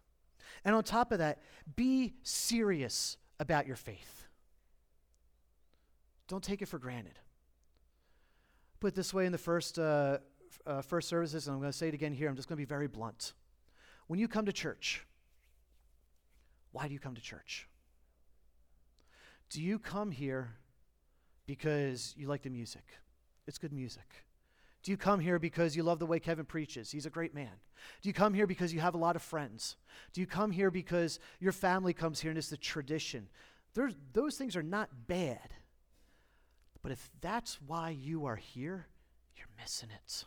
And 0.65 0.75
on 0.75 0.83
top 0.83 1.11
of 1.11 1.19
that, 1.19 1.39
be 1.75 2.13
serious 2.23 3.17
about 3.39 3.67
your 3.67 3.77
faith. 3.77 4.27
Don't 6.27 6.43
take 6.43 6.61
it 6.61 6.67
for 6.67 6.77
granted. 6.77 7.17
Put 8.79 8.95
this 8.95 9.13
way 9.13 9.25
in 9.25 9.31
the 9.31 9.37
first, 9.37 9.79
uh, 9.79 10.17
uh, 10.65 10.81
first 10.81 11.07
services, 11.07 11.47
and 11.47 11.53
I'm 11.53 11.61
going 11.61 11.71
to 11.71 11.77
say 11.77 11.87
it 11.87 11.93
again 11.93 12.13
here. 12.13 12.27
I'm 12.27 12.35
just 12.35 12.49
going 12.49 12.57
to 12.57 12.61
be 12.61 12.65
very 12.65 12.87
blunt. 12.87 13.33
When 14.07 14.19
you 14.19 14.27
come 14.27 14.45
to 14.45 14.53
church, 14.53 15.05
why 16.71 16.87
do 16.87 16.93
you 16.93 16.99
come 16.99 17.15
to 17.15 17.21
church? 17.21 17.67
Do 19.51 19.61
you 19.61 19.79
come 19.79 20.11
here 20.11 20.53
because 21.45 22.15
you 22.17 22.27
like 22.27 22.43
the 22.43 22.49
music? 22.49 22.83
It's 23.47 23.57
good 23.57 23.73
music. 23.73 24.25
Do 24.81 24.91
you 24.91 24.97
come 24.97 25.19
here 25.19 25.39
because 25.39 25.75
you 25.75 25.83
love 25.83 25.99
the 25.99 26.05
way 26.05 26.19
Kevin 26.19 26.45
preaches? 26.45 26.89
He's 26.89 27.05
a 27.05 27.09
great 27.09 27.35
man. 27.35 27.51
Do 28.01 28.07
you 28.07 28.13
come 28.13 28.33
here 28.33 28.47
because 28.47 28.73
you 28.73 28.79
have 28.79 28.95
a 28.95 28.97
lot 28.97 29.17
of 29.17 29.21
friends? 29.21 29.75
Do 30.13 30.21
you 30.21 30.27
come 30.27 30.51
here 30.51 30.71
because 30.71 31.19
your 31.41 31.51
family 31.51 31.93
comes 31.93 32.21
here 32.21 32.31
and 32.31 32.37
it's 32.37 32.49
the 32.49 32.55
tradition? 32.55 33.27
There's, 33.73 33.93
those 34.13 34.37
things 34.37 34.55
are 34.55 34.63
not 34.63 34.89
bad. 35.05 35.53
But 36.81 36.93
if 36.93 37.11
that's 37.19 37.59
why 37.61 37.89
you 37.89 38.25
are 38.25 38.37
here, 38.37 38.87
you're 39.35 39.47
missing 39.59 39.89
it. 39.91 40.23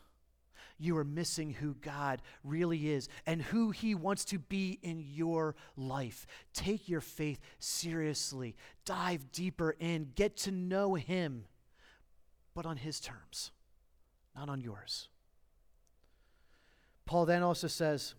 You 0.78 0.96
are 0.98 1.04
missing 1.04 1.52
who 1.52 1.74
God 1.74 2.20
really 2.42 2.90
is 2.90 3.08
and 3.26 3.40
who 3.40 3.70
He 3.70 3.94
wants 3.94 4.24
to 4.26 4.38
be 4.38 4.78
in 4.82 4.98
your 4.98 5.54
life. 5.76 6.26
Take 6.52 6.88
your 6.88 7.00
faith 7.00 7.38
seriously, 7.58 8.56
dive 8.84 9.30
deeper 9.30 9.76
in, 9.78 10.10
get 10.14 10.36
to 10.38 10.50
know 10.50 10.94
Him, 10.94 11.44
but 12.54 12.66
on 12.66 12.76
His 12.76 12.98
terms, 13.00 13.52
not 14.34 14.48
on 14.48 14.60
yours. 14.60 15.08
Paul 17.06 17.26
then 17.26 17.42
also 17.42 17.68
says, 17.68 18.14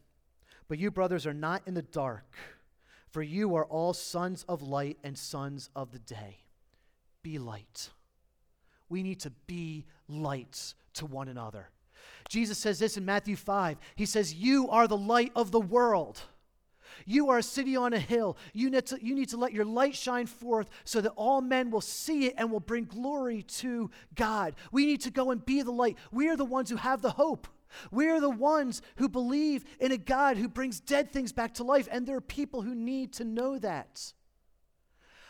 But 0.68 0.78
you, 0.78 0.91
brothers, 0.91 1.26
are 1.26 1.34
not 1.34 1.62
in 1.65 1.74
the 1.74 1.82
dark, 1.82 2.36
for 3.10 3.22
you 3.22 3.56
are 3.56 3.65
all 3.65 3.94
sons 3.94 4.46
of 4.48 4.62
light 4.62 4.98
and 5.04 5.18
sons 5.18 5.70
of 5.76 5.91
the 5.91 6.00
day. 6.00 6.38
Be 7.22 7.39
light. 7.39 7.89
We 8.88 9.04
need 9.04 9.20
to 9.22 9.32
be 9.48 9.86
lights 10.08 10.76
to 10.94 11.06
one 11.06 11.28
another. 11.28 11.70
Jesus 12.29 12.57
says 12.57 12.79
this 12.79 12.97
in 12.97 13.05
Matthew 13.05 13.35
5. 13.35 13.77
He 13.95 14.05
says, 14.05 14.33
You 14.33 14.69
are 14.69 14.88
the 14.88 14.97
light 14.97 15.31
of 15.35 15.51
the 15.51 15.59
world. 15.59 16.21
You 17.05 17.29
are 17.29 17.39
a 17.39 17.43
city 17.43 17.75
on 17.75 17.93
a 17.93 17.99
hill. 17.99 18.38
You 18.53 18.69
need, 18.69 18.85
to, 18.88 18.97
you 19.03 19.15
need 19.15 19.29
to 19.29 19.38
let 19.38 19.53
your 19.53 19.65
light 19.65 19.95
shine 19.95 20.25
forth 20.27 20.69
so 20.85 21.01
that 21.01 21.11
all 21.15 21.41
men 21.41 21.69
will 21.69 21.81
see 21.81 22.27
it 22.27 22.35
and 22.38 22.51
will 22.51 22.59
bring 22.59 22.85
glory 22.85 23.43
to 23.43 23.91
God. 24.15 24.55
We 24.71 24.85
need 24.85 25.01
to 25.01 25.11
go 25.11 25.31
and 25.31 25.45
be 25.45 25.61
the 25.61 25.71
light. 25.71 25.97
We 26.11 26.29
are 26.29 26.38
the 26.38 26.45
ones 26.45 26.69
who 26.69 26.77
have 26.77 27.01
the 27.01 27.11
hope. 27.11 27.47
We 27.91 28.09
are 28.09 28.21
the 28.21 28.29
ones 28.29 28.81
who 28.95 29.09
believe 29.09 29.65
in 29.79 29.91
a 29.91 29.97
God 29.97 30.38
who 30.38 30.47
brings 30.47 30.79
dead 30.79 31.11
things 31.11 31.33
back 31.33 31.55
to 31.55 31.63
life, 31.63 31.88
and 31.91 32.05
there 32.05 32.15
are 32.15 32.21
people 32.21 32.61
who 32.61 32.73
need 32.73 33.13
to 33.13 33.25
know 33.25 33.57
that. 33.59 34.13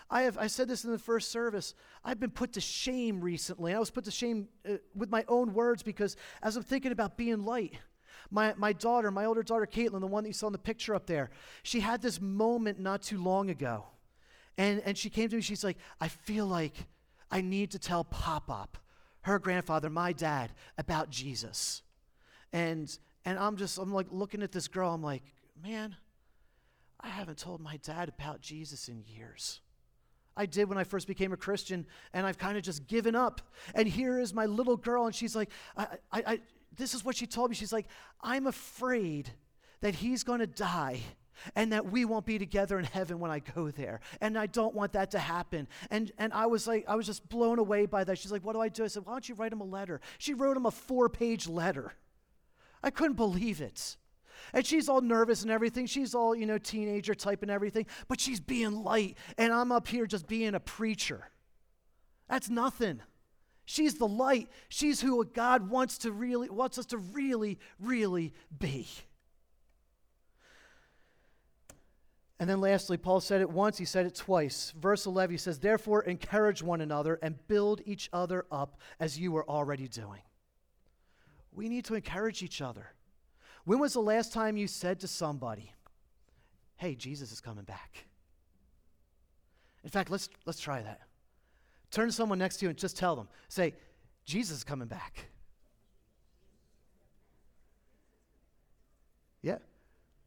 I 0.09 0.23
have 0.23 0.37
I 0.37 0.47
said 0.47 0.67
this 0.67 0.83
in 0.83 0.91
the 0.91 0.99
first 0.99 1.31
service. 1.31 1.73
I've 2.03 2.19
been 2.19 2.31
put 2.31 2.53
to 2.53 2.61
shame 2.61 3.21
recently. 3.21 3.73
I 3.73 3.79
was 3.79 3.89
put 3.89 4.05
to 4.05 4.11
shame 4.11 4.47
uh, 4.69 4.73
with 4.93 5.09
my 5.09 5.25
own 5.27 5.53
words 5.53 5.81
because 5.83 6.15
as 6.43 6.55
I'm 6.55 6.63
thinking 6.63 6.91
about 6.91 7.17
being 7.17 7.43
light, 7.43 7.73
my, 8.29 8.53
my 8.57 8.73
daughter, 8.73 9.11
my 9.11 9.25
older 9.25 9.43
daughter 9.43 9.65
Caitlin, 9.65 10.01
the 10.01 10.07
one 10.07 10.23
that 10.23 10.29
you 10.29 10.33
saw 10.33 10.47
in 10.47 10.53
the 10.53 10.59
picture 10.59 10.95
up 10.95 11.05
there, 11.05 11.29
she 11.63 11.79
had 11.79 12.01
this 12.01 12.19
moment 12.21 12.79
not 12.79 13.01
too 13.01 13.21
long 13.21 13.49
ago. 13.49 13.85
And, 14.57 14.81
and 14.85 14.97
she 14.97 15.09
came 15.09 15.29
to 15.29 15.35
me, 15.35 15.41
she's 15.41 15.63
like, 15.63 15.77
I 15.99 16.07
feel 16.07 16.45
like 16.45 16.87
I 17.29 17.41
need 17.41 17.71
to 17.71 17.79
tell 17.79 18.03
Pop 18.03 18.49
Up, 18.49 18.77
her 19.21 19.39
grandfather, 19.39 19.89
my 19.89 20.13
dad, 20.13 20.51
about 20.77 21.09
Jesus. 21.09 21.81
And, 22.53 22.97
and 23.25 23.37
I'm 23.37 23.57
just, 23.57 23.77
I'm 23.77 23.93
like 23.93 24.07
looking 24.11 24.43
at 24.43 24.51
this 24.51 24.67
girl, 24.67 24.93
I'm 24.93 25.03
like, 25.03 25.23
man, 25.61 25.95
I 27.01 27.09
haven't 27.09 27.37
told 27.37 27.59
my 27.59 27.77
dad 27.77 28.09
about 28.09 28.41
Jesus 28.41 28.87
in 28.87 29.03
years. 29.05 29.59
I 30.37 30.45
did 30.45 30.67
when 30.67 30.77
I 30.77 30.83
first 30.83 31.07
became 31.07 31.31
a 31.31 31.37
Christian, 31.37 31.85
and 32.13 32.25
I've 32.25 32.37
kind 32.37 32.57
of 32.57 32.63
just 32.63 32.87
given 32.87 33.15
up. 33.15 33.41
And 33.73 33.87
here 33.87 34.19
is 34.19 34.33
my 34.33 34.45
little 34.45 34.77
girl, 34.77 35.05
and 35.05 35.15
she's 35.15 35.35
like, 35.35 35.49
I, 35.77 35.87
I, 36.11 36.23
I 36.27 36.39
this 36.75 36.93
is 36.93 37.05
what 37.05 37.15
she 37.15 37.25
told 37.25 37.49
me. 37.49 37.55
She's 37.55 37.73
like, 37.73 37.87
I'm 38.21 38.47
afraid 38.47 39.29
that 39.81 39.95
he's 39.95 40.23
going 40.23 40.39
to 40.39 40.47
die 40.47 41.01
and 41.55 41.71
that 41.73 41.85
we 41.85 42.05
won't 42.05 42.25
be 42.25 42.39
together 42.39 42.79
in 42.79 42.85
heaven 42.85 43.19
when 43.19 43.31
I 43.31 43.39
go 43.39 43.69
there. 43.71 43.99
And 44.21 44.37
I 44.37 44.47
don't 44.47 44.73
want 44.73 44.93
that 44.93 45.11
to 45.11 45.19
happen. 45.19 45.67
And, 45.89 46.11
and 46.17 46.33
I 46.33 46.45
was 46.45 46.67
like, 46.67 46.85
I 46.87 46.95
was 46.95 47.05
just 47.05 47.27
blown 47.29 47.59
away 47.59 47.85
by 47.85 48.03
that. 48.03 48.17
She's 48.17 48.31
like, 48.31 48.43
What 48.43 48.53
do 48.53 48.61
I 48.61 48.69
do? 48.69 48.83
I 48.83 48.87
said, 48.87 49.05
Why 49.05 49.13
don't 49.13 49.29
you 49.29 49.35
write 49.35 49.53
him 49.53 49.61
a 49.61 49.65
letter? 49.65 50.01
She 50.17 50.33
wrote 50.33 50.57
him 50.57 50.65
a 50.65 50.71
four 50.71 51.09
page 51.09 51.47
letter. 51.47 51.93
I 52.83 52.89
couldn't 52.89 53.15
believe 53.15 53.61
it. 53.61 53.97
And 54.53 54.65
she's 54.65 54.89
all 54.89 55.01
nervous 55.01 55.41
and 55.41 55.51
everything. 55.51 55.85
She's 55.85 56.15
all, 56.15 56.35
you 56.35 56.45
know, 56.45 56.57
teenager 56.57 57.15
type 57.15 57.41
and 57.41 57.51
everything, 57.51 57.85
but 58.07 58.19
she's 58.19 58.39
being 58.39 58.83
light. 58.83 59.17
And 59.37 59.53
I'm 59.53 59.71
up 59.71 59.87
here 59.87 60.05
just 60.05 60.27
being 60.27 60.55
a 60.55 60.59
preacher. 60.59 61.29
That's 62.29 62.49
nothing. 62.49 63.01
She's 63.65 63.95
the 63.95 64.07
light. 64.07 64.49
She's 64.69 65.01
who 65.01 65.23
God 65.25 65.69
wants 65.69 65.99
to 65.99 66.11
really 66.11 66.49
wants 66.49 66.77
us 66.77 66.85
to 66.87 66.97
really, 66.97 67.59
really 67.79 68.33
be. 68.57 68.87
And 72.39 72.49
then 72.49 72.59
lastly, 72.59 72.97
Paul 72.97 73.21
said 73.21 73.41
it 73.41 73.49
once, 73.49 73.77
he 73.77 73.85
said 73.85 74.05
it 74.05 74.13
twice. 74.13 74.73
Verse 74.77 75.05
11, 75.05 75.33
he 75.33 75.37
says, 75.37 75.59
Therefore, 75.59 76.03
encourage 76.03 76.61
one 76.61 76.81
another 76.81 77.17
and 77.21 77.47
build 77.47 77.81
each 77.85 78.09
other 78.11 78.45
up 78.51 78.77
as 78.99 79.17
you 79.17 79.35
are 79.37 79.49
already 79.49 79.87
doing. 79.87 80.21
We 81.53 81.69
need 81.69 81.85
to 81.85 81.95
encourage 81.95 82.43
each 82.43 82.61
other. 82.61 82.87
When 83.65 83.79
was 83.79 83.93
the 83.93 84.01
last 84.01 84.31
time 84.31 84.57
you 84.57 84.67
said 84.67 84.99
to 85.01 85.07
somebody, 85.07 85.71
hey, 86.77 86.95
Jesus 86.95 87.31
is 87.31 87.41
coming 87.41 87.63
back? 87.63 88.05
In 89.83 89.89
fact, 89.89 90.09
let's, 90.09 90.29
let's 90.45 90.59
try 90.59 90.81
that. 90.81 91.01
Turn 91.91 92.07
to 92.07 92.11
someone 92.11 92.39
next 92.39 92.57
to 92.57 92.65
you 92.65 92.69
and 92.69 92.77
just 92.77 92.97
tell 92.97 93.15
them, 93.15 93.27
say, 93.47 93.73
Jesus 94.23 94.59
is 94.59 94.63
coming 94.63 94.87
back. 94.87 95.27
Yeah. 99.41 99.57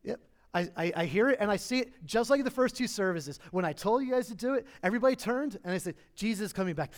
Yep. 0.05 0.21
I, 0.55 0.61
I, 0.77 0.93
I, 0.97 1.05
hear 1.05 1.29
it 1.29 1.39
and 1.41 1.51
I 1.51 1.57
see 1.57 1.81
it 1.81 1.93
just 2.07 2.31
like 2.31 2.45
the 2.45 2.51
first 2.51 2.77
two 2.77 2.87
services. 2.87 3.41
When 3.51 3.65
I 3.65 3.73
told 3.73 4.05
you 4.05 4.13
guys 4.13 4.29
to 4.29 4.35
do 4.35 4.55
it, 4.55 4.67
everybody 4.83 5.17
turned 5.17 5.59
and 5.65 5.73
I 5.73 5.79
said, 5.79 5.97
Jesus 6.15 6.47
is 6.47 6.53
coming 6.53 6.75
back. 6.75 6.93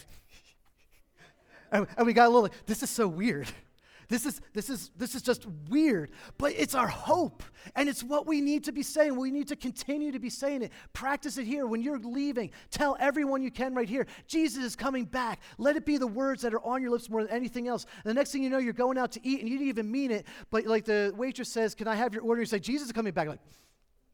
and, 1.72 1.87
and 1.96 2.07
we 2.07 2.12
got 2.12 2.26
a 2.26 2.29
little 2.29 2.42
like, 2.42 2.66
this 2.66 2.83
is 2.83 2.90
so 2.90 3.09
weird. 3.09 3.48
This 4.11 4.27
is, 4.27 4.40
this, 4.53 4.68
is, 4.68 4.90
this 4.96 5.14
is 5.14 5.23
just 5.23 5.46
weird, 5.68 6.11
but 6.37 6.53
it's 6.57 6.75
our 6.75 6.88
hope. 6.88 7.44
And 7.77 7.88
it's 7.88 8.03
what 8.03 8.27
we 8.27 8.40
need 8.40 8.64
to 8.64 8.73
be 8.73 8.83
saying. 8.83 9.14
We 9.14 9.31
need 9.31 9.46
to 9.49 9.57
continue 9.57 10.11
to 10.11 10.18
be 10.18 10.29
saying 10.29 10.62
it. 10.62 10.73
Practice 10.92 11.38
it 11.38 11.46
here. 11.46 11.64
When 11.64 11.81
you're 11.81 12.01
leaving, 12.01 12.51
tell 12.73 12.96
everyone 12.99 13.40
you 13.40 13.53
can 13.53 13.73
right 13.73 13.88
here 13.88 14.09
Jesus 14.27 14.64
is 14.64 14.75
coming 14.75 15.05
back. 15.05 15.40
Let 15.59 15.77
it 15.77 15.87
be 15.87 15.96
the 15.96 16.09
words 16.09 16.42
that 16.42 16.53
are 16.53 16.64
on 16.64 16.83
your 16.83 16.90
lips 16.90 17.09
more 17.09 17.23
than 17.23 17.31
anything 17.31 17.68
else. 17.68 17.87
And 18.05 18.11
the 18.11 18.14
next 18.14 18.33
thing 18.33 18.42
you 18.42 18.51
know, 18.51 18.59
you're 18.59 18.73
going 18.73 18.99
out 18.99 19.12
to 19.12 19.20
eat 19.25 19.40
and 19.40 19.49
you 19.49 19.57
didn't 19.57 19.68
even 19.68 19.90
mean 19.90 20.11
it, 20.11 20.27
but 20.51 20.66
like 20.66 20.85
the 20.85 21.14
waitress 21.16 21.49
says, 21.49 21.77
Can 21.77 21.87
I 21.87 21.94
have 21.94 22.12
your 22.12 22.25
order? 22.25 22.42
You 22.42 22.46
say, 22.46 22.59
Jesus 22.59 22.88
is 22.88 22.92
coming 22.92 23.12
back. 23.12 23.29
Like, 23.29 23.40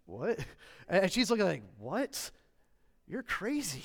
what? 0.04 0.38
And 0.88 1.10
she's 1.10 1.30
looking 1.30 1.46
like, 1.46 1.62
What? 1.78 2.30
You're 3.08 3.22
crazy. 3.22 3.82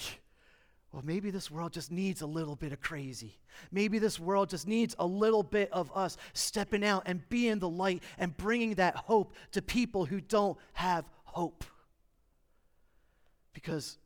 Well, 0.91 1.03
maybe 1.05 1.31
this 1.31 1.49
world 1.49 1.71
just 1.71 1.89
needs 1.89 2.21
a 2.21 2.25
little 2.25 2.55
bit 2.55 2.73
of 2.73 2.81
crazy. 2.81 3.39
Maybe 3.71 3.97
this 3.97 4.19
world 4.19 4.49
just 4.49 4.67
needs 4.67 4.93
a 4.99 5.05
little 5.05 5.43
bit 5.43 5.71
of 5.71 5.89
us 5.95 6.17
stepping 6.33 6.83
out 6.83 7.03
and 7.05 7.27
being 7.29 7.59
the 7.59 7.69
light 7.69 8.03
and 8.17 8.35
bringing 8.35 8.75
that 8.75 8.95
hope 8.95 9.33
to 9.53 9.61
people 9.61 10.05
who 10.05 10.19
don't 10.19 10.57
have 10.73 11.05
hope. 11.23 11.63
Because 13.53 13.97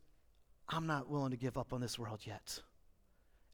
I'm 0.68 0.86
not 0.86 1.08
willing 1.08 1.32
to 1.32 1.36
give 1.36 1.58
up 1.58 1.72
on 1.72 1.80
this 1.80 1.98
world 1.98 2.20
yet. 2.24 2.60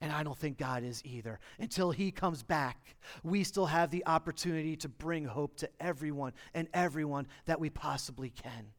And 0.03 0.13
I 0.13 0.25
don't 0.25 0.37
think 0.37 0.59
God 0.59 0.83
is 0.83 1.01
either. 1.05 1.39
Until 1.59 1.91
He 1.91 2.11
comes 2.11 2.43
back, 2.43 2.97
we 3.23 3.45
still 3.45 3.67
have 3.67 3.91
the 3.91 4.05
opportunity 4.05 4.77
to 4.77 4.89
bring 4.89 5.25
hope 5.25 5.57
to 5.59 5.71
everyone 5.81 6.33
and 6.53 6.69
everyone 6.75 7.29
that 7.47 7.61
we 7.61 7.71
possibly 7.71 8.29
can. 8.29 8.73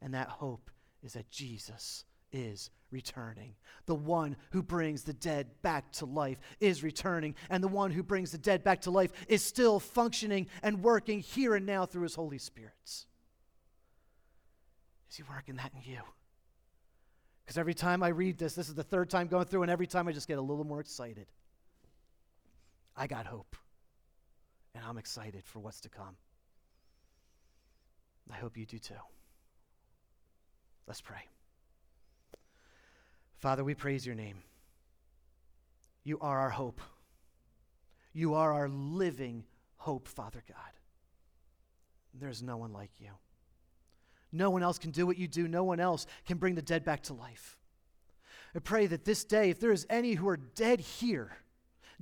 And 0.00 0.14
that 0.14 0.28
hope 0.28 0.70
is 1.02 1.14
that 1.14 1.28
Jesus 1.28 2.04
is 2.32 2.70
returning. 2.90 3.54
The 3.86 3.94
one 3.94 4.36
who 4.50 4.62
brings 4.62 5.02
the 5.02 5.12
dead 5.12 5.48
back 5.62 5.92
to 5.92 6.06
life 6.06 6.38
is 6.60 6.82
returning, 6.82 7.34
and 7.48 7.62
the 7.62 7.68
one 7.68 7.90
who 7.90 8.02
brings 8.02 8.32
the 8.32 8.38
dead 8.38 8.64
back 8.64 8.82
to 8.82 8.90
life 8.90 9.12
is 9.28 9.44
still 9.44 9.80
functioning 9.80 10.46
and 10.62 10.82
working 10.82 11.20
here 11.20 11.54
and 11.54 11.66
now 11.66 11.86
through 11.86 12.02
his 12.02 12.14
Holy 12.14 12.38
Spirit. 12.38 12.72
Is 12.84 13.06
he 15.16 15.22
working 15.22 15.56
that 15.56 15.72
in 15.74 15.92
you? 15.92 16.00
Because 17.44 17.58
every 17.58 17.74
time 17.74 18.02
I 18.02 18.08
read 18.08 18.38
this, 18.38 18.54
this 18.54 18.68
is 18.68 18.74
the 18.74 18.84
third 18.84 19.10
time 19.10 19.26
going 19.26 19.46
through, 19.46 19.62
and 19.62 19.70
every 19.70 19.86
time 19.86 20.06
I 20.06 20.12
just 20.12 20.28
get 20.28 20.38
a 20.38 20.42
little 20.42 20.64
more 20.64 20.80
excited. 20.80 21.26
I 22.96 23.06
got 23.06 23.26
hope, 23.26 23.56
and 24.74 24.84
I'm 24.84 24.98
excited 24.98 25.44
for 25.44 25.58
what's 25.58 25.80
to 25.80 25.88
come. 25.88 26.16
I 28.32 28.36
hope 28.36 28.56
you 28.56 28.66
do 28.66 28.78
too. 28.78 28.94
Let's 30.86 31.00
pray. 31.00 31.26
Father, 33.40 33.64
we 33.64 33.74
praise 33.74 34.04
your 34.04 34.14
name. 34.14 34.42
You 36.04 36.18
are 36.20 36.38
our 36.38 36.50
hope. 36.50 36.80
You 38.12 38.34
are 38.34 38.52
our 38.52 38.68
living 38.68 39.44
hope, 39.76 40.08
Father 40.08 40.42
God. 40.46 40.56
There's 42.12 42.42
no 42.42 42.58
one 42.58 42.72
like 42.72 42.90
you. 42.98 43.10
No 44.30 44.50
one 44.50 44.62
else 44.62 44.78
can 44.78 44.90
do 44.90 45.06
what 45.06 45.16
you 45.16 45.26
do. 45.26 45.48
No 45.48 45.64
one 45.64 45.80
else 45.80 46.06
can 46.26 46.36
bring 46.36 46.54
the 46.54 46.62
dead 46.62 46.84
back 46.84 47.02
to 47.04 47.14
life. 47.14 47.56
I 48.54 48.58
pray 48.58 48.86
that 48.86 49.04
this 49.04 49.24
day, 49.24 49.48
if 49.50 49.58
there 49.58 49.72
is 49.72 49.86
any 49.88 50.14
who 50.14 50.28
are 50.28 50.36
dead 50.36 50.80
here, 50.80 51.32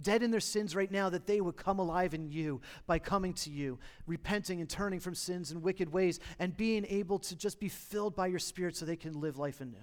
dead 0.01 0.22
in 0.22 0.30
their 0.30 0.41
sins 0.41 0.74
right 0.74 0.91
now, 0.91 1.09
that 1.09 1.26
they 1.26 1.41
would 1.41 1.57
come 1.57 1.78
alive 1.78 2.14
in 2.14 2.30
you 2.30 2.61
by 2.86 2.99
coming 2.99 3.32
to 3.34 3.51
you, 3.51 3.78
repenting 4.07 4.61
and 4.61 4.68
turning 4.68 4.99
from 4.99 5.14
sins 5.14 5.51
and 5.51 5.62
wicked 5.62 5.93
ways, 5.93 6.18
and 6.39 6.57
being 6.57 6.84
able 6.89 7.18
to 7.20 7.36
just 7.36 7.61
be 7.61 7.68
filled 7.68 8.16
by 8.16 8.26
your 8.26 8.39
Spirit 8.39 8.76
so 8.76 8.84
they 8.84 8.97
can 8.97 9.20
live 9.20 9.39
life 9.39 9.61
anew. 9.61 9.76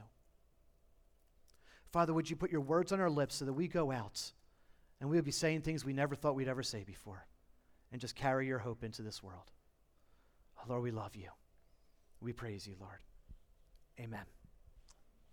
Father, 1.95 2.13
would 2.13 2.29
you 2.29 2.35
put 2.35 2.51
your 2.51 2.59
words 2.59 2.91
on 2.91 2.99
our 2.99 3.09
lips 3.09 3.35
so 3.35 3.45
that 3.45 3.53
we 3.53 3.69
go 3.69 3.89
out 3.89 4.33
and 4.99 5.09
we 5.09 5.15
would 5.15 5.23
be 5.23 5.31
saying 5.31 5.61
things 5.61 5.85
we 5.85 5.93
never 5.93 6.13
thought 6.13 6.35
we'd 6.35 6.49
ever 6.49 6.61
say 6.61 6.83
before 6.83 7.25
and 7.89 8.01
just 8.01 8.17
carry 8.17 8.47
your 8.47 8.59
hope 8.59 8.83
into 8.83 9.01
this 9.01 9.23
world. 9.23 9.49
Oh, 10.57 10.63
Lord, 10.67 10.83
we 10.83 10.91
love 10.91 11.15
you. 11.15 11.29
We 12.19 12.33
praise 12.33 12.67
you, 12.67 12.75
Lord. 12.81 12.99
Amen. 13.97 14.25